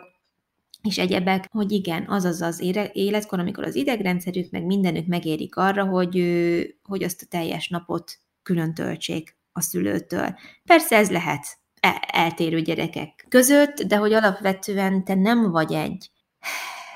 és 0.82 0.98
egyebek, 0.98 1.48
hogy 1.50 1.72
igen, 1.72 2.04
az 2.08 2.24
az 2.24 2.40
az 2.40 2.60
életkor, 2.92 3.38
amikor 3.38 3.64
az 3.64 3.74
idegrendszerük, 3.74 4.50
meg 4.50 4.64
mindenük 4.64 5.06
megérik 5.06 5.56
arra, 5.56 5.84
hogy, 5.84 6.16
hogy 6.82 7.02
azt 7.02 7.22
a 7.22 7.26
teljes 7.28 7.68
napot 7.68 8.18
külön 8.42 8.74
töltsék 8.74 9.36
a 9.52 9.60
szülőtől. 9.60 10.34
Persze 10.64 10.96
ez 10.96 11.10
lehet 11.10 11.58
eltérő 12.06 12.60
gyerekek 12.60 13.26
között, 13.28 13.82
de 13.82 13.96
hogy 13.96 14.12
alapvetően 14.12 15.04
te 15.04 15.14
nem 15.14 15.50
vagy 15.50 15.72
egy, 15.72 16.10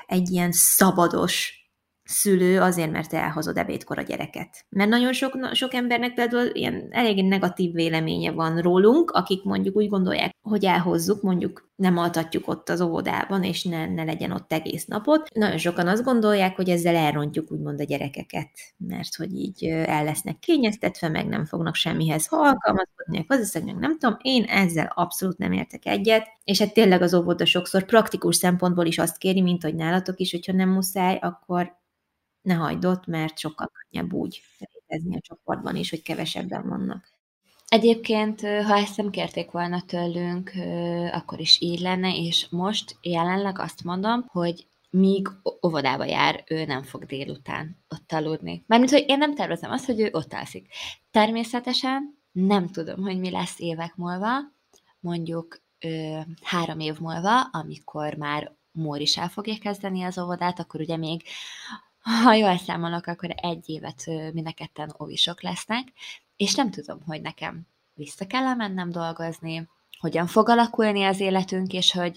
egy 0.05 0.29
ilyen 0.29 0.51
szabados 0.51 1.62
szülő 2.03 2.61
azért, 2.61 2.91
mert 2.91 3.13
elhozod 3.13 3.57
ebédkor 3.57 3.97
a 3.97 4.01
gyereket. 4.01 4.65
Mert 4.69 4.89
nagyon 4.89 5.13
sok, 5.13 5.49
sok 5.51 5.73
embernek 5.73 6.13
például 6.13 6.49
ilyen 6.53 6.87
elég 6.89 7.25
negatív 7.25 7.73
véleménye 7.73 8.31
van 8.31 8.61
rólunk, 8.61 9.11
akik 9.11 9.43
mondjuk 9.43 9.75
úgy 9.75 9.89
gondolják, 9.89 10.35
hogy 10.41 10.65
elhozzuk, 10.65 11.21
mondjuk 11.21 11.71
nem 11.75 11.97
altatjuk 11.97 12.47
ott 12.47 12.69
az 12.69 12.81
óvodában, 12.81 13.43
és 13.43 13.63
ne, 13.63 13.85
ne 13.85 14.03
legyen 14.03 14.31
ott 14.31 14.53
egész 14.53 14.85
napot. 14.85 15.29
Nagyon 15.33 15.57
sokan 15.57 15.87
azt 15.87 16.03
gondolják, 16.03 16.55
hogy 16.55 16.69
ezzel 16.69 16.95
elrontjuk 16.95 17.51
úgymond 17.51 17.79
a 17.79 17.83
gyerekeket, 17.83 18.49
mert 18.77 19.15
hogy 19.15 19.33
így 19.33 19.65
el 19.65 20.03
lesznek 20.03 20.39
kényeztetve, 20.39 21.09
meg 21.09 21.27
nem 21.27 21.45
fognak 21.45 21.75
semmihez 21.75 22.27
alkalmazkodni, 22.29 23.17
a 23.17 23.23
gazdaságnak 23.27 23.79
nem 23.79 23.97
tudom, 23.97 24.17
én 24.21 24.43
ezzel 24.43 24.91
abszolút 24.95 25.37
nem 25.37 25.51
értek 25.51 25.85
egyet, 25.85 26.27
és 26.43 26.59
hát 26.59 26.73
tényleg 26.73 27.01
az 27.01 27.13
óvoda 27.13 27.45
sokszor 27.45 27.85
praktikus 27.85 28.35
szempontból 28.35 28.85
is 28.85 28.97
azt 28.97 29.17
kéri, 29.17 29.41
mint 29.41 29.63
hogy 29.63 29.75
nálatok 29.75 30.19
is, 30.19 30.31
hogyha 30.31 30.53
nem 30.53 30.69
muszáj, 30.69 31.17
akkor 31.21 31.81
ne 32.43 32.53
hagyd 32.53 32.85
ott, 32.85 33.05
mert 33.05 33.37
sokkal 33.37 33.71
könnyebb 33.71 34.13
úgy 34.13 34.41
létezni 34.57 35.15
a 35.15 35.21
csoportban 35.21 35.75
is, 35.75 35.89
hogy 35.89 36.01
kevesebben 36.01 36.69
vannak. 36.69 37.11
Egyébként, 37.67 38.41
ha 38.41 38.77
ezt 38.77 38.97
nem 38.97 39.09
kérték 39.09 39.51
volna 39.51 39.81
tőlünk, 39.81 40.51
akkor 41.11 41.39
is 41.39 41.61
így 41.61 41.79
lenne, 41.79 42.15
és 42.15 42.47
most 42.49 42.95
jelenleg 43.01 43.59
azt 43.59 43.83
mondom, 43.83 44.25
hogy 44.27 44.67
míg 44.89 45.27
óvodába 45.65 46.05
jár, 46.05 46.43
ő 46.47 46.65
nem 46.65 46.83
fog 46.83 47.05
délután 47.05 47.77
ott 47.89 48.11
aludni. 48.11 48.63
Mármint, 48.67 48.91
hogy 48.91 49.03
én 49.07 49.17
nem 49.17 49.35
tervezem 49.35 49.71
azt, 49.71 49.85
hogy 49.85 49.99
ő 49.99 50.09
ott 50.11 50.33
alszik. 50.33 50.67
Természetesen 51.11 52.17
nem 52.31 52.69
tudom, 52.69 53.01
hogy 53.01 53.19
mi 53.19 53.29
lesz 53.29 53.59
évek 53.59 53.95
múlva, 53.95 54.29
mondjuk 54.99 55.61
ö, 55.79 56.19
három 56.41 56.79
év 56.79 56.99
múlva, 56.99 57.41
amikor 57.41 58.13
már 58.13 58.55
Mór 58.71 59.01
is 59.01 59.17
el 59.17 59.29
fogja 59.29 59.57
kezdeni 59.57 60.03
az 60.03 60.19
óvodát, 60.19 60.59
akkor 60.59 60.81
ugye 60.81 60.97
még 60.97 61.23
ha 62.03 62.33
jól 62.33 62.57
számolok, 62.57 63.07
akkor 63.07 63.29
egy 63.35 63.69
évet 63.69 64.05
mind 64.33 64.47
a 64.47 64.51
ketten 64.51 64.95
óvisok 65.01 65.41
lesznek, 65.41 65.87
és 66.35 66.55
nem 66.55 66.71
tudom, 66.71 67.01
hogy 67.05 67.21
nekem 67.21 67.67
vissza 67.93 68.27
kell 68.27 68.53
mennem 68.53 68.89
dolgozni, 68.89 69.69
hogyan 69.99 70.27
fog 70.27 70.49
alakulni 70.49 71.03
az 71.03 71.19
életünk, 71.19 71.73
és 71.73 71.91
hogy 71.91 72.13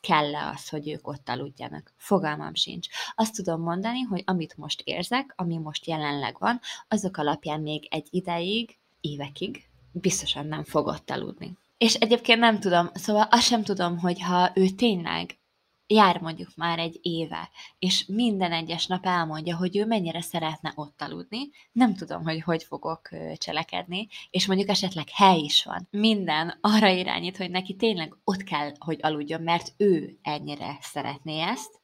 kell-e 0.00 0.48
az, 0.54 0.68
hogy 0.68 0.88
ők 0.88 1.08
ott 1.08 1.28
aludjanak. 1.28 1.92
Fogalmam 1.96 2.54
sincs. 2.54 2.88
Azt 3.14 3.34
tudom 3.34 3.60
mondani, 3.60 4.00
hogy 4.00 4.22
amit 4.26 4.56
most 4.56 4.82
érzek, 4.84 5.32
ami 5.36 5.58
most 5.58 5.86
jelenleg 5.86 6.36
van, 6.38 6.60
azok 6.88 7.16
alapján 7.16 7.60
még 7.60 7.86
egy 7.90 8.06
ideig, 8.10 8.78
évekig 9.00 9.68
biztosan 9.92 10.46
nem 10.46 10.64
fog 10.64 10.86
ott 10.86 11.10
aludni. 11.10 11.56
És 11.78 11.94
egyébként 11.94 12.38
nem 12.38 12.60
tudom, 12.60 12.90
szóval 12.92 13.28
azt 13.30 13.46
sem 13.46 13.62
tudom, 13.62 13.98
hogy 13.98 14.20
ha 14.22 14.50
ő 14.54 14.68
tényleg 14.68 15.38
jár 15.86 16.20
mondjuk 16.20 16.50
már 16.56 16.78
egy 16.78 16.98
éve, 17.02 17.50
és 17.78 18.06
minden 18.06 18.52
egyes 18.52 18.86
nap 18.86 19.06
elmondja, 19.06 19.56
hogy 19.56 19.76
ő 19.76 19.86
mennyire 19.86 20.20
szeretne 20.20 20.72
ott 20.74 21.02
aludni, 21.02 21.50
nem 21.72 21.94
tudom, 21.94 22.22
hogy 22.22 22.40
hogy 22.40 22.64
fogok 22.64 23.08
cselekedni, 23.36 24.08
és 24.30 24.46
mondjuk 24.46 24.68
esetleg 24.68 25.08
hely 25.08 25.38
is 25.38 25.64
van. 25.64 25.88
Minden 25.90 26.58
arra 26.60 26.88
irányít, 26.88 27.36
hogy 27.36 27.50
neki 27.50 27.76
tényleg 27.76 28.16
ott 28.24 28.42
kell, 28.42 28.72
hogy 28.78 28.98
aludjon, 29.02 29.42
mert 29.42 29.74
ő 29.76 30.18
ennyire 30.22 30.78
szeretné 30.80 31.40
ezt, 31.40 31.80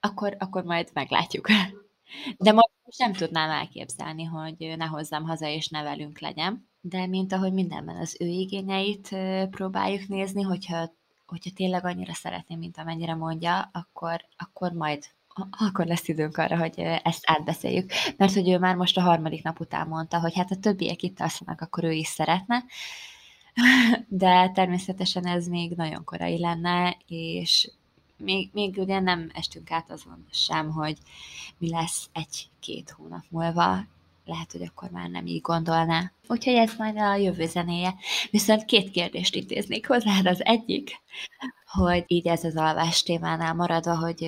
akkor, 0.00 0.36
akkor 0.38 0.64
majd 0.64 0.90
meglátjuk. 0.92 1.48
De 2.38 2.52
most 2.52 2.98
nem 2.98 3.12
tudnám 3.12 3.50
elképzelni, 3.50 4.24
hogy 4.24 4.74
ne 4.76 4.84
hozzam 4.84 5.24
haza 5.24 5.46
és 5.46 5.68
ne 5.68 5.82
velünk 5.82 6.18
legyen. 6.18 6.68
De 6.80 7.06
mint 7.06 7.32
ahogy 7.32 7.52
mindenben 7.52 7.96
az 7.96 8.16
ő 8.20 8.26
igényeit 8.26 9.16
próbáljuk 9.50 10.08
nézni, 10.08 10.42
hogyha 10.42 10.94
hogyha 11.26 11.50
tényleg 11.54 11.84
annyira 11.84 12.14
szeretném, 12.14 12.58
mint 12.58 12.78
amennyire 12.78 13.14
mondja, 13.14 13.70
akkor, 13.72 14.24
akkor 14.36 14.72
majd 14.72 15.04
akkor 15.50 15.86
lesz 15.86 16.08
időnk 16.08 16.36
arra, 16.36 16.58
hogy 16.58 16.78
ezt 17.02 17.22
átbeszéljük. 17.26 17.90
Mert 18.16 18.34
hogy 18.34 18.48
ő 18.48 18.58
már 18.58 18.74
most 18.74 18.96
a 18.96 19.00
harmadik 19.00 19.42
nap 19.42 19.60
után 19.60 19.88
mondta, 19.88 20.20
hogy 20.20 20.34
hát 20.34 20.50
a 20.50 20.56
többiek 20.56 21.02
itt 21.02 21.20
alszanak, 21.20 21.60
akkor 21.60 21.84
ő 21.84 21.92
is 21.92 22.06
szeretne. 22.06 22.64
De 24.08 24.50
természetesen 24.50 25.26
ez 25.26 25.46
még 25.46 25.72
nagyon 25.76 26.04
korai 26.04 26.38
lenne, 26.38 26.96
és 27.06 27.70
még, 28.16 28.50
még 28.52 28.76
ugye 28.76 29.00
nem 29.00 29.30
estünk 29.34 29.70
át 29.70 29.90
azon 29.90 30.26
sem, 30.30 30.70
hogy 30.70 30.98
mi 31.58 31.70
lesz 31.70 32.08
egy-két 32.12 32.90
hónap 32.90 33.24
múlva, 33.28 33.84
lehet, 34.26 34.52
hogy 34.52 34.62
akkor 34.62 34.90
már 34.90 35.08
nem 35.08 35.26
így 35.26 35.40
gondolná. 35.40 36.12
Úgyhogy 36.28 36.54
ez 36.54 36.72
majd 36.78 36.98
a 36.98 37.14
jövő 37.14 37.46
zenéje. 37.46 37.94
Viszont 38.30 38.64
két 38.64 38.90
kérdést 38.90 39.34
intéznék 39.34 39.86
hozzád. 39.86 40.26
Az 40.26 40.44
egyik, 40.44 40.90
hogy 41.72 42.04
így 42.06 42.26
ez 42.26 42.44
az 42.44 42.56
alvás 42.56 43.02
témánál 43.02 43.54
maradva, 43.54 43.98
hogy 43.98 44.24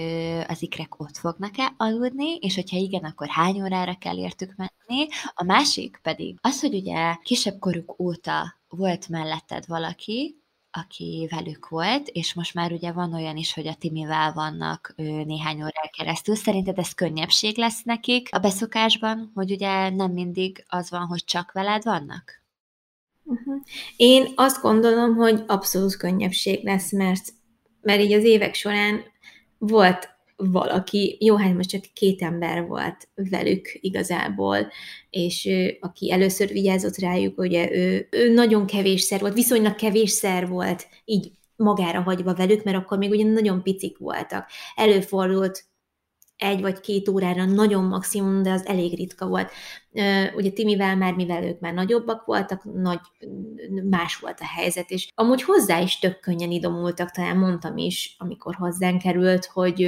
az 0.48 0.62
ikrek 0.62 1.00
ott 1.00 1.16
fognak-e 1.16 1.74
aludni, 1.76 2.34
és 2.34 2.54
hogyha 2.54 2.76
igen, 2.76 3.04
akkor 3.04 3.28
hány 3.28 3.62
órára 3.62 3.94
kell 3.94 4.18
értük 4.18 4.54
menni. 4.56 5.06
A 5.34 5.44
másik 5.44 6.00
pedig 6.02 6.38
az, 6.40 6.60
hogy 6.60 6.74
ugye 6.74 7.14
kisebb 7.22 7.58
koruk 7.58 7.98
óta 7.98 8.54
volt 8.68 9.08
melletted 9.08 9.66
valaki, 9.66 10.42
aki 10.70 11.28
velük 11.30 11.68
volt, 11.68 12.08
és 12.08 12.34
most 12.34 12.54
már 12.54 12.72
ugye 12.72 12.92
van 12.92 13.14
olyan 13.14 13.36
is, 13.36 13.54
hogy 13.54 13.66
a 13.66 13.74
Timivel 13.74 14.32
vannak 14.32 14.92
néhány 14.96 15.56
órán 15.56 15.90
keresztül. 15.96 16.34
Szerinted 16.34 16.78
ez 16.78 16.92
könnyebbség 16.92 17.56
lesz 17.56 17.82
nekik 17.82 18.28
a 18.30 18.38
beszokásban, 18.38 19.30
hogy 19.34 19.50
ugye 19.50 19.90
nem 19.90 20.12
mindig 20.12 20.64
az 20.68 20.90
van, 20.90 21.06
hogy 21.06 21.24
csak 21.24 21.52
veled 21.52 21.84
vannak? 21.84 22.42
Uh-huh. 23.24 23.62
Én 23.96 24.32
azt 24.34 24.62
gondolom, 24.62 25.14
hogy 25.14 25.44
abszolút 25.46 25.96
könnyebbség 25.96 26.64
lesz, 26.64 26.92
mert, 26.92 27.32
mert 27.80 28.00
így 28.00 28.12
az 28.12 28.24
évek 28.24 28.54
során 28.54 29.02
volt 29.58 30.17
valaki, 30.38 31.16
jó, 31.20 31.36
hát 31.36 31.54
most 31.54 31.68
csak 31.68 31.84
két 31.94 32.22
ember 32.22 32.66
volt 32.66 33.08
velük 33.14 33.78
igazából, 33.80 34.72
és 35.10 35.46
ő, 35.46 35.76
aki 35.80 36.12
először 36.12 36.48
vigyázott 36.48 36.96
rájuk, 36.96 37.38
ugye 37.38 37.70
ő, 37.72 38.08
ő 38.10 38.32
nagyon 38.32 38.66
kevésszer 38.66 39.20
volt, 39.20 39.34
viszonylag 39.34 39.74
kevésszer 39.74 40.48
volt 40.48 40.86
így 41.04 41.30
magára 41.56 42.00
hagyva 42.00 42.34
velük, 42.34 42.64
mert 42.64 42.76
akkor 42.76 42.98
még 42.98 43.10
ugye 43.10 43.24
nagyon 43.24 43.62
picik 43.62 43.98
voltak. 43.98 44.50
Előfordult 44.74 45.64
egy 46.38 46.60
vagy 46.60 46.80
két 46.80 47.08
órára 47.08 47.44
nagyon 47.44 47.84
maximum, 47.84 48.42
de 48.42 48.50
az 48.50 48.66
elég 48.66 48.96
ritka 48.96 49.26
volt. 49.26 49.50
Ugye 50.36 50.50
Timivel 50.50 50.96
már, 50.96 51.14
mivel 51.14 51.44
ők 51.44 51.60
már 51.60 51.74
nagyobbak 51.74 52.24
voltak, 52.24 52.64
nagy, 52.64 53.00
más 53.90 54.16
volt 54.16 54.40
a 54.40 54.46
helyzet, 54.56 54.90
és 54.90 55.08
amúgy 55.14 55.42
hozzá 55.42 55.80
is 55.80 55.98
tök 55.98 56.20
könnyen 56.20 56.50
idomultak, 56.50 57.10
talán 57.10 57.36
mondtam 57.36 57.76
is, 57.76 58.14
amikor 58.18 58.54
hozzánk 58.54 59.02
került, 59.02 59.44
hogy 59.44 59.82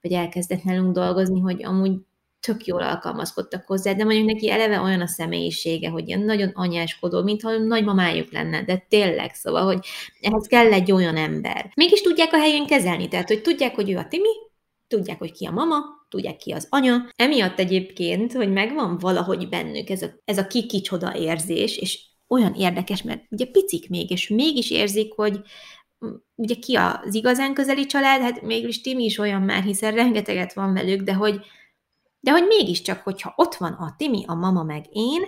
vagy 0.00 0.12
elkezdett 0.12 0.62
nálunk 0.62 0.94
dolgozni, 0.94 1.40
hogy 1.40 1.64
amúgy 1.64 1.92
tök 2.40 2.66
jól 2.66 2.82
alkalmazkodtak 2.82 3.66
hozzá, 3.66 3.92
de 3.92 4.04
mondjuk 4.04 4.26
neki 4.26 4.50
eleve 4.50 4.80
olyan 4.80 5.00
a 5.00 5.06
személyisége, 5.06 5.88
hogy 5.88 6.08
ilyen 6.08 6.20
nagyon 6.20 6.50
anyáskodó, 6.54 7.22
mintha 7.22 7.56
nagymamájuk 7.56 8.32
lenne, 8.32 8.62
de 8.62 8.86
tényleg, 8.88 9.34
szóval, 9.34 9.64
hogy 9.64 9.86
ehhez 10.20 10.46
kell 10.46 10.72
egy 10.72 10.92
olyan 10.92 11.16
ember. 11.16 11.70
Mégis 11.74 12.00
tudják 12.00 12.32
a 12.32 12.38
helyén 12.38 12.66
kezelni, 12.66 13.08
tehát, 13.08 13.28
hogy 13.28 13.42
tudják, 13.42 13.74
hogy 13.74 13.90
ő 13.90 13.96
a 13.96 14.08
Timi, 14.08 14.47
tudják, 14.88 15.18
hogy 15.18 15.32
ki 15.32 15.46
a 15.46 15.50
mama, 15.50 15.76
tudják 16.08 16.36
ki 16.36 16.52
az 16.52 16.66
anya. 16.70 17.08
Emiatt 17.16 17.58
egyébként, 17.58 18.32
hogy 18.32 18.52
megvan 18.52 18.98
valahogy 18.98 19.48
bennük 19.48 19.90
ez 19.90 20.02
a, 20.02 20.08
ez 20.24 20.38
a 20.38 20.46
ki-kicsoda 20.46 21.16
érzés, 21.16 21.76
és 21.76 22.06
olyan 22.28 22.54
érdekes, 22.54 23.02
mert 23.02 23.24
ugye 23.30 23.46
picik 23.46 23.88
még, 23.88 24.10
és 24.10 24.28
mégis 24.28 24.70
érzik, 24.70 25.12
hogy 25.12 25.40
ugye 26.34 26.54
ki 26.54 26.74
az 26.76 27.14
igazán 27.14 27.54
közeli 27.54 27.86
család, 27.86 28.20
hát 28.20 28.42
mégis 28.42 28.80
Timi 28.80 29.04
is 29.04 29.18
olyan 29.18 29.42
már, 29.42 29.62
hiszen 29.62 29.94
rengeteget 29.94 30.52
van 30.52 30.72
velük, 30.72 31.02
de 31.02 31.14
hogy, 31.14 31.40
de 32.20 32.30
hogy 32.30 32.44
mégiscsak, 32.48 33.02
hogyha 33.02 33.32
ott 33.36 33.54
van 33.54 33.72
a 33.72 33.94
Timi, 33.96 34.24
a 34.26 34.34
mama 34.34 34.62
meg 34.62 34.84
én, 34.92 35.22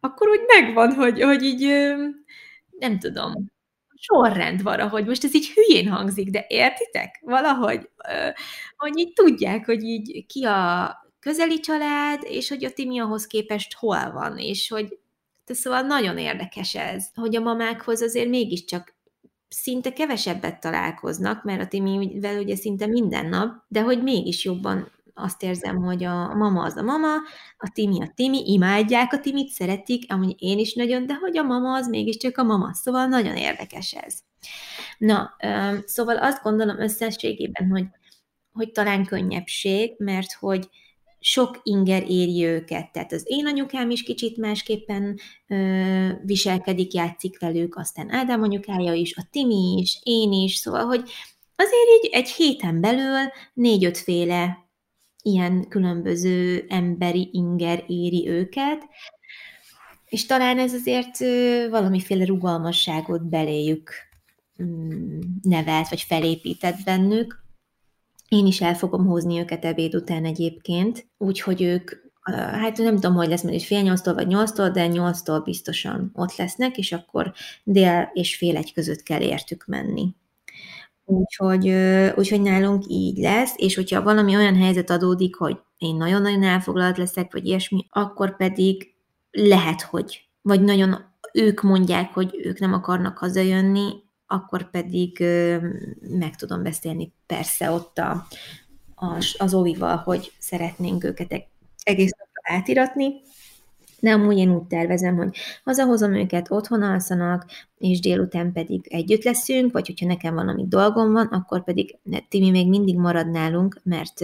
akkor 0.00 0.28
úgy 0.28 0.40
megvan, 0.46 0.94
hogy, 0.94 1.22
hogy 1.22 1.42
így 1.42 1.66
nem 2.78 2.98
tudom, 2.98 3.32
sorrend 4.00 4.62
van, 4.62 4.88
hogy 4.88 5.06
most 5.06 5.24
ez 5.24 5.34
így 5.34 5.48
hülyén 5.48 5.88
hangzik, 5.88 6.30
de 6.30 6.44
értitek? 6.48 7.20
Valahogy, 7.24 7.88
hogy 8.76 8.98
így 8.98 9.12
tudják, 9.12 9.64
hogy 9.64 9.82
így 9.82 10.26
ki 10.26 10.44
a 10.44 10.90
közeli 11.20 11.60
család, 11.60 12.22
és 12.24 12.48
hogy 12.48 12.64
a 12.64 12.72
Timi 12.72 12.98
ahhoz 12.98 13.26
képest 13.26 13.74
hol 13.74 14.12
van, 14.12 14.38
és 14.38 14.68
hogy 14.68 14.98
de 15.46 15.54
szóval 15.54 15.80
nagyon 15.80 16.18
érdekes 16.18 16.74
ez, 16.74 17.06
hogy 17.14 17.36
a 17.36 17.40
mamákhoz 17.40 18.02
azért 18.02 18.28
mégiscsak 18.28 18.96
szinte 19.48 19.92
kevesebbet 19.92 20.60
találkoznak, 20.60 21.44
mert 21.44 21.60
a 21.60 21.68
Timivel 21.68 22.38
ugye 22.38 22.56
szinte 22.56 22.86
minden 22.86 23.26
nap, 23.26 23.62
de 23.68 23.80
hogy 23.80 24.02
mégis 24.02 24.44
jobban 24.44 24.92
azt 25.18 25.42
érzem, 25.42 25.76
hogy 25.76 26.04
a 26.04 26.34
mama 26.34 26.62
az 26.62 26.76
a 26.76 26.82
mama, 26.82 27.14
a 27.58 27.70
Timi 27.72 28.02
a 28.02 28.12
Timi, 28.14 28.52
imádják 28.52 29.12
a 29.12 29.20
Timit, 29.20 29.48
szeretik, 29.48 30.12
amúgy 30.12 30.34
én 30.38 30.58
is 30.58 30.74
nagyon, 30.74 31.06
de 31.06 31.14
hogy 31.14 31.38
a 31.38 31.42
mama 31.42 31.74
az 31.74 31.88
mégiscsak 31.88 32.38
a 32.38 32.42
mama, 32.42 32.74
szóval 32.74 33.06
nagyon 33.06 33.36
érdekes 33.36 33.92
ez. 33.92 34.18
Na, 34.98 35.36
szóval 35.84 36.16
azt 36.16 36.42
gondolom 36.42 36.80
összességében, 36.80 37.68
hogy, 37.68 37.84
hogy 38.52 38.72
talán 38.72 39.04
könnyebbség, 39.04 39.94
mert 39.98 40.32
hogy 40.32 40.68
sok 41.20 41.60
inger 41.62 42.10
éri 42.10 42.44
őket. 42.44 42.92
Tehát 42.92 43.12
az 43.12 43.22
én 43.24 43.46
anyukám 43.46 43.90
is 43.90 44.02
kicsit 44.02 44.36
másképpen 44.36 45.18
ö, 45.48 46.12
viselkedik, 46.24 46.92
játszik 46.92 47.40
velük, 47.40 47.76
aztán 47.76 48.10
Ádám 48.10 48.42
anyukája 48.42 48.92
is, 48.92 49.16
a 49.16 49.28
Timi 49.30 49.78
is, 49.80 49.98
én 50.02 50.32
is, 50.32 50.54
szóval, 50.54 50.84
hogy 50.84 51.10
azért 51.56 52.04
így 52.04 52.10
egy 52.12 52.28
héten 52.28 52.80
belül 52.80 53.30
négy-ötféle 53.54 54.67
ilyen 55.28 55.68
különböző 55.68 56.64
emberi 56.68 57.28
inger 57.32 57.84
éri 57.86 58.28
őket, 58.28 58.82
és 60.04 60.26
talán 60.26 60.58
ez 60.58 60.74
azért 60.74 61.18
valamiféle 61.70 62.24
rugalmasságot 62.24 63.28
beléjük 63.28 63.90
mm, 64.62 65.18
nevelt, 65.42 65.88
vagy 65.88 66.00
felépített 66.00 66.76
bennük, 66.84 67.46
én 68.28 68.46
is 68.46 68.60
el 68.60 68.74
fogom 68.74 69.06
hozni 69.06 69.38
őket 69.38 69.64
ebéd 69.64 69.94
után 69.94 70.24
egyébként, 70.24 71.06
úgyhogy 71.18 71.62
ők, 71.62 71.90
hát 72.32 72.76
nem 72.76 72.94
tudom, 72.94 73.14
hogy 73.14 73.28
lesz, 73.28 73.42
mert 73.42 73.62
fél 73.62 73.82
nyolctól 73.82 74.14
vagy 74.14 74.26
nyolctól, 74.26 74.70
de 74.70 74.86
nyolctól 74.86 75.40
biztosan 75.40 76.10
ott 76.14 76.36
lesznek, 76.36 76.78
és 76.78 76.92
akkor 76.92 77.32
dél 77.64 78.10
és 78.12 78.36
fél 78.36 78.56
egy 78.56 78.72
között 78.72 79.02
kell 79.02 79.20
értük 79.20 79.66
menni. 79.66 80.14
Úgyhogy, 81.10 81.68
úgyhogy 82.16 82.42
nálunk 82.42 82.84
így 82.86 83.16
lesz, 83.16 83.54
és 83.56 83.74
hogyha 83.74 84.02
valami 84.02 84.36
olyan 84.36 84.56
helyzet 84.56 84.90
adódik, 84.90 85.36
hogy 85.36 85.58
én 85.78 85.96
nagyon-nagyon 85.96 86.42
elfoglalt 86.42 86.98
leszek, 86.98 87.32
vagy 87.32 87.46
ilyesmi, 87.46 87.86
akkor 87.90 88.36
pedig 88.36 88.94
lehet, 89.30 89.82
hogy, 89.82 90.28
vagy 90.42 90.60
nagyon 90.60 90.96
ők 91.32 91.62
mondják, 91.62 92.14
hogy 92.14 92.40
ők 92.42 92.58
nem 92.58 92.72
akarnak 92.72 93.18
hazajönni, 93.18 93.92
akkor 94.26 94.70
pedig 94.70 95.24
meg 96.00 96.36
tudom 96.36 96.62
beszélni 96.62 97.12
persze 97.26 97.70
ott 97.70 97.98
a, 97.98 98.26
az, 98.94 99.34
az 99.38 99.52
hogy 100.04 100.32
szeretnénk 100.38 101.04
őket 101.04 101.32
e-, 101.32 101.48
egész 101.82 102.10
napra 102.10 102.56
átiratni, 102.56 103.12
de 104.00 104.12
amúgy 104.12 104.36
én 104.36 104.54
úgy 104.54 104.66
tervezem, 104.66 105.16
hogy 105.16 105.36
hazahozom 105.64 106.14
őket, 106.14 106.50
otthon 106.50 106.82
alszanak, 106.82 107.46
és 107.78 108.00
délután 108.00 108.52
pedig 108.52 108.86
együtt 108.88 109.24
leszünk, 109.24 109.72
vagy 109.72 109.86
hogyha 109.86 110.06
nekem 110.06 110.34
valami 110.34 110.64
dolgom 110.68 111.12
van, 111.12 111.26
akkor 111.26 111.64
pedig 111.64 111.98
Timi 112.28 112.50
még 112.50 112.68
mindig 112.68 112.96
marad 112.96 113.30
nálunk, 113.30 113.80
mert 113.82 114.20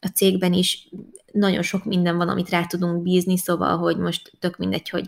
a 0.00 0.06
cégben 0.14 0.52
is 0.52 0.88
nagyon 1.32 1.62
sok 1.62 1.84
minden 1.84 2.16
van, 2.16 2.28
amit 2.28 2.50
rá 2.50 2.66
tudunk 2.66 3.02
bízni, 3.02 3.38
szóval, 3.38 3.76
hogy 3.76 3.96
most 3.96 4.32
tök 4.38 4.56
mindegy, 4.56 4.88
hogy 4.88 5.06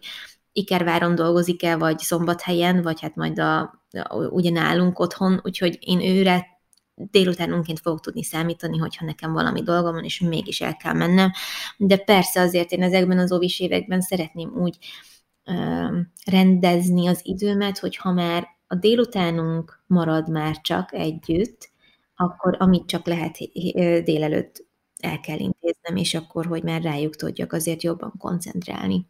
Ikerváron 0.53 1.15
dolgozik 1.15 1.63
el, 1.63 1.79
vagy 1.79 1.99
Szombathelyen, 1.99 2.83
vagy 2.83 3.01
hát 3.01 3.15
majd 3.15 3.39
a, 3.39 3.83
ugye 4.31 4.51
nálunk 4.51 4.99
otthon, 4.99 5.41
úgyhogy 5.45 5.79
én 5.81 6.01
őre 6.01 6.56
délutánunként 6.97 7.81
fogok 7.81 8.01
tudni 8.01 8.25
számítani, 8.25 8.79
hogyha 8.79 9.05
nekem 9.05 9.33
valami 9.33 9.63
dolgom 9.63 9.93
van, 9.93 10.05
és 10.05 10.21
mégis 10.21 10.61
el 10.61 10.77
kell 10.77 10.93
mennem. 10.93 11.33
De 11.77 11.97
persze 11.97 12.41
azért 12.41 12.73
én 12.73 12.83
ezekben 12.83 13.19
az 13.19 13.33
óvis 13.33 13.61
években 13.61 14.01
szeretném 14.01 14.53
úgy 14.57 14.79
rendezni 16.25 17.07
az 17.07 17.21
időmet, 17.23 17.79
hogy 17.79 17.97
ha 17.97 18.13
már 18.13 18.47
a 18.67 18.75
délutánunk 18.75 19.83
marad 19.87 20.31
már 20.31 20.61
csak 20.61 20.93
együtt, 20.93 21.71
akkor 22.17 22.57
amit 22.59 22.87
csak 22.87 23.07
lehet 23.07 23.39
délelőtt 24.05 24.67
el 25.01 25.21
kell 25.21 25.39
intéznem, 25.39 25.97
és 25.97 26.15
akkor, 26.15 26.47
hogy 26.47 26.63
már 26.63 26.83
rájuk 26.83 27.17
tudjak 27.17 27.53
azért 27.53 27.83
jobban 27.83 28.13
koncentrálni. 28.19 29.07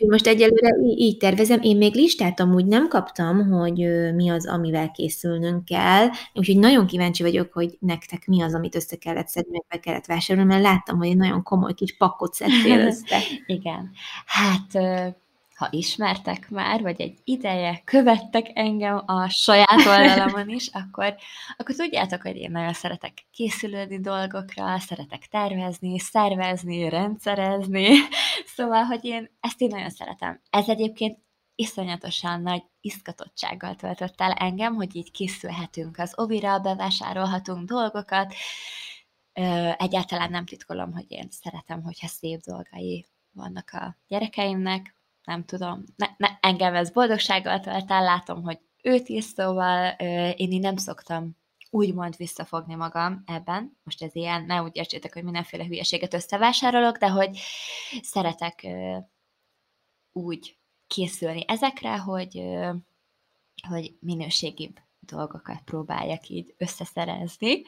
Úgyhogy 0.00 0.12
most 0.12 0.26
egyelőre 0.26 0.68
így 0.96 1.16
tervezem. 1.16 1.60
Én 1.62 1.76
még 1.76 1.94
listát 1.94 2.40
amúgy 2.40 2.66
nem 2.66 2.88
kaptam, 2.88 3.50
hogy 3.50 3.74
mi 4.14 4.28
az, 4.28 4.48
amivel 4.48 4.90
készülnünk 4.90 5.64
kell, 5.64 6.08
úgyhogy 6.34 6.58
nagyon 6.58 6.86
kíváncsi 6.86 7.22
vagyok, 7.22 7.52
hogy 7.52 7.76
nektek 7.80 8.26
mi 8.26 8.42
az, 8.42 8.54
amit 8.54 8.74
össze 8.74 8.96
kellett 8.96 9.28
szedni, 9.28 9.50
meg 9.52 9.64
be 9.68 9.78
kellett 9.78 10.06
vásárolni, 10.06 10.48
mert 10.48 10.62
láttam, 10.62 10.98
hogy 10.98 11.08
egy 11.08 11.16
nagyon 11.16 11.42
komoly 11.42 11.72
kis 11.74 11.96
pakkot 11.96 12.34
szedtél 12.34 12.86
össze. 12.86 13.18
Igen. 13.46 13.90
Hát 14.26 14.72
ha 15.58 15.68
ismertek 15.70 16.50
már, 16.50 16.82
vagy 16.82 17.00
egy 17.00 17.18
ideje 17.24 17.80
követtek 17.84 18.46
engem 18.54 19.02
a 19.06 19.28
saját 19.28 19.86
oldalamon 19.86 20.48
is, 20.48 20.68
akkor, 20.82 21.14
akkor 21.56 21.74
tudjátok, 21.74 22.22
hogy 22.22 22.36
én 22.36 22.50
nagyon 22.50 22.72
szeretek 22.72 23.12
készülődni 23.32 24.00
dolgokra, 24.00 24.78
szeretek 24.78 25.26
tervezni, 25.30 25.98
szervezni, 25.98 26.88
rendszerezni, 26.88 27.88
szóval, 28.58 28.84
hogy 28.84 29.04
én 29.04 29.30
ezt 29.40 29.60
én 29.60 29.68
nagyon 29.68 29.90
szeretem. 29.90 30.40
Ez 30.50 30.68
egyébként 30.68 31.18
iszonyatosan 31.54 32.42
nagy 32.42 32.62
izgatottsággal 32.80 33.74
töltött 33.74 34.20
el 34.20 34.32
engem, 34.32 34.74
hogy 34.74 34.96
így 34.96 35.10
készülhetünk 35.10 35.98
az 35.98 36.12
ovira, 36.16 36.58
bevásárolhatunk 36.58 37.68
dolgokat. 37.68 38.34
Egyáltalán 39.76 40.30
nem 40.30 40.44
titkolom, 40.44 40.92
hogy 40.92 41.04
én 41.08 41.28
szeretem, 41.30 41.82
hogyha 41.82 42.06
szép 42.06 42.40
dolgai 42.40 43.06
vannak 43.32 43.70
a 43.72 43.96
gyerekeimnek, 44.08 44.94
nem 45.24 45.44
tudom, 45.44 45.84
ne, 45.96 46.06
ne, 46.16 46.28
engem 46.40 46.74
ez 46.74 46.90
boldogsággal 46.90 47.60
tölt 47.60 47.90
el, 47.90 48.02
látom, 48.02 48.42
hogy 48.42 48.58
őt 48.82 49.08
is, 49.08 49.24
szóval 49.24 49.88
én 50.36 50.52
így 50.52 50.60
nem 50.60 50.76
szoktam 50.76 51.36
úgymond 51.70 52.16
visszafogni 52.16 52.74
magam 52.74 53.22
ebben. 53.26 53.78
Most 53.82 54.02
ez 54.02 54.14
ilyen, 54.14 54.44
ne 54.44 54.62
úgy 54.62 54.76
értsétek, 54.76 55.12
hogy 55.12 55.22
mindenféle 55.22 55.64
hülyeséget 55.64 56.14
összevásárolok, 56.14 56.96
de 56.96 57.08
hogy 57.08 57.38
szeretek 58.02 58.66
úgy 60.12 60.56
készülni 60.86 61.44
ezekre, 61.46 61.98
hogy, 61.98 62.42
hogy 63.68 63.94
minőségibb 64.00 64.78
dolgokat 65.00 65.60
próbáljak 65.64 66.28
így 66.28 66.54
összeszerezni. 66.58 67.62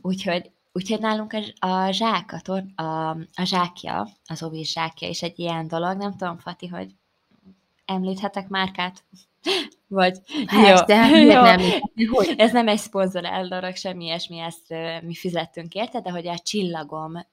Úgyhogy 0.00 0.50
Úgyhogy 0.74 1.00
nálunk 1.00 1.32
a, 1.32 1.66
a 1.66 1.90
zsák, 1.90 2.40
a, 2.44 2.82
a, 2.82 3.16
zsákja, 3.44 4.08
az 4.26 4.42
ovi 4.42 4.64
zsákja 4.64 5.08
is 5.08 5.22
egy 5.22 5.38
ilyen 5.38 5.68
dolog. 5.68 5.96
Nem 5.96 6.16
tudom, 6.16 6.38
Fati, 6.38 6.66
hogy 6.66 6.94
említhetek 7.84 8.48
márkát? 8.48 9.04
Vagy 9.92 10.18
Persze, 10.46 10.84
de 10.84 10.96
hát 10.96 11.10
jó. 11.10 11.42
nem. 11.42 11.60
Hogy? 12.12 12.34
Ez 12.36 12.52
nem 12.52 12.68
egy 12.68 12.78
szponzorál 12.78 13.48
dolog, 13.48 13.76
semmi 13.76 14.04
ilyesmi, 14.04 14.38
ezt 14.38 14.74
mi 15.02 15.14
fizettünk 15.14 15.74
érte, 15.74 16.00
de 16.00 16.10
hogy 16.10 16.26
a 16.26 16.38
Csillagom 16.38 17.26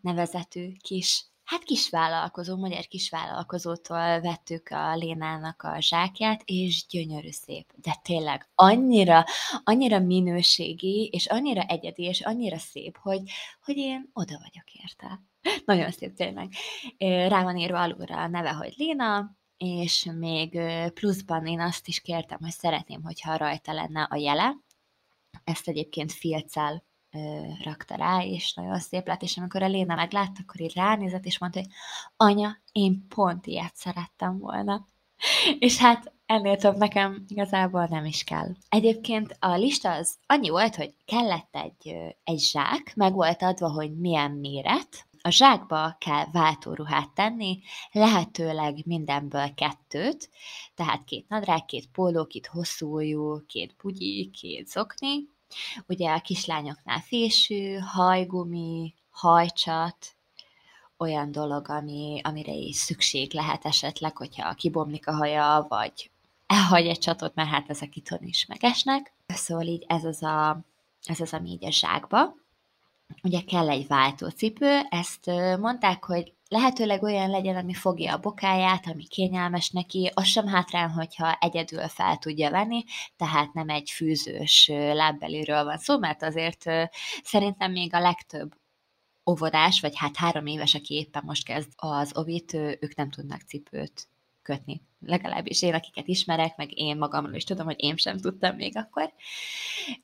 nevezetű 0.00 0.72
kis 0.82 1.24
hát 1.44 1.62
kisvállalkozó, 1.62 2.56
magyar 2.56 2.86
kisvállalkozótól 2.86 4.20
vettük 4.20 4.68
a 4.68 4.96
Lénának 4.96 5.62
a 5.62 5.80
zsákját, 5.80 6.42
és 6.44 6.86
gyönyörű 6.88 7.30
szép. 7.30 7.72
De 7.74 7.96
tényleg 8.02 8.48
annyira, 8.54 9.24
annyira 9.64 9.98
minőségi, 9.98 11.08
és 11.12 11.26
annyira 11.26 11.62
egyedi, 11.62 12.02
és 12.02 12.20
annyira 12.20 12.58
szép, 12.58 12.96
hogy, 12.96 13.20
hogy 13.64 13.76
én 13.76 14.10
oda 14.12 14.38
vagyok 14.38 14.72
érte. 14.72 15.20
Nagyon 15.64 15.90
szép 15.90 16.14
tényleg. 16.14 16.52
Rá 17.28 17.42
van 17.42 17.56
írva 17.56 17.80
alulra 17.80 18.16
a 18.16 18.28
neve, 18.28 18.50
hogy 18.50 18.74
Léna, 18.76 19.38
és 19.64 20.10
még 20.18 20.60
pluszban 20.94 21.46
én 21.46 21.60
azt 21.60 21.88
is 21.88 22.00
kértem, 22.00 22.38
hogy 22.40 22.50
szeretném, 22.50 23.02
hogyha 23.02 23.36
rajta 23.36 23.72
lenne 23.72 24.02
a 24.02 24.16
jele. 24.16 24.56
Ezt 25.44 25.68
egyébként 25.68 26.12
filccel 26.12 26.84
rakta 27.62 27.94
rá, 27.94 28.22
és 28.22 28.54
nagyon 28.54 28.78
szép 28.78 29.06
lett, 29.06 29.22
és 29.22 29.36
amikor 29.36 29.62
a 29.62 29.68
Léna 29.68 29.94
meglátta, 29.94 30.40
akkor 30.42 30.60
így 30.60 30.74
ránézett, 30.74 31.24
és 31.24 31.38
mondta, 31.38 31.58
hogy 31.58 31.68
anya, 32.16 32.56
én 32.72 33.06
pont 33.08 33.46
ilyet 33.46 33.76
szerettem 33.76 34.38
volna. 34.38 34.86
és 35.58 35.78
hát 35.78 36.12
ennél 36.26 36.56
több 36.56 36.76
nekem 36.76 37.24
igazából 37.28 37.86
nem 37.90 38.04
is 38.04 38.24
kell. 38.24 38.52
Egyébként 38.68 39.36
a 39.38 39.54
lista 39.54 39.92
az 39.92 40.16
annyi 40.26 40.48
volt, 40.48 40.76
hogy 40.76 40.94
kellett 41.04 41.56
egy, 41.56 41.96
egy 42.24 42.40
zsák, 42.40 42.92
meg 42.96 43.12
volt 43.12 43.42
adva, 43.42 43.70
hogy 43.70 43.98
milyen 43.98 44.30
méret, 44.30 45.08
a 45.22 45.30
zsákba 45.30 45.96
kell 45.98 46.24
váltóruhát 46.32 47.10
tenni, 47.10 47.60
lehetőleg 47.92 48.86
mindenből 48.86 49.54
kettőt, 49.54 50.30
tehát 50.74 51.04
két 51.04 51.28
nadrág, 51.28 51.64
két 51.64 51.88
póló, 51.92 52.26
két 52.26 52.46
hosszújú, 52.46 53.46
két 53.46 53.74
bugyi, 53.82 54.30
két 54.30 54.68
zokni. 54.68 55.28
Ugye 55.86 56.12
a 56.12 56.20
kislányoknál 56.20 57.00
fésű, 57.00 57.76
hajgumi, 57.76 58.94
hajcsat, 59.10 60.14
olyan 60.96 61.32
dolog, 61.32 61.68
ami, 61.68 62.20
amire 62.24 62.52
is 62.52 62.76
szükség 62.76 63.32
lehet 63.32 63.64
esetleg, 63.64 64.16
hogyha 64.16 64.54
kibomlik 64.54 65.06
a 65.06 65.12
haja, 65.12 65.66
vagy 65.68 66.10
elhagy 66.46 66.86
egy 66.86 66.98
csatot, 66.98 67.34
mert 67.34 67.48
hát 67.48 67.70
ezek 67.70 67.96
itthon 67.96 68.22
is 68.22 68.46
megesnek. 68.46 69.12
Szóval 69.26 69.66
így 69.66 69.84
ez 69.88 70.04
az, 70.04 70.22
a, 70.22 70.60
ez 71.04 71.20
az, 71.20 71.32
ami 71.32 71.50
így 71.50 71.64
a 71.64 71.70
zsákba. 71.70 72.34
Ugye 73.22 73.40
kell 73.40 73.70
egy 73.70 73.86
váltócipő, 73.86 74.80
ezt 74.88 75.26
mondták, 75.58 76.04
hogy 76.04 76.32
lehetőleg 76.48 77.02
olyan 77.02 77.30
legyen, 77.30 77.56
ami 77.56 77.74
fogja 77.74 78.14
a 78.14 78.18
bokáját, 78.18 78.86
ami 78.86 79.04
kényelmes 79.06 79.70
neki, 79.70 80.10
az 80.14 80.26
sem 80.26 80.46
hátrán, 80.46 80.90
hogyha 80.90 81.36
egyedül 81.40 81.88
fel 81.88 82.16
tudja 82.16 82.50
venni, 82.50 82.84
tehát 83.16 83.52
nem 83.52 83.68
egy 83.68 83.90
fűzős 83.90 84.66
lábbeliről 84.72 85.64
van 85.64 85.78
szó, 85.78 85.98
mert 85.98 86.22
azért 86.22 86.64
szerintem 87.22 87.72
még 87.72 87.94
a 87.94 88.00
legtöbb 88.00 88.54
óvodás, 89.30 89.80
vagy 89.80 89.96
hát 89.96 90.16
három 90.16 90.46
éves, 90.46 90.74
aki 90.74 90.94
éppen 90.94 91.22
most 91.26 91.44
kezd 91.44 91.72
az 91.76 92.16
ovit, 92.16 92.52
ők 92.54 92.94
nem 92.94 93.10
tudnak 93.10 93.40
cipőt 93.40 94.09
kötni. 94.50 94.80
Legalábbis 95.06 95.62
én, 95.62 95.74
akiket 95.74 96.08
ismerek, 96.08 96.56
meg 96.56 96.78
én 96.78 96.96
magamról 96.96 97.34
is 97.34 97.44
tudom, 97.44 97.66
hogy 97.66 97.82
én 97.82 97.96
sem 97.96 98.18
tudtam 98.18 98.56
még 98.56 98.76
akkor. 98.76 99.12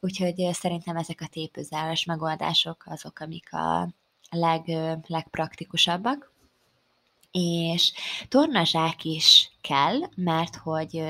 Úgyhogy 0.01 0.49
szerintem 0.53 0.97
ezek 0.97 1.21
a 1.21 1.27
tépőzáros 1.27 2.05
megoldások 2.05 2.85
azok, 2.87 3.19
amik 3.19 3.53
a 3.53 3.89
leg, 4.31 4.63
legpraktikusabbak. 5.07 6.33
És 7.31 7.93
tornazsák 8.29 9.05
is 9.05 9.51
kell, 9.61 9.99
mert 10.17 10.57
hogy 10.57 11.03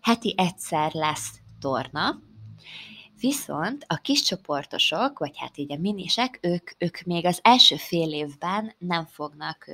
heti 0.00 0.34
egyszer 0.36 0.92
lesz 0.92 1.40
torna, 1.60 2.20
Viszont 3.20 3.84
a 3.88 3.96
kis 3.96 4.22
csoportosok, 4.22 5.18
vagy 5.18 5.38
hát 5.38 5.58
így 5.58 5.72
a 5.72 5.78
minisek, 5.78 6.38
ők, 6.42 6.70
ők 6.78 7.00
még 7.02 7.26
az 7.26 7.40
első 7.42 7.76
fél 7.76 8.12
évben 8.12 8.74
nem 8.78 9.06
fognak 9.06 9.70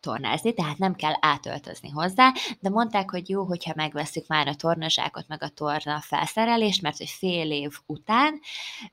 tornázni, 0.00 0.54
tehát 0.54 0.78
nem 0.78 0.94
kell 0.94 1.14
átöltözni 1.20 1.88
hozzá, 1.88 2.32
de 2.60 2.68
mondták, 2.68 3.10
hogy 3.10 3.28
jó, 3.28 3.44
hogyha 3.44 3.72
megveszük 3.76 4.26
már 4.26 4.48
a 4.48 4.54
tornazsákot, 4.54 5.28
meg 5.28 5.42
a 5.42 5.48
torna 5.48 6.00
felszerelést, 6.00 6.82
mert 6.82 6.96
hogy 6.96 7.08
fél 7.08 7.50
év 7.50 7.78
után 7.86 8.40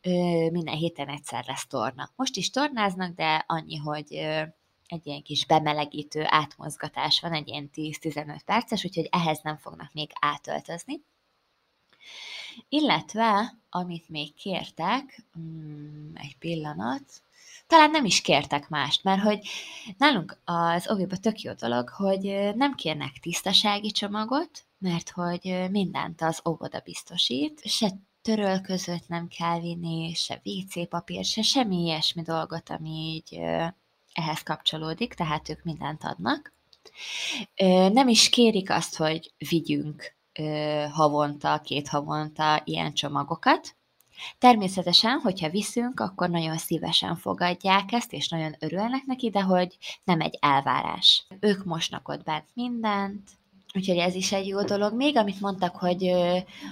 ö, 0.02 0.10
minden 0.52 0.76
héten 0.76 1.08
egyszer 1.08 1.44
lesz 1.48 1.68
torna. 1.68 2.10
Most 2.16 2.36
is 2.36 2.50
tornáznak, 2.50 3.16
de 3.16 3.44
annyi, 3.48 3.76
hogy 3.76 4.16
ö, 4.16 4.42
egy 4.88 5.08
ilyen 5.08 5.22
kis 5.22 5.46
bemelegítő 5.46 6.24
átmozgatás 6.26 7.20
van, 7.20 7.34
egy 7.34 7.48
ilyen 7.48 7.70
10-15 7.74 8.40
perces, 8.46 8.86
úgyhogy 8.86 9.08
ehhez 9.12 9.40
nem 9.44 9.58
fognak 9.58 9.94
még 9.94 10.12
átöltözni. 10.20 11.02
Illetve, 12.70 13.58
amit 13.70 14.10
még 14.10 14.34
kértek, 14.34 15.26
mm, 15.40 16.16
egy 16.16 16.38
pillanat, 16.40 17.22
talán 17.68 17.92
nem 17.92 18.06
is 18.06 18.22
kértek 18.22 18.70
mást, 18.70 19.04
mert 19.04 19.22
hogy 19.22 19.48
nálunk 19.98 20.42
az 20.46 20.90
oviba 20.90 21.18
tök 21.18 21.40
jó 21.42 21.54
dolog, 21.54 21.90
hogy 21.90 22.52
nem 22.56 22.76
kérnek 22.76 23.12
tisztasági 23.22 23.92
csomagot, 23.92 24.66
mert 24.78 25.10
hogy 25.10 25.68
mindent 25.72 26.22
az 26.22 26.42
óvoda 26.50 26.80
biztosít, 26.80 27.62
se 27.64 27.90
törölközött 28.22 29.08
nem 29.08 29.28
kell 29.28 29.60
vinni, 29.60 30.14
se 30.14 30.42
WC 30.44 30.90
papír, 30.90 31.26
se 31.26 31.42
semmi 31.42 31.76
ilyesmi 31.76 32.22
dolgot, 32.22 32.70
ami 32.70 32.90
így 32.90 33.40
ehhez 34.14 34.44
kapcsolódik, 34.44 35.14
tehát 35.14 35.50
ők 35.50 35.64
mindent 35.64 36.04
adnak. 36.04 36.54
Nem 37.92 38.08
is 38.08 38.30
kérik 38.30 38.70
azt, 38.70 38.96
hogy 38.96 39.34
vigyünk 39.50 40.16
havonta, 40.92 41.62
két 41.64 41.88
havonta 41.88 42.62
ilyen 42.66 42.94
csomagokat. 42.94 43.77
Természetesen, 44.38 45.20
hogyha 45.20 45.50
viszünk, 45.50 46.00
akkor 46.00 46.30
nagyon 46.30 46.58
szívesen 46.58 47.16
fogadják 47.16 47.92
ezt, 47.92 48.14
és 48.14 48.30
nagyon 48.30 48.56
örülnek 48.60 49.04
neki, 49.06 49.30
de 49.30 49.42
hogy 49.42 49.78
nem 50.04 50.22
egy 50.22 50.38
elvárás. 50.42 51.28
Ők 51.40 51.66
mosnak 51.66 52.08
ott 52.08 52.24
bent 52.24 52.48
mindent, 52.54 53.30
Úgyhogy 53.74 53.98
ez 53.98 54.16
is 54.16 54.32
egy 54.32 54.48
jó 54.48 54.62
dolog. 54.62 54.94
Még 54.94 55.18
amit 55.18 55.40
mondtak, 55.40 55.76
hogy 55.76 56.12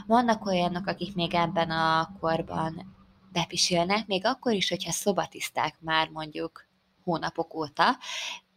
vannak 0.08 0.46
olyanok, 0.46 0.88
akik 0.88 1.16
még 1.16 1.34
ebben 1.34 1.70
a 1.70 2.16
korban 2.20 2.96
bepisélnek, 3.32 4.08
még 4.08 4.26
akkor 4.26 4.54
is, 4.54 4.70
hogyha 4.70 4.92
szobatiszták 4.92 5.76
már 5.80 6.10
mondjuk 6.10 6.68
hónapok 7.04 7.54
óta, 7.54 7.98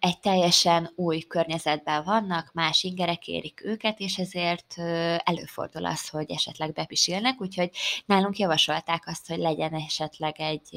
egy 0.00 0.20
teljesen 0.20 0.92
új 0.94 1.20
környezetben 1.20 2.04
vannak, 2.04 2.50
más 2.52 2.82
ingerek 2.82 3.28
érik 3.28 3.64
őket, 3.64 4.00
és 4.00 4.18
ezért 4.18 4.78
előfordul 5.24 5.86
az, 5.86 6.08
hogy 6.08 6.30
esetleg 6.30 6.72
bepisülnek, 6.72 7.40
úgyhogy 7.40 7.70
nálunk 8.06 8.38
javasolták 8.38 9.06
azt, 9.06 9.28
hogy 9.28 9.38
legyen 9.38 9.74
esetleg 9.74 10.40
egy, 10.40 10.74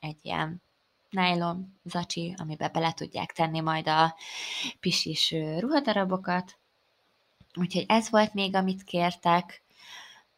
egy 0.00 0.18
ilyen 0.22 0.62
nylon 1.10 1.78
zacsi, 1.84 2.34
amiben 2.38 2.70
bele 2.72 2.92
tudják 2.92 3.32
tenni 3.32 3.60
majd 3.60 3.88
a 3.88 4.16
pisis 4.80 5.34
ruhadarabokat. 5.58 6.58
Úgyhogy 7.54 7.84
ez 7.88 8.10
volt 8.10 8.34
még, 8.34 8.54
amit 8.54 8.84
kértek. 8.84 9.62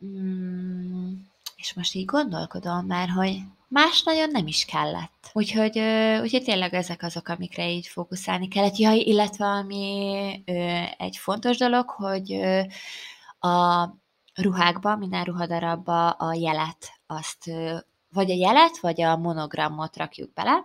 Mm, 0.04 1.12
és 1.56 1.74
most 1.74 1.94
így 1.94 2.04
gondolkodom 2.04 2.86
már, 2.86 3.08
hogy 3.08 3.40
más 3.68 4.02
nagyon 4.02 4.30
nem 4.30 4.46
is 4.46 4.64
kellett. 4.64 5.30
Úgyhogy, 5.32 5.78
úgyhogy 6.20 6.42
tényleg 6.42 6.74
ezek 6.74 7.02
azok, 7.02 7.28
amikre 7.28 7.70
így 7.70 7.86
fókuszálni 7.86 8.48
kellett. 8.48 8.76
Jaj, 8.76 8.98
illetve 8.98 9.46
ami 9.46 10.42
egy 10.98 11.16
fontos 11.16 11.56
dolog, 11.56 11.90
hogy 11.90 12.32
a 13.38 13.88
ruhákba, 14.34 14.96
minden 14.96 15.24
ruhadarabba 15.24 16.10
a 16.10 16.34
jelet, 16.34 16.92
azt 17.06 17.50
vagy 18.12 18.30
a 18.30 18.34
jelet, 18.34 18.78
vagy 18.78 19.02
a 19.02 19.16
monogramot 19.16 19.96
rakjuk 19.96 20.32
bele, 20.32 20.64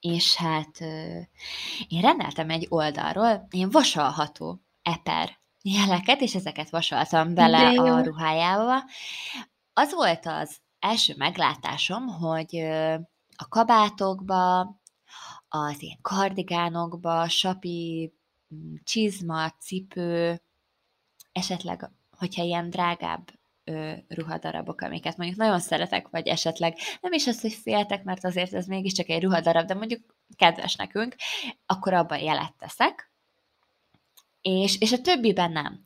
és 0.00 0.34
hát 0.34 0.80
én 1.88 2.00
rendeltem 2.00 2.50
egy 2.50 2.66
oldalról 2.68 3.46
én 3.50 3.70
vasalható 3.70 4.60
eper 4.82 5.38
jeleket, 5.62 6.20
és 6.20 6.34
ezeket 6.34 6.70
vasaltam 6.70 7.34
bele 7.34 7.68
a 7.68 8.02
ruhájába. 8.02 8.82
Az 9.72 9.94
volt 9.94 10.26
az 10.26 10.56
első 10.80 11.14
meglátásom, 11.16 12.06
hogy 12.06 12.56
a 13.36 13.48
kabátokba, 13.48 14.60
az 15.48 15.82
ilyen 15.82 15.98
kardigánokba, 16.02 17.28
sapi, 17.28 18.12
mm, 18.54 18.74
csizma, 18.84 19.50
cipő, 19.50 20.42
esetleg, 21.32 21.90
hogyha 22.10 22.42
ilyen 22.42 22.70
drágább 22.70 23.30
ruhadarabok, 24.08 24.80
amiket 24.80 25.16
mondjuk 25.16 25.38
nagyon 25.38 25.60
szeretek, 25.60 26.08
vagy 26.08 26.26
esetleg 26.26 26.76
nem 27.00 27.12
is 27.12 27.26
az, 27.26 27.40
hogy 27.40 27.52
féltek, 27.52 28.04
mert 28.04 28.24
azért 28.24 28.52
ez 28.52 28.66
mégiscsak 28.66 29.08
egy 29.08 29.22
ruhadarab, 29.22 29.66
de 29.66 29.74
mondjuk 29.74 30.00
kedves 30.36 30.76
nekünk, 30.76 31.14
akkor 31.66 31.92
abban 31.92 32.18
jelet 32.18 32.54
teszek, 32.58 33.07
és, 34.48 34.80
és 34.80 34.92
a 34.92 35.00
többiben 35.00 35.52
nem. 35.52 35.82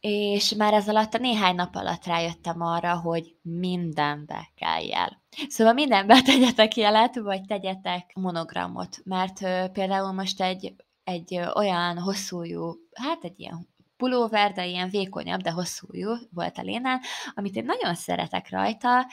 És 0.00 0.54
már 0.54 0.72
ez 0.72 0.88
alatt 0.88 1.14
a 1.14 1.18
néhány 1.18 1.54
nap 1.54 1.74
alatt 1.74 2.04
rájöttem 2.04 2.60
arra, 2.60 3.00
hogy 3.00 3.34
mindenbe 3.42 4.50
kell 4.56 4.82
jel. 4.82 5.22
Szóval 5.48 5.72
mindenbe 5.72 6.22
tegyetek 6.32 6.76
jelet, 6.76 7.16
vagy 7.16 7.40
tegyetek 7.44 8.10
monogramot, 8.14 8.98
mert 9.04 9.42
uh, 9.42 9.68
például 9.68 10.12
most 10.12 10.40
egy, 10.40 10.74
egy 11.04 11.34
uh, 11.34 11.56
olyan 11.56 11.98
hosszújú, 11.98 12.74
hát 12.92 13.24
egy 13.24 13.40
ilyen 13.40 13.68
pulóver, 13.96 14.52
de 14.52 14.66
ilyen 14.66 14.88
vékonyabb, 14.88 15.40
de 15.40 15.50
hosszújú 15.50 16.10
volt 16.30 16.58
a 16.58 16.62
lénán, 16.62 17.00
amit 17.34 17.56
én 17.56 17.64
nagyon 17.64 17.94
szeretek 17.94 18.50
rajta, 18.50 19.06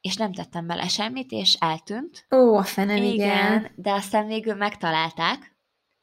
és 0.00 0.16
nem 0.16 0.32
tettem 0.32 0.66
bele 0.66 0.88
semmit, 0.88 1.30
és 1.30 1.54
eltűnt. 1.54 2.26
Ó, 2.30 2.56
a 2.56 2.62
fenem, 2.62 2.96
igen. 2.96 3.12
igen. 3.12 3.72
de 3.76 3.92
aztán 3.92 4.26
végül 4.26 4.54
megtalálták, 4.54 5.58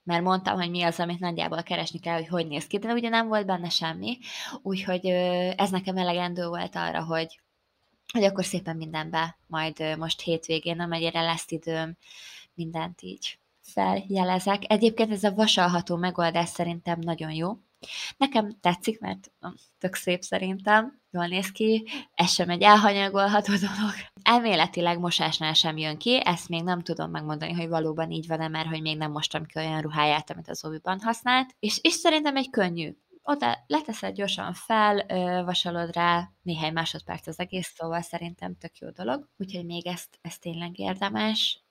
mert 0.07 0.23
mondtam, 0.23 0.55
hogy 0.55 0.69
mi 0.69 0.83
az, 0.83 0.99
amit 0.99 1.19
nagyjából 1.19 1.63
keresni 1.63 1.99
kell, 1.99 2.15
hogy 2.15 2.27
hogy 2.27 2.47
néz 2.47 2.67
ki, 2.67 2.77
de 2.77 2.93
ugye 2.93 3.09
nem 3.09 3.27
volt 3.27 3.45
benne 3.45 3.69
semmi, 3.69 4.17
úgyhogy 4.61 5.05
ez 5.55 5.69
nekem 5.69 5.97
elegendő 5.97 6.47
volt 6.47 6.75
arra, 6.75 7.03
hogy, 7.03 7.39
hogy 8.13 8.23
akkor 8.23 8.45
szépen 8.45 8.75
mindenbe, 8.75 9.37
majd 9.47 9.97
most 9.97 10.21
hétvégén, 10.21 10.79
amennyire 10.79 11.21
lesz 11.21 11.51
időm, 11.51 11.97
mindent 12.53 13.01
így 13.01 13.39
feljelezek. 13.61 14.63
Egyébként 14.67 15.11
ez 15.11 15.23
a 15.23 15.33
vasalható 15.33 15.95
megoldás 15.95 16.49
szerintem 16.49 16.99
nagyon 16.99 17.31
jó, 17.31 17.57
Nekem 18.17 18.59
tetszik, 18.59 18.99
mert 18.99 19.31
tök 19.77 19.95
szép 19.95 20.21
szerintem, 20.21 21.01
jól 21.11 21.25
néz 21.25 21.51
ki, 21.51 21.87
ez 22.13 22.31
sem 22.31 22.49
egy 22.49 22.61
elhanyagolható 22.61 23.53
dolog. 23.67 23.93
Elméletileg 24.21 24.99
mosásnál 24.99 25.53
sem 25.53 25.77
jön 25.77 25.97
ki, 25.97 26.21
ezt 26.25 26.49
még 26.49 26.63
nem 26.63 26.81
tudom 26.81 27.11
megmondani, 27.11 27.53
hogy 27.53 27.67
valóban 27.67 28.11
így 28.11 28.27
van-e, 28.27 28.47
mert 28.47 28.67
hogy 28.67 28.81
még 28.81 28.97
nem 28.97 29.11
mostam 29.11 29.45
ki 29.45 29.59
olyan 29.59 29.81
ruháját, 29.81 30.29
amit 30.29 30.49
az 30.49 30.65
oviban 30.65 30.99
használt, 30.99 31.55
és, 31.59 31.79
és 31.81 31.93
szerintem 31.93 32.35
egy 32.35 32.49
könnyű 32.49 32.95
oda 33.29 33.63
leteszed 33.67 34.15
gyorsan 34.15 34.53
fel, 34.53 35.05
vasalod 35.45 35.95
rá, 35.95 36.29
néhány 36.41 36.73
másodperc 36.73 37.27
az 37.27 37.39
egész, 37.39 37.73
szóval 37.75 38.01
szerintem 38.01 38.55
tök 38.55 38.77
jó 38.77 38.89
dolog, 38.89 39.29
úgyhogy 39.37 39.65
még 39.65 39.87
ezt, 39.87 40.19
ezt 40.21 40.41
tényleg 40.41 40.79
érdemes. 40.79 41.66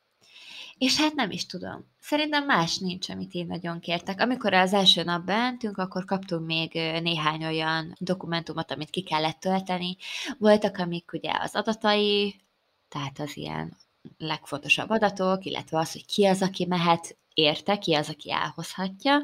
És 0.79 1.01
hát 1.01 1.15
nem 1.15 1.31
is 1.31 1.47
tudom. 1.47 1.85
Szerintem 2.01 2.45
más 2.45 2.79
nincs, 2.79 3.09
amit 3.09 3.33
én 3.33 3.47
nagyon 3.47 3.81
kértek. 3.81 4.21
Amikor 4.21 4.53
az 4.55 4.73
első 4.73 5.03
nap 5.03 5.25
beentünk, 5.25 5.79
akkor 5.79 6.05
kaptunk 6.05 6.47
még 6.47 6.73
néhány 7.03 7.45
olyan 7.45 7.95
dokumentumot, 7.99 8.71
amit 8.71 8.91
ki 8.91 9.03
kellett 9.03 9.41
tölteni. 9.41 9.97
Voltak, 10.39 10.79
amik 10.79 11.13
ugye 11.13 11.31
az 11.41 11.55
adatai, 11.55 12.41
tehát 12.89 13.19
az 13.19 13.37
ilyen 13.37 13.77
legfontosabb 14.19 14.91
adatok, 14.91 15.45
illetve 15.45 15.79
az, 15.79 15.93
hogy 15.93 16.07
ki 16.07 16.25
az, 16.25 16.43
aki 16.43 16.67
mehet 16.67 17.17
érte, 17.35 17.79
ki 17.79 17.95
az, 17.95 18.09
aki 18.09 18.33
elhozhatja. 18.33 19.19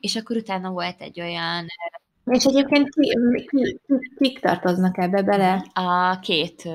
És 0.00 0.16
akkor 0.16 0.36
utána 0.36 0.70
volt 0.70 1.00
egy 1.00 1.20
olyan... 1.20 1.66
És 2.24 2.44
egyébként 2.44 2.88
ki, 2.88 3.18
ki, 3.46 3.78
ki, 3.86 4.14
kik 4.18 4.40
tartoznak 4.40 4.98
ebbe 4.98 5.22
bele? 5.22 5.66
A 5.72 6.18
két 6.18 6.68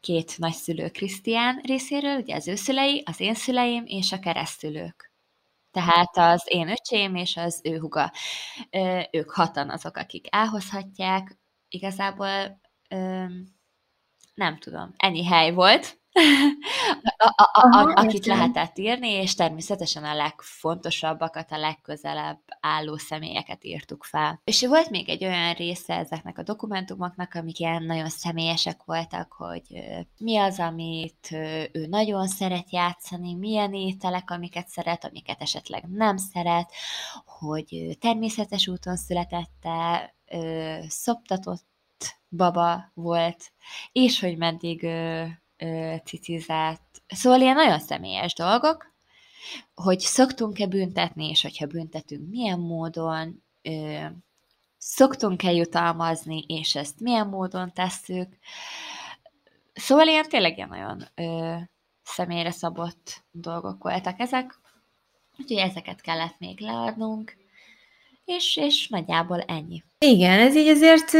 két 0.00 0.38
nagyszülő 0.38 0.88
Krisztián 0.88 1.60
részéről, 1.64 2.16
ugye 2.18 2.34
az 2.34 2.48
ő 2.48 2.54
szülei, 2.54 3.02
az 3.06 3.20
én 3.20 3.34
szüleim 3.34 3.84
és 3.86 4.12
a 4.12 4.18
keresztülők. 4.18 5.12
Tehát 5.70 6.16
az 6.16 6.42
én 6.44 6.68
öcsém 6.68 7.14
és 7.14 7.36
az 7.36 7.60
ő 7.64 7.78
huga. 7.78 8.12
Ők 9.10 9.30
hatan 9.30 9.70
azok, 9.70 9.96
akik 9.96 10.26
elhozhatják. 10.30 11.38
Igazából 11.68 12.60
nem 14.34 14.58
tudom, 14.58 14.94
ennyi 14.96 15.24
hely 15.24 15.52
volt, 15.52 15.97
a, 17.16 17.34
a, 17.36 17.42
a, 17.42 17.66
Aha, 17.66 17.92
akit 17.92 18.26
értem. 18.26 18.36
lehetett 18.36 18.78
írni, 18.78 19.08
és 19.08 19.34
természetesen 19.34 20.04
a 20.04 20.14
legfontosabbakat, 20.14 21.52
a 21.52 21.58
legközelebb 21.58 22.40
álló 22.60 22.96
személyeket 22.96 23.64
írtuk 23.64 24.04
fel. 24.04 24.40
És 24.44 24.66
volt 24.66 24.90
még 24.90 25.08
egy 25.08 25.24
olyan 25.24 25.52
része 25.52 25.94
ezeknek 25.94 26.38
a 26.38 26.42
dokumentumoknak, 26.42 27.34
amik 27.34 27.58
ilyen 27.58 27.82
nagyon 27.82 28.08
személyesek 28.08 28.84
voltak, 28.84 29.32
hogy 29.32 29.62
mi 30.18 30.36
az, 30.36 30.58
amit 30.58 31.28
ő 31.72 31.86
nagyon 31.86 32.28
szeret 32.28 32.72
játszani, 32.72 33.34
milyen 33.34 33.74
ételek, 33.74 34.30
amiket 34.30 34.68
szeret, 34.68 35.04
amiket 35.04 35.40
esetleg 35.40 35.84
nem 35.90 36.16
szeret, 36.16 36.72
hogy 37.24 37.96
természetes 38.00 38.68
úton 38.68 38.96
születette, 38.96 40.14
szoptatott 40.88 41.66
baba 42.28 42.90
volt, 42.94 43.52
és 43.92 44.20
hogy 44.20 44.36
meddig 44.36 44.86
cicizált. 46.04 46.80
Szóval 47.06 47.40
ilyen 47.40 47.54
nagyon 47.54 47.78
személyes 47.78 48.34
dolgok, 48.34 48.94
hogy 49.74 50.00
szoktunk-e 50.00 50.66
büntetni, 50.66 51.28
és 51.28 51.42
hogyha 51.42 51.66
büntetünk, 51.66 52.28
milyen 52.28 52.58
módon, 52.58 53.42
ö, 53.62 54.04
szoktunk-e 54.78 55.52
jutalmazni, 55.52 56.44
és 56.46 56.74
ezt 56.74 57.00
milyen 57.00 57.28
módon 57.28 57.72
tesszük. 57.72 58.28
Szóval 59.72 60.06
ilyen 60.06 60.28
tényleg 60.28 60.56
ilyen 60.56 60.68
nagyon 60.68 61.08
ö, 61.14 61.56
személyre 62.02 62.50
szabott 62.50 63.24
dolgok 63.30 63.82
voltak 63.82 64.20
ezek, 64.20 64.58
úgyhogy 65.38 65.58
ezeket 65.58 66.00
kellett 66.00 66.38
még 66.38 66.60
leadnunk 66.60 67.36
és, 68.28 68.56
és 68.56 68.88
nagyjából 68.88 69.40
ennyi. 69.40 69.82
Igen, 70.00 70.40
ez 70.40 70.56
így 70.56 70.68
azért, 70.68 71.12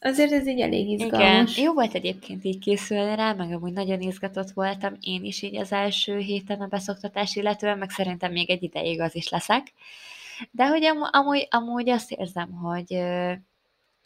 azért 0.00 0.32
ez 0.32 0.46
így 0.46 0.60
elég 0.60 0.88
izgalmas. 0.88 1.52
Igen, 1.52 1.64
jó 1.64 1.72
volt 1.72 1.94
egyébként 1.94 2.44
így 2.44 2.58
készülni 2.58 3.14
rá, 3.16 3.32
meg 3.32 3.52
amúgy 3.52 3.72
nagyon 3.72 4.00
izgatott 4.00 4.50
voltam 4.50 4.96
én 5.00 5.24
is 5.24 5.42
így 5.42 5.56
az 5.56 5.72
első 5.72 6.18
héten 6.18 6.60
a 6.60 6.66
beszoktatás 6.66 7.36
illetően, 7.36 7.78
meg 7.78 7.90
szerintem 7.90 8.32
még 8.32 8.50
egy 8.50 8.62
ideig 8.62 9.00
az 9.00 9.14
is 9.14 9.28
leszek. 9.28 9.72
De 10.50 10.66
hogy 10.66 10.84
am- 10.84 11.08
amúgy, 11.10 11.48
amúgy 11.50 11.88
azt 11.88 12.12
érzem, 12.12 12.52
hogy 12.52 13.02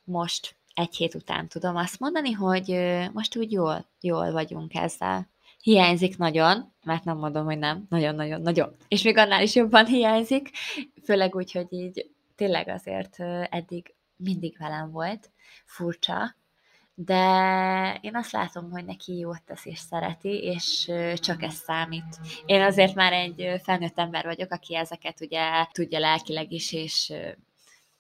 most 0.05 0.55
egy 0.75 0.97
hét 0.97 1.15
után 1.15 1.49
tudom 1.49 1.77
azt 1.77 2.01
mondani, 2.01 2.33
hogy 2.33 2.79
most 3.13 3.37
úgy 3.37 3.53
jól, 3.53 3.85
jól 4.01 4.33
vagyunk 4.33 4.75
ezzel. 4.75 5.29
Hiányzik 5.63 6.19
nagyon, 6.19 6.73
mert 6.85 7.05
nem 7.05 7.17
mondom, 7.17 7.45
hogy 7.45 7.59
nem, 7.59 7.87
nagyon-nagyon-nagyon. 7.89 8.77
És 8.89 9.03
még 9.03 9.17
annál 9.17 9.43
is 9.43 9.55
jobban 9.55 9.87
hiányzik, 9.87 10.51
főleg 11.05 11.35
úgy, 11.35 11.53
hogy 11.53 11.67
így 11.71 12.11
tényleg 12.37 12.69
azért 12.69 13.17
eddig 13.51 13.95
mindig 14.19 14.57
velem 14.59 14.91
volt, 14.91 15.31
furcsa, 15.65 16.37
de 16.95 17.99
én 18.01 18.17
azt 18.17 18.33
látom, 18.33 18.71
hogy 18.71 18.85
neki 18.85 19.19
jót 19.19 19.43
tesz 19.43 19.65
és 19.65 19.79
szereti, 19.79 20.43
és 20.43 20.91
csak 21.15 21.43
ez 21.43 21.55
számít. 21.55 22.19
Én 22.47 22.63
azért 22.63 22.95
már 22.95 23.13
egy 23.13 23.61
felnőtt 23.63 23.99
ember 23.99 24.25
vagyok, 24.25 24.53
aki 24.53 24.77
ezeket 24.77 25.21
ugye 25.21 25.67
tudja 25.73 25.99
lelkileg 25.99 26.53
is, 26.53 26.73
és 26.73 27.13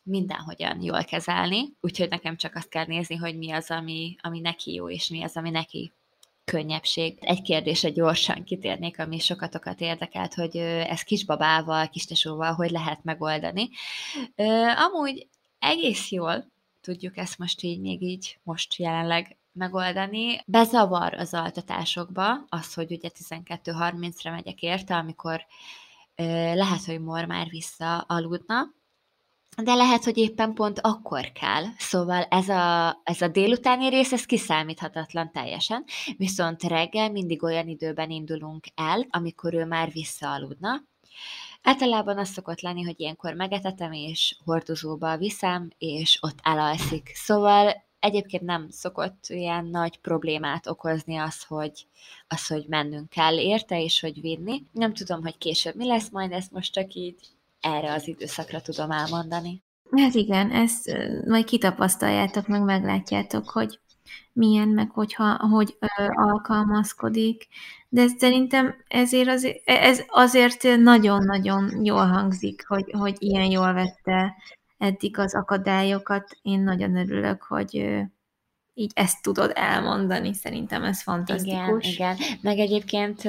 mindenhogyan 0.02 0.82
jól 0.82 1.04
kezelni, 1.04 1.76
úgyhogy 1.80 2.08
nekem 2.08 2.36
csak 2.36 2.54
azt 2.54 2.68
kell 2.68 2.86
nézni, 2.86 3.16
hogy 3.16 3.38
mi 3.38 3.50
az, 3.50 3.70
ami, 3.70 4.16
ami 4.20 4.40
neki 4.40 4.74
jó, 4.74 4.90
és 4.90 5.08
mi 5.08 5.22
az, 5.22 5.36
ami 5.36 5.50
neki 5.50 5.92
könnyebbség. 6.44 7.18
Egy 7.20 7.42
kérdésre 7.42 7.90
gyorsan 7.90 8.44
kitérnék, 8.44 8.98
ami 8.98 9.18
sokatokat 9.18 9.80
érdekelt, 9.80 10.34
hogy 10.34 10.56
ez 10.56 11.02
kisbabával, 11.02 11.88
kistesóval 11.88 12.52
hogy 12.52 12.70
lehet 12.70 13.04
megoldani. 13.04 13.68
Amúgy 14.86 15.26
egész 15.58 16.10
jól 16.10 16.50
tudjuk 16.80 17.16
ezt 17.16 17.38
most 17.38 17.62
így, 17.62 17.80
még 17.80 18.02
így 18.02 18.38
most 18.42 18.76
jelenleg 18.76 19.36
megoldani. 19.52 20.40
Bezavar 20.46 21.14
az 21.14 21.34
altatásokba 21.34 22.44
az, 22.48 22.74
hogy 22.74 22.92
ugye 22.92 23.08
12.30-ra 23.08 24.30
megyek 24.30 24.62
érte, 24.62 24.96
amikor 24.96 25.46
lehet, 26.54 26.84
hogy 26.84 27.00
Mor 27.00 27.24
már 27.24 27.48
vissza 27.48 27.98
aludna, 27.98 28.76
de 29.62 29.74
lehet, 29.74 30.04
hogy 30.04 30.16
éppen 30.16 30.54
pont 30.54 30.80
akkor 30.80 31.32
kell. 31.32 31.64
Szóval 31.78 32.22
ez 32.22 32.48
a, 32.48 33.00
ez 33.04 33.20
a 33.20 33.28
délutáni 33.28 33.88
rész, 33.88 34.12
ez 34.12 34.24
kiszámíthatatlan 34.24 35.32
teljesen, 35.32 35.84
viszont 36.16 36.62
reggel 36.62 37.10
mindig 37.10 37.42
olyan 37.42 37.68
időben 37.68 38.10
indulunk 38.10 38.64
el, 38.74 39.06
amikor 39.10 39.54
ő 39.54 39.64
már 39.64 39.92
visszaaludna. 39.92 40.82
Általában 41.62 42.18
az 42.18 42.28
szokott 42.28 42.60
lenni, 42.60 42.82
hogy 42.82 43.00
ilyenkor 43.00 43.34
megetetem, 43.34 43.92
és 43.92 44.36
hordozóba 44.44 45.16
viszem, 45.16 45.70
és 45.78 46.18
ott 46.20 46.38
elalszik. 46.42 47.10
Szóval 47.14 47.86
egyébként 48.00 48.42
nem 48.42 48.66
szokott 48.70 49.24
ilyen 49.28 49.64
nagy 49.64 49.98
problémát 49.98 50.66
okozni 50.66 51.16
az, 51.16 51.44
hogy, 51.44 51.86
az, 52.28 52.46
hogy 52.46 52.64
mennünk 52.68 53.08
kell 53.08 53.38
érte, 53.38 53.82
és 53.82 54.00
hogy 54.00 54.20
vinni. 54.20 54.62
Nem 54.72 54.94
tudom, 54.94 55.22
hogy 55.22 55.38
később 55.38 55.74
mi 55.74 55.86
lesz, 55.86 56.10
majd 56.10 56.32
ezt 56.32 56.52
most 56.52 56.72
csak 56.72 56.94
így 56.94 57.20
erre 57.60 57.92
az 57.92 58.08
időszakra 58.08 58.60
tudom 58.60 58.90
elmondani. 58.90 59.62
Hát 59.90 60.14
igen, 60.14 60.50
ezt 60.50 60.96
majd 61.26 61.44
kitapasztaljátok, 61.44 62.46
meg 62.46 62.62
meglátjátok, 62.62 63.50
hogy 63.50 63.78
milyen, 64.32 64.68
meg 64.68 64.90
hogyha, 64.90 65.36
hogy 65.36 65.76
ö, 65.80 66.04
alkalmazkodik. 66.12 67.46
De 67.88 68.06
szerintem 68.18 68.74
ezért 68.88 69.28
azért, 69.28 69.68
ez 69.68 70.04
azért 70.08 70.62
nagyon-nagyon 70.78 71.84
jól 71.84 72.06
hangzik, 72.06 72.64
hogy, 72.66 72.90
hogy 72.98 73.16
ilyen 73.18 73.50
jól 73.50 73.72
vette 73.72 74.34
eddig 74.78 75.18
az 75.18 75.34
akadályokat. 75.34 76.38
Én 76.42 76.60
nagyon 76.60 76.96
örülök, 76.96 77.42
hogy 77.42 77.98
így 78.74 78.92
ezt 78.94 79.22
tudod 79.22 79.52
elmondani. 79.54 80.34
Szerintem 80.34 80.84
ez 80.84 81.02
fantasztikus. 81.02 81.92
Igen, 81.92 82.16
igen. 82.16 82.16
Meg 82.40 82.58
egyébként 82.58 83.22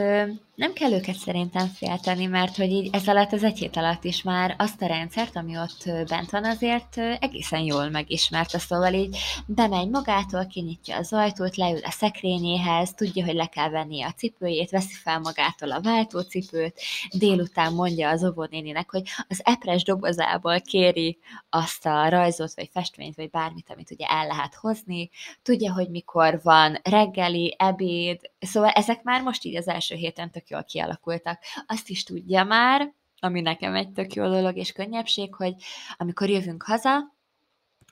nem 0.60 0.74
kell 0.74 0.92
őket 0.92 1.16
szerintem 1.16 1.68
félteni, 1.68 2.26
mert 2.26 2.56
hogy 2.56 2.72
így 2.72 2.90
ez 2.92 3.08
alatt 3.08 3.32
az 3.32 3.44
egy 3.44 3.58
hét 3.58 3.76
alatt 3.76 4.04
is 4.04 4.22
már 4.22 4.56
azt 4.58 4.82
a 4.82 4.86
rendszert, 4.86 5.36
ami 5.36 5.58
ott 5.58 5.84
bent 6.08 6.30
van, 6.30 6.46
azért 6.46 6.98
egészen 6.98 7.60
jól 7.60 7.90
megismerte, 7.90 8.60
szóval 8.60 8.94
így 8.94 9.18
bemegy 9.46 9.90
magától, 9.90 10.48
kinyitja 10.48 10.98
az 10.98 11.14
ajtót, 11.14 11.56
leül 11.56 11.84
a 11.84 11.92
szekrényéhez, 11.92 12.94
tudja, 12.94 13.26
hogy 13.26 13.34
le 13.34 13.46
kell 13.46 13.70
venni 13.70 14.02
a 14.02 14.12
cipőjét, 14.12 14.70
veszi 14.70 14.94
fel 14.94 15.20
magától 15.20 15.72
a 15.72 15.82
váltócipőt, 15.82 16.82
délután 17.18 17.74
mondja 17.74 18.10
az 18.10 18.26
óvónéninek, 18.26 18.92
hogy 18.92 19.04
az 19.28 19.42
epres 19.44 19.84
dobozából 19.84 20.62
kéri 20.62 21.18
azt 21.50 21.86
a 21.86 22.10
rajzot, 22.10 22.56
vagy 22.56 22.70
festményt, 22.74 23.16
vagy 23.16 23.30
bármit, 23.30 23.70
amit 23.70 23.92
ugye 23.92 24.06
el 24.06 24.28
lehet 24.28 24.56
hozni, 24.56 25.10
tudja, 25.42 25.74
hogy 25.74 25.90
mikor 25.90 26.40
van 26.44 26.80
reggeli, 26.84 27.56
ebéd, 27.58 28.20
szóval 28.40 28.70
ezek 28.70 29.04
már 29.04 29.22
most 29.22 29.44
így 29.44 29.56
az 29.56 29.68
első 29.68 29.96
héten 29.96 30.32
tök 30.32 30.49
jól 30.50 30.64
kialakultak. 30.64 31.40
Azt 31.68 31.90
is 31.90 32.04
tudja 32.04 32.44
már, 32.44 32.94
ami 33.20 33.42
nekem 33.42 33.76
egy 33.76 33.92
tök 33.92 34.14
jó 34.14 34.24
dolog 34.24 34.58
és 34.58 34.72
könnyebbség, 34.72 35.36
hogy 35.36 35.54
amikor 35.98 36.30
jövünk 36.30 36.64
haza, 36.64 37.16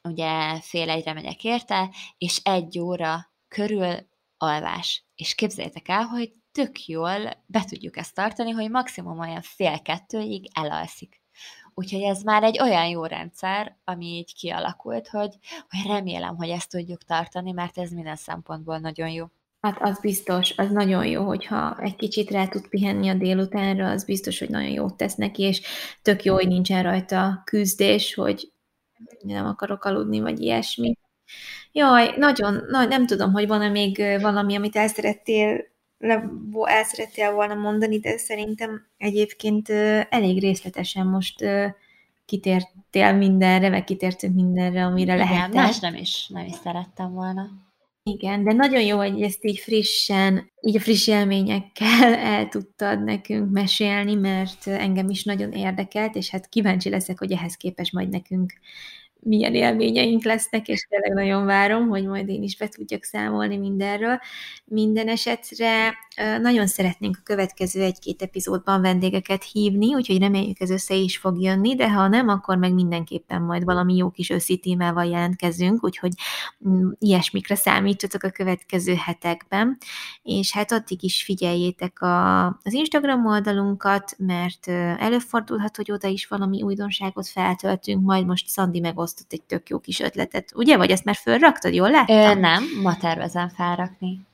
ugye 0.03 0.59
fél 0.61 0.89
egyre 0.89 1.13
megyek 1.13 1.43
érte, 1.43 1.89
és 2.17 2.39
egy 2.43 2.79
óra 2.79 3.31
körül 3.47 4.07
alvás. 4.37 5.05
És 5.15 5.35
képzeljétek 5.35 5.87
el, 5.87 6.03
hogy 6.03 6.31
tök 6.51 6.85
jól 6.85 7.43
be 7.45 7.63
tudjuk 7.63 7.97
ezt 7.97 8.13
tartani, 8.13 8.51
hogy 8.51 8.69
maximum 8.69 9.19
olyan 9.19 9.41
fél 9.41 9.81
kettőig 9.81 10.49
elalszik. 10.53 11.21
Úgyhogy 11.73 12.01
ez 12.01 12.21
már 12.21 12.43
egy 12.43 12.59
olyan 12.59 12.87
jó 12.87 13.05
rendszer, 13.05 13.77
ami 13.83 14.05
így 14.05 14.33
kialakult, 14.33 15.07
hogy, 15.07 15.37
hogy 15.69 15.85
remélem, 15.85 16.35
hogy 16.35 16.49
ezt 16.49 16.69
tudjuk 16.69 17.03
tartani, 17.03 17.51
mert 17.51 17.77
ez 17.77 17.91
minden 17.91 18.15
szempontból 18.15 18.77
nagyon 18.77 19.09
jó. 19.09 19.25
Hát 19.61 19.77
az 19.81 19.99
biztos, 19.99 20.57
az 20.57 20.69
nagyon 20.71 21.05
jó, 21.05 21.23
hogyha 21.23 21.77
egy 21.81 21.95
kicsit 21.95 22.31
rá 22.31 22.47
tud 22.47 22.67
pihenni 22.67 23.09
a 23.09 23.13
délutánra, 23.13 23.89
az 23.89 24.05
biztos, 24.05 24.39
hogy 24.39 24.49
nagyon 24.49 24.71
jót 24.71 24.97
tesz 24.97 25.15
neki, 25.15 25.43
és 25.43 25.61
tök 26.01 26.23
jó, 26.23 26.33
hogy 26.33 26.47
nincsen 26.47 26.83
rajta 26.83 27.41
küzdés, 27.45 28.13
hogy 28.13 28.51
nem 29.19 29.45
akarok 29.45 29.83
aludni, 29.83 30.19
vagy 30.19 30.39
ilyesmi. 30.39 30.97
Jaj, 31.71 32.13
nagyon, 32.17 32.63
na, 32.67 32.85
nem 32.85 33.05
tudom, 33.05 33.31
hogy 33.31 33.47
van-e 33.47 33.69
még 33.69 33.97
valami, 34.21 34.55
amit 34.55 34.75
el 34.75 34.87
szerettél, 34.87 35.65
le, 35.97 36.29
el 36.63 36.83
szerettél 36.83 37.31
volna 37.33 37.53
mondani, 37.53 37.99
de 37.99 38.17
szerintem 38.17 38.87
egyébként 38.97 39.69
elég 40.09 40.39
részletesen 40.39 41.07
most 41.07 41.45
kitértél 42.25 43.13
mindenre, 43.13 43.69
meg 43.69 43.83
kitértünk 43.83 44.35
mindenre, 44.35 44.85
amire 44.85 45.15
lehet. 45.15 45.53
más 45.53 45.79
nem 45.79 45.95
is, 45.95 46.27
nem 46.27 46.45
is 46.45 46.55
szerettem 46.55 47.13
volna. 47.13 47.66
Igen, 48.07 48.43
de 48.43 48.53
nagyon 48.53 48.81
jó, 48.81 48.97
hogy 48.97 49.21
ezt 49.21 49.45
így 49.45 49.59
frissen, 49.59 50.51
így 50.61 50.75
a 50.75 50.79
friss 50.79 51.07
élményekkel 51.07 52.13
el 52.35 52.47
tudtad 52.47 53.03
nekünk 53.03 53.51
mesélni, 53.51 54.13
mert 54.13 54.67
engem 54.67 55.09
is 55.09 55.23
nagyon 55.23 55.51
érdekelt, 55.51 56.15
és 56.15 56.29
hát 56.29 56.49
kíváncsi 56.49 56.89
leszek, 56.89 57.19
hogy 57.19 57.31
ehhez 57.31 57.55
képest 57.55 57.93
majd 57.93 58.09
nekünk 58.09 58.53
milyen 59.20 59.55
élményeink 59.55 60.24
lesznek, 60.24 60.68
és 60.68 60.88
tényleg 60.89 61.13
nagyon 61.13 61.45
várom, 61.45 61.88
hogy 61.88 62.05
majd 62.05 62.30
én 62.30 62.43
is 62.43 62.57
be 62.57 62.68
tudjak 62.68 63.03
számolni 63.03 63.57
mindenről. 63.57 64.20
Minden 64.65 65.07
esetre 65.07 65.95
nagyon 66.41 66.68
szeretnénk 66.68 67.18
a 67.20 67.24
következő 67.24 67.82
egy-két 67.82 68.22
epizódban 68.22 68.82
vendégeket 68.82 69.43
hívni, 69.43 69.93
úgyhogy 69.93 70.20
reméljük 70.20 70.59
ez 70.59 70.70
össze 70.70 70.95
is 70.95 71.18
fog 71.18 71.41
jönni, 71.41 71.76
de 71.76 71.91
ha 71.91 72.07
nem, 72.07 72.28
akkor 72.28 72.57
meg 72.57 72.74
mindenképpen 72.74 73.41
majd 73.41 73.63
valami 73.63 73.95
jó 73.95 74.09
kis 74.09 74.30
őszi 74.30 74.57
témával 74.57 75.05
jelentkezünk, 75.05 75.84
úgyhogy 75.84 76.11
mm, 76.68 76.89
ilyesmikre 76.99 77.55
számítsatok 77.55 78.24
a 78.24 78.30
következő 78.30 78.93
hetekben, 78.93 79.78
és 80.24 80.53
hát 80.53 80.72
addig 80.72 81.03
is 81.03 81.24
figyeljétek 81.24 82.01
a, 82.01 82.45
az 82.45 82.74
Instagram 82.74 83.26
oldalunkat, 83.26 84.15
mert 84.18 84.68
előfordulhat, 84.97 85.76
hogy 85.76 85.91
oda 85.91 86.07
is 86.07 86.28
valami 86.28 86.61
újdonságot 86.61 87.28
feltöltünk, 87.28 88.03
majd 88.03 88.26
most 88.26 88.47
Szandi 88.47 88.80
megosztott 89.18 89.32
egy 89.32 89.43
tök 89.43 89.70
jó 89.70 89.80
kis 89.80 89.99
ötletet, 89.99 90.51
ugye? 90.55 90.78
Vagy 90.78 90.89
ezt 90.91 91.03
már 91.03 91.15
fölraktad, 91.15 91.74
jól 91.74 91.91
láttam? 91.91 92.38
Ö, 92.38 92.39
nem, 92.39 92.63
ma 92.82 92.97
tervezem 92.97 93.49
felrakni. 93.49 94.26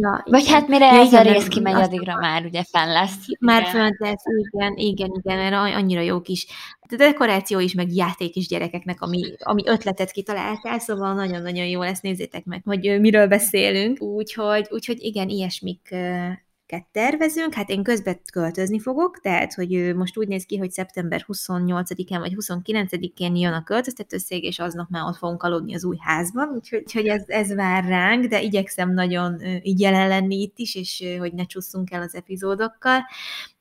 Ja, 0.00 0.22
Vagy 0.24 0.42
igen. 0.42 0.54
hát 0.54 0.68
mire 0.68 0.86
Ja, 0.86 1.00
ez 1.00 1.12
a 1.12 1.22
rész 1.22 1.48
kimegy, 1.48 1.74
addigra 1.74 2.16
már 2.16 2.44
ugye 2.44 2.62
fenn 2.62 2.92
lesz. 2.92 3.16
Már 3.40 3.60
Igen. 3.60 3.72
fönt 3.72 3.98
lesz, 3.98 4.22
igen, 4.52 4.76
igen, 4.76 5.10
igen, 5.22 5.36
mert 5.36 5.74
annyira 5.74 6.00
jó 6.00 6.20
kis 6.20 6.46
de 6.88 6.96
dekoráció 6.96 7.58
is, 7.58 7.74
meg 7.74 7.92
játék 7.94 8.36
is 8.36 8.48
gyerekeknek, 8.48 9.00
ami, 9.00 9.20
ami 9.38 9.62
ötletet 9.66 10.10
kitaláltál, 10.10 10.78
szóval 10.78 11.14
nagyon-nagyon 11.14 11.66
jó 11.66 11.80
lesz, 11.80 12.00
nézzétek 12.00 12.44
meg, 12.44 12.62
hogy 12.64 13.00
miről 13.00 13.26
beszélünk. 13.26 14.02
Úgyhogy, 14.02 14.66
úgyhogy 14.70 14.96
igen, 15.00 15.28
ilyesmiket 15.28 16.47
tervezünk, 16.92 17.54
hát 17.54 17.68
én 17.68 17.82
közben 17.82 18.20
költözni 18.32 18.78
fogok, 18.80 19.20
tehát, 19.20 19.54
hogy 19.54 19.94
most 19.94 20.18
úgy 20.18 20.28
néz 20.28 20.44
ki, 20.44 20.56
hogy 20.56 20.70
szeptember 20.70 21.24
28-án 21.26 22.18
vagy 22.18 22.34
29-én 22.36 23.36
jön 23.36 23.52
a 23.52 23.62
költöztetőszég, 23.62 24.44
és 24.44 24.58
aznap 24.58 24.88
már 24.88 25.02
ott 25.04 25.16
fogunk 25.16 25.42
aludni 25.42 25.74
az 25.74 25.84
új 25.84 25.96
házban, 26.00 26.48
úgyhogy, 26.54 27.06
ez, 27.06 27.22
ez 27.26 27.54
vár 27.54 27.84
ránk, 27.84 28.24
de 28.24 28.42
igyekszem 28.42 28.92
nagyon 28.92 29.40
így 29.62 29.80
jelen 29.80 30.08
lenni 30.08 30.40
itt 30.40 30.58
is, 30.58 30.74
és 30.74 31.04
hogy 31.18 31.32
ne 31.32 31.44
csúszunk 31.44 31.90
el 31.90 32.02
az 32.02 32.14
epizódokkal. 32.14 33.00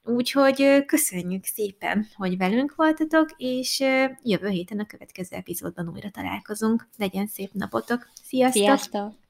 Úgyhogy 0.03 0.85
köszönjük 0.85 1.45
szépen, 1.45 2.07
hogy 2.15 2.37
velünk 2.37 2.75
voltatok, 2.75 3.29
és 3.37 3.83
jövő 4.23 4.47
héten 4.47 4.79
a 4.79 4.85
következő 4.85 5.35
epizódban 5.35 5.89
újra 5.89 6.09
találkozunk. 6.09 6.87
Legyen 6.97 7.27
szép 7.27 7.49
napotok! 7.53 8.09
Sziasztok! 8.23 8.63
Sziasztok! 8.63 9.26